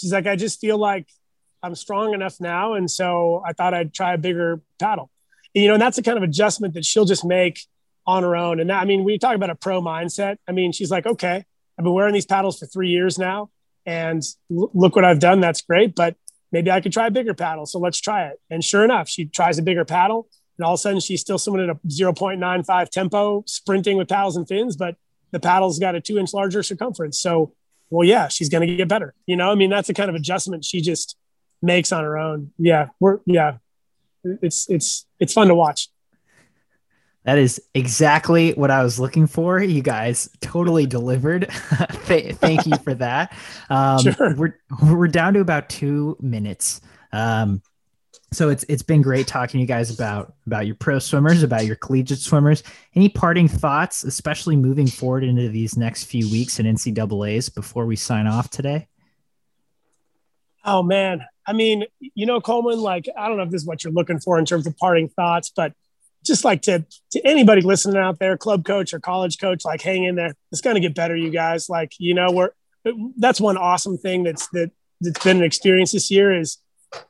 she's 0.00 0.12
like, 0.12 0.26
I 0.26 0.36
just 0.36 0.60
feel 0.60 0.78
like 0.78 1.08
I'm 1.62 1.74
strong 1.74 2.12
enough 2.12 2.40
now. 2.40 2.74
And 2.74 2.90
so 2.90 3.42
I 3.46 3.52
thought 3.52 3.72
I'd 3.72 3.94
try 3.94 4.14
a 4.14 4.18
bigger 4.18 4.60
paddle. 4.78 5.10
And, 5.54 5.62
you 5.62 5.68
know, 5.68 5.74
and 5.74 5.82
that's 5.82 5.96
the 5.96 6.02
kind 6.02 6.16
of 6.16 6.24
adjustment 6.24 6.74
that 6.74 6.84
she'll 6.84 7.04
just 7.04 7.24
make 7.24 7.66
on 8.06 8.22
her 8.22 8.36
own. 8.36 8.60
And 8.60 8.70
I 8.70 8.84
mean, 8.84 9.04
we 9.04 9.18
talk 9.18 9.34
about 9.34 9.50
a 9.50 9.54
pro 9.54 9.80
mindset. 9.80 10.36
I 10.48 10.52
mean, 10.52 10.72
she's 10.72 10.90
like, 10.90 11.06
okay, 11.06 11.44
I've 11.78 11.84
been 11.84 11.92
wearing 11.92 12.14
these 12.14 12.26
paddles 12.26 12.58
for 12.58 12.66
three 12.66 12.88
years 12.88 13.18
now, 13.18 13.50
and 13.86 14.22
l- 14.50 14.70
look 14.74 14.96
what 14.96 15.04
I've 15.04 15.18
done. 15.18 15.40
That's 15.40 15.62
great, 15.62 15.94
but 15.94 16.16
maybe 16.50 16.70
I 16.70 16.80
could 16.80 16.92
try 16.92 17.06
a 17.06 17.10
bigger 17.10 17.34
paddle. 17.34 17.66
So 17.66 17.78
let's 17.78 18.00
try 18.00 18.26
it. 18.26 18.40
And 18.50 18.64
sure 18.64 18.84
enough, 18.84 19.08
she 19.08 19.26
tries 19.26 19.58
a 19.58 19.62
bigger 19.62 19.84
paddle, 19.84 20.28
and 20.58 20.64
all 20.64 20.74
of 20.74 20.78
a 20.78 20.80
sudden 20.80 21.00
she's 21.00 21.20
still 21.20 21.38
swimming 21.38 21.68
at 21.68 21.76
a 21.76 21.78
0.95 21.88 22.88
tempo, 22.90 23.44
sprinting 23.46 23.96
with 23.96 24.08
paddles 24.08 24.36
and 24.36 24.46
fins, 24.46 24.76
but 24.76 24.96
the 25.30 25.40
paddle's 25.40 25.78
got 25.78 25.94
a 25.94 26.00
two 26.00 26.18
inch 26.18 26.34
larger 26.34 26.62
circumference. 26.62 27.18
So, 27.18 27.54
well, 27.90 28.06
yeah, 28.06 28.28
she's 28.28 28.48
going 28.48 28.66
to 28.66 28.76
get 28.76 28.88
better. 28.88 29.14
You 29.26 29.36
know, 29.36 29.50
I 29.50 29.54
mean, 29.54 29.70
that's 29.70 29.88
the 29.88 29.94
kind 29.94 30.10
of 30.10 30.14
adjustment 30.14 30.64
she 30.64 30.80
just 30.80 31.16
makes 31.62 31.92
on 31.92 32.04
her 32.04 32.18
own. 32.18 32.52
Yeah, 32.58 32.88
we're 33.00 33.18
yeah, 33.26 33.58
it's 34.24 34.68
it's 34.68 35.06
it's 35.18 35.32
fun 35.32 35.48
to 35.48 35.54
watch. 35.54 35.88
That 37.24 37.38
is 37.38 37.62
exactly 37.74 38.52
what 38.52 38.70
I 38.70 38.82
was 38.82 38.98
looking 38.98 39.26
for. 39.26 39.62
You 39.62 39.82
guys 39.82 40.28
totally 40.40 40.86
delivered. 40.86 41.48
Th- 42.06 42.34
thank 42.36 42.66
you 42.66 42.76
for 42.78 42.94
that. 42.94 43.36
Um, 43.70 44.00
sure. 44.00 44.34
We're 44.34 44.58
we're 44.82 45.08
down 45.08 45.32
to 45.34 45.40
about 45.40 45.70
two 45.70 46.16
minutes. 46.20 46.82
Um, 47.12 47.62
so 48.32 48.48
it's 48.50 48.64
it's 48.68 48.82
been 48.82 49.00
great 49.00 49.26
talking 49.26 49.58
to 49.58 49.60
you 49.60 49.66
guys 49.66 49.90
about 49.90 50.34
about 50.46 50.66
your 50.66 50.74
pro 50.74 50.98
swimmers, 50.98 51.42
about 51.42 51.64
your 51.64 51.76
collegiate 51.76 52.18
swimmers. 52.18 52.62
Any 52.94 53.08
parting 53.08 53.48
thoughts, 53.48 54.04
especially 54.04 54.56
moving 54.56 54.86
forward 54.86 55.24
into 55.24 55.48
these 55.48 55.76
next 55.76 56.04
few 56.04 56.30
weeks 56.30 56.58
in 56.58 56.66
NCAA's 56.66 57.48
before 57.48 57.86
we 57.86 57.96
sign 57.96 58.26
off 58.26 58.50
today? 58.50 58.88
Oh 60.64 60.82
man, 60.82 61.24
I 61.46 61.52
mean, 61.52 61.84
you 62.00 62.26
know, 62.26 62.40
Coleman, 62.40 62.80
like 62.80 63.08
I 63.16 63.28
don't 63.28 63.36
know 63.36 63.44
if 63.44 63.50
this 63.50 63.62
is 63.62 63.66
what 63.66 63.84
you're 63.84 63.92
looking 63.92 64.20
for 64.20 64.38
in 64.38 64.44
terms 64.44 64.66
of 64.66 64.76
parting 64.76 65.08
thoughts, 65.08 65.50
but 65.54 65.72
just 66.24 66.44
like 66.44 66.62
to 66.62 66.84
to 67.10 67.26
anybody 67.26 67.62
listening 67.62 67.96
out 67.96 68.18
there, 68.18 68.36
club 68.36 68.64
coach 68.64 68.94
or 68.94 69.00
college 69.00 69.38
coach, 69.38 69.64
like 69.64 69.82
hang 69.82 70.04
in 70.04 70.14
there. 70.14 70.34
It's 70.50 70.60
going 70.60 70.74
to 70.74 70.80
get 70.80 70.94
better, 70.94 71.16
you 71.16 71.30
guys. 71.30 71.68
Like 71.68 71.94
you 71.98 72.14
know, 72.14 72.30
we're 72.30 72.50
that's 73.16 73.40
one 73.40 73.56
awesome 73.56 73.98
thing 73.98 74.24
that's 74.24 74.48
that 74.48 74.70
that's 75.00 75.22
been 75.24 75.38
an 75.38 75.44
experience 75.44 75.92
this 75.92 76.10
year 76.10 76.36
is 76.36 76.58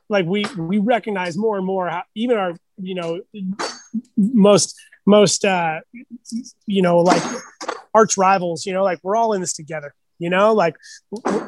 like 0.09 0.25
we 0.25 0.45
we 0.57 0.77
recognize 0.77 1.37
more 1.37 1.57
and 1.57 1.65
more 1.65 1.89
how 1.89 2.03
even 2.15 2.37
our 2.37 2.55
you 2.77 2.95
know 2.95 3.21
most 4.17 4.75
most 5.05 5.45
uh 5.45 5.79
you 6.65 6.81
know 6.81 6.99
like 6.99 7.21
arch 7.93 8.17
rivals 8.17 8.65
you 8.65 8.73
know 8.73 8.83
like 8.83 8.99
we're 9.03 9.15
all 9.15 9.33
in 9.33 9.41
this 9.41 9.53
together 9.53 9.93
you 10.19 10.29
know 10.29 10.53
like 10.53 10.75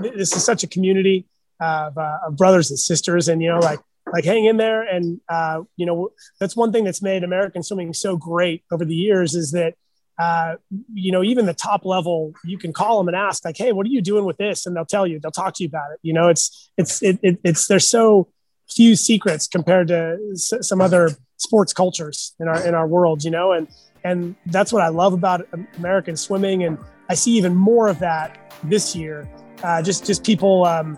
this 0.02 0.36
is 0.36 0.44
such 0.44 0.64
a 0.64 0.68
community 0.68 1.26
of, 1.62 1.98
uh, 1.98 2.18
of 2.28 2.36
brothers 2.36 2.70
and 2.70 2.78
sisters 2.78 3.28
and 3.28 3.42
you 3.42 3.50
know 3.50 3.60
like 3.60 3.80
like 4.12 4.26
hang 4.26 4.46
in 4.46 4.58
there. 4.58 4.82
And 4.82 5.20
uh, 5.30 5.64
you 5.78 5.86
know 5.86 6.12
that's 6.40 6.56
one 6.56 6.72
thing 6.72 6.84
that's 6.84 7.02
made 7.02 7.24
american 7.24 7.64
swimming 7.64 7.94
so 7.94 8.18
great 8.18 8.64
over 8.72 8.86
the 8.86 8.96
years 8.96 9.36
is 9.36 9.52
that 9.52 9.76
uh, 10.18 10.56
you 10.94 11.12
know 11.12 11.24
even 11.24 11.46
the 11.46 11.54
top 11.54 11.86
level 11.86 12.34
you 12.44 12.58
can 12.58 12.72
call 12.72 12.98
them 12.98 13.08
and 13.08 13.18
ask 13.18 13.44
like 13.44 13.58
hey 13.58 13.72
what 13.72 13.86
are 13.86 13.90
you 13.90 14.02
doing 14.02 14.26
with 14.26 14.38
this? 14.38 14.66
And 14.66 14.76
they'll 14.76 14.86
tell 14.86 15.06
you 15.06 15.20
they'll 15.20 15.32
talk 15.32 15.56
to 15.56 15.64
you 15.64 15.68
about 15.68 15.92
it. 15.92 16.00
You 16.02 16.14
know 16.14 16.30
it's 16.30 16.72
it's 16.78 17.02
it, 17.02 17.20
it, 17.22 17.40
it's 17.44 17.68
there's 17.68 17.90
so 17.90 18.30
few 18.70 18.96
secrets 18.96 19.48
compared 19.48 19.88
to 19.90 20.18
some 20.36 20.82
other 20.82 21.12
sports 21.38 21.72
cultures 21.74 22.34
in 22.40 22.48
our 22.48 22.66
in 22.66 22.74
our 22.74 22.88
world 22.88 23.24
you 23.24 23.32
know? 23.32 23.52
And 23.52 23.68
and 24.04 24.36
that's 24.48 24.72
what 24.72 24.82
i 24.84 24.88
love 24.88 25.14
about 25.14 25.48
american 25.78 26.16
swimming. 26.16 26.64
And 26.64 26.78
i 27.10 27.14
see 27.14 27.32
even 27.32 27.56
more 27.56 27.88
of 27.88 28.00
that 28.00 28.54
this 28.64 28.96
year. 28.96 29.30
Uh, 29.64 29.82
just 29.82 30.06
just 30.06 30.24
people 30.24 30.66
um, 30.66 30.98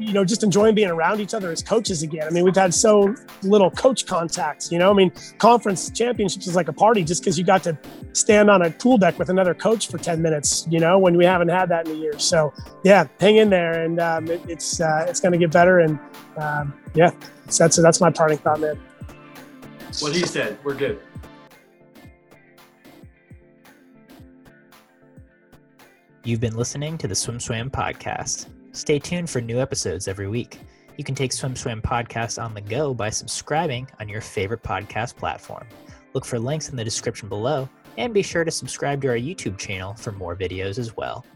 you 0.00 0.14
know, 0.14 0.24
just 0.24 0.42
enjoying 0.42 0.74
being 0.74 0.90
around 0.90 1.20
each 1.20 1.34
other 1.34 1.50
as 1.50 1.62
coaches 1.62 2.02
again. 2.02 2.26
I 2.26 2.30
mean, 2.30 2.42
we've 2.42 2.56
had 2.56 2.72
so 2.72 3.14
little 3.42 3.70
coach 3.70 4.06
contacts, 4.06 4.72
you 4.72 4.78
know, 4.78 4.90
I 4.90 4.94
mean, 4.94 5.12
conference 5.38 5.90
championships 5.90 6.46
is 6.46 6.56
like 6.56 6.68
a 6.68 6.72
party 6.72 7.04
just 7.04 7.22
because 7.22 7.38
you 7.38 7.44
got 7.44 7.62
to 7.64 7.76
stand 8.12 8.50
on 8.50 8.62
a 8.62 8.70
pool 8.70 8.96
deck 8.96 9.18
with 9.18 9.28
another 9.28 9.54
coach 9.54 9.88
for 9.88 9.98
10 9.98 10.22
minutes, 10.22 10.66
you 10.70 10.80
know, 10.80 10.98
when 10.98 11.16
we 11.16 11.24
haven't 11.24 11.48
had 11.48 11.68
that 11.68 11.86
in 11.86 11.96
a 11.96 11.98
year. 11.98 12.18
So 12.18 12.52
yeah, 12.82 13.06
hang 13.20 13.36
in 13.36 13.50
there 13.50 13.84
and 13.84 14.00
um, 14.00 14.28
it, 14.28 14.40
it's, 14.48 14.80
uh, 14.80 15.04
it's 15.06 15.20
going 15.20 15.32
to 15.32 15.38
get 15.38 15.52
better. 15.52 15.80
And 15.80 15.98
um, 16.38 16.72
yeah, 16.94 17.10
so 17.48 17.64
that's, 17.64 17.76
that's 17.76 18.00
my 18.00 18.10
parting 18.10 18.38
thought, 18.38 18.60
man. 18.60 18.78
What 20.00 20.14
he 20.14 20.24
said, 20.24 20.58
we're 20.64 20.74
good. 20.74 20.98
You've 26.24 26.40
been 26.40 26.56
listening 26.56 26.96
to 26.98 27.08
the 27.08 27.14
SwimSwam 27.14 27.70
podcast. 27.70 28.48
Stay 28.72 29.00
tuned 29.00 29.28
for 29.28 29.40
new 29.40 29.58
episodes 29.58 30.06
every 30.06 30.28
week. 30.28 30.60
You 30.96 31.02
can 31.02 31.16
take 31.16 31.32
SwimSwam 31.32 31.82
podcast 31.82 32.40
on 32.40 32.54
the 32.54 32.60
go 32.60 32.94
by 32.94 33.10
subscribing 33.10 33.88
on 33.98 34.08
your 34.08 34.20
favorite 34.20 34.62
podcast 34.62 35.16
platform. 35.16 35.66
Look 36.14 36.24
for 36.24 36.38
links 36.38 36.68
in 36.68 36.76
the 36.76 36.84
description 36.84 37.28
below, 37.28 37.68
and 37.98 38.14
be 38.14 38.22
sure 38.22 38.44
to 38.44 38.50
subscribe 38.50 39.02
to 39.02 39.08
our 39.08 39.16
YouTube 39.16 39.58
channel 39.58 39.94
for 39.94 40.12
more 40.12 40.36
videos 40.36 40.78
as 40.78 40.96
well. 40.96 41.26